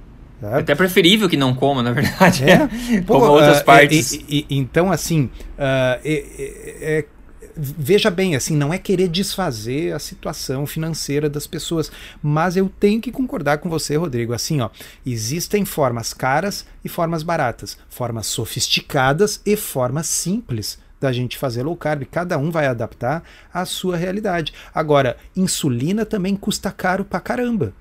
Tá? 0.41 0.53
É 0.53 0.61
até 0.61 0.75
preferível 0.75 1.29
que 1.29 1.37
não 1.37 1.55
coma, 1.55 1.83
na 1.83 1.93
verdade. 1.93 2.45
É. 2.49 2.67
Pô, 3.07 3.19
outras 3.19 3.61
uh, 3.61 3.65
partes. 3.65 4.13
E, 4.13 4.47
e, 4.49 4.57
então, 4.57 4.91
assim, 4.91 5.25
uh, 5.25 6.01
é, 6.03 7.05
veja 7.59 8.11
bem, 8.11 8.37
assim, 8.37 8.57
não 8.57 8.73
é 8.73 8.79
querer 8.79 9.09
desfazer 9.09 9.93
a 9.93 9.99
situação 9.99 10.65
financeira 10.65 11.29
das 11.29 11.47
pessoas, 11.47 11.91
mas 12.23 12.57
eu 12.57 12.69
tenho 12.79 13.01
que 13.01 13.11
concordar 13.11 13.59
com 13.59 13.69
você, 13.69 13.97
Rodrigo. 13.97 14.33
Assim, 14.33 14.61
ó, 14.61 14.71
existem 15.05 15.65
formas 15.65 16.15
caras 16.15 16.65
e 16.85 16.89
formas 16.89 17.25
baratas, 17.25 17.77
formas 17.89 18.29
sofisticadas 18.29 19.41
e 19.45 19.57
formas 19.57 20.07
simples 20.07 20.79
da 21.01 21.13
gente 21.13 21.37
fazer 21.37 21.65
low 21.65 21.77
carb. 21.77 22.05
Cada 22.11 22.39
um 22.39 22.51
vai 22.51 22.67
adaptar 22.67 23.23
à 23.53 23.65
sua 23.65 23.97
realidade. 23.97 24.53
Agora, 24.73 25.17
insulina 25.37 26.07
também 26.07 26.37
custa 26.37 26.71
caro 26.71 27.05
pra 27.05 27.21
caramba. 27.21 27.73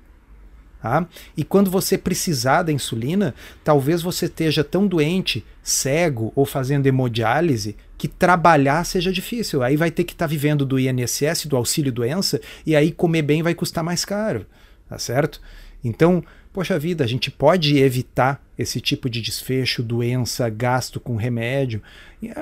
Tá? 0.80 1.06
E 1.36 1.42
quando 1.42 1.70
você 1.70 1.98
precisar 1.98 2.62
da 2.62 2.72
insulina, 2.72 3.34
talvez 3.64 4.00
você 4.00 4.26
esteja 4.26 4.62
tão 4.62 4.86
doente, 4.86 5.44
cego 5.62 6.32
ou 6.36 6.46
fazendo 6.46 6.86
hemodiálise 6.86 7.76
que 7.96 8.06
trabalhar 8.06 8.84
seja 8.84 9.12
difícil. 9.12 9.62
Aí 9.62 9.76
vai 9.76 9.90
ter 9.90 10.04
que 10.04 10.12
estar 10.12 10.26
tá 10.26 10.30
vivendo 10.30 10.64
do 10.64 10.78
INSS, 10.78 11.46
do 11.46 11.56
auxílio 11.56 11.92
doença, 11.92 12.40
e 12.64 12.76
aí 12.76 12.92
comer 12.92 13.22
bem 13.22 13.42
vai 13.42 13.54
custar 13.54 13.82
mais 13.82 14.04
caro, 14.04 14.46
tá 14.88 14.98
certo? 14.98 15.40
Então, 15.82 16.22
poxa 16.52 16.78
vida, 16.78 17.02
a 17.02 17.08
gente 17.08 17.28
pode 17.28 17.76
evitar 17.76 18.40
esse 18.56 18.80
tipo 18.80 19.10
de 19.10 19.20
desfecho, 19.20 19.82
doença, 19.82 20.48
gasto 20.48 21.00
com 21.00 21.16
remédio, 21.16 21.82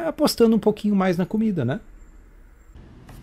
apostando 0.06 0.54
um 0.54 0.58
pouquinho 0.58 0.94
mais 0.94 1.16
na 1.16 1.24
comida, 1.24 1.64
né? 1.64 1.80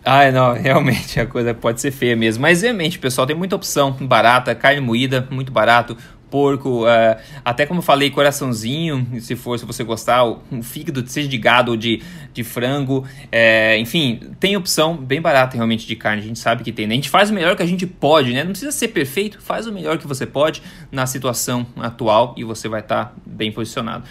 Ah, 0.04 0.30
não, 0.30 0.52
realmente 0.54 1.18
a 1.18 1.26
coisa 1.26 1.54
pode 1.54 1.80
ser 1.80 1.90
feia 1.90 2.14
mesmo. 2.14 2.42
Mas 2.42 2.62
realmente, 2.62 2.98
pessoal, 2.98 3.26
tem 3.26 3.34
muita 3.34 3.56
opção 3.56 3.92
barata, 3.92 4.54
carne 4.54 4.80
moída, 4.80 5.26
muito 5.30 5.50
barato, 5.50 5.96
porco, 6.34 6.84
uh, 6.84 7.16
até 7.44 7.64
como 7.64 7.78
eu 7.78 7.82
falei, 7.82 8.10
coraçãozinho, 8.10 9.06
se 9.20 9.36
for, 9.36 9.56
se 9.56 9.64
você 9.64 9.84
gostar, 9.84 10.24
um 10.50 10.64
fígado, 10.64 11.06
seja 11.06 11.28
de 11.28 11.38
gado 11.38 11.70
ou 11.70 11.76
de, 11.76 12.02
de 12.32 12.42
frango, 12.42 13.06
é, 13.30 13.78
enfim, 13.78 14.20
tem 14.40 14.56
opção 14.56 14.96
bem 14.96 15.20
barata 15.20 15.54
realmente 15.54 15.86
de 15.86 15.94
carne, 15.94 16.22
a 16.22 16.24
gente 16.24 16.40
sabe 16.40 16.64
que 16.64 16.72
tem, 16.72 16.88
né? 16.88 16.94
A 16.94 16.96
gente 16.96 17.08
faz 17.08 17.30
o 17.30 17.32
melhor 17.32 17.54
que 17.54 17.62
a 17.62 17.66
gente 17.66 17.86
pode, 17.86 18.32
né? 18.32 18.42
Não 18.42 18.50
precisa 18.50 18.72
ser 18.72 18.88
perfeito, 18.88 19.40
faz 19.40 19.68
o 19.68 19.72
melhor 19.72 19.96
que 19.96 20.08
você 20.08 20.26
pode 20.26 20.60
na 20.90 21.06
situação 21.06 21.64
atual 21.76 22.34
e 22.36 22.42
você 22.42 22.68
vai 22.68 22.80
estar 22.80 23.04
tá 23.04 23.12
bem 23.24 23.52
posicionado. 23.52 24.04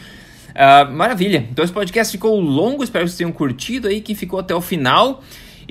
Uh, 0.51 0.89
maravilha, 0.93 1.45
então 1.51 1.61
esse 1.61 1.73
podcast 1.73 2.09
ficou 2.09 2.39
longo, 2.39 2.85
espero 2.85 3.03
que 3.03 3.09
vocês 3.09 3.17
tenham 3.17 3.33
curtido 3.33 3.89
aí, 3.89 3.99
que 3.99 4.15
ficou 4.15 4.39
até 4.39 4.55
o 4.55 4.61
final. 4.61 5.21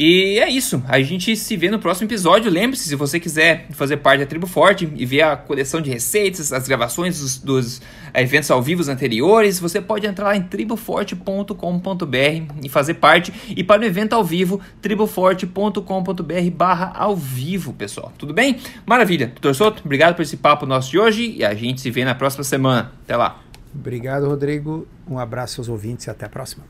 E 0.05 0.41
é 0.41 0.51
isso. 0.51 0.83
A 0.89 1.01
gente 1.01 1.37
se 1.37 1.57
vê 1.57 1.71
no 1.71 1.79
próximo 1.79 2.09
episódio. 2.09 2.51
Lembre-se, 2.51 2.89
se 2.89 2.97
você 2.97 3.21
quiser 3.21 3.69
fazer 3.71 3.99
parte 3.99 4.19
da 4.19 4.27
Tribo 4.27 4.49
Forte 4.49 4.93
e 4.97 5.07
ver 5.07 5.23
a 5.23 5.37
coleção 5.37 5.81
de 5.81 5.91
receitas, 5.91 6.53
as 6.53 6.67
gravações 6.67 7.21
dos, 7.21 7.39
dos 7.39 7.81
eh, 8.13 8.21
eventos 8.21 8.51
ao 8.51 8.61
vivo 8.61 8.83
anteriores, 8.91 9.61
você 9.61 9.81
pode 9.81 10.05
entrar 10.05 10.25
lá 10.25 10.37
em 10.37 10.43
triboforte.com.br 10.43 12.55
e 12.65 12.69
fazer 12.69 12.95
parte. 12.95 13.33
E 13.57 13.63
para 13.63 13.83
o 13.83 13.85
evento 13.85 14.15
ao 14.15 14.25
vivo, 14.25 14.61
triboforte.com.br 14.81 16.51
barra 16.53 16.93
ao 16.97 17.15
vivo, 17.15 17.73
pessoal. 17.73 18.13
Tudo 18.19 18.35
bem? 18.35 18.57
Maravilha. 18.85 19.29
Doutor 19.29 19.55
Soto, 19.55 19.83
obrigado 19.85 20.17
por 20.17 20.23
esse 20.23 20.37
papo 20.37 20.67
nosso 20.67 20.91
de 20.91 20.99
hoje 20.99 21.33
e 21.37 21.45
a 21.45 21.55
gente 21.55 21.81
se 21.81 21.93
vê 21.93 22.05
na 22.05 22.17
próxima 22.17 22.43
semana. 22.43 22.91
Até 23.05 23.17
lá. 23.17 23.41
Obrigado, 23.73 24.27
Rodrigo. 24.27 24.85
Um 25.09 25.17
abraço 25.17 25.61
aos 25.61 25.69
ouvintes 25.69 26.09
e 26.09 26.11
até 26.11 26.27
a 26.27 26.29
próxima. 26.29 26.65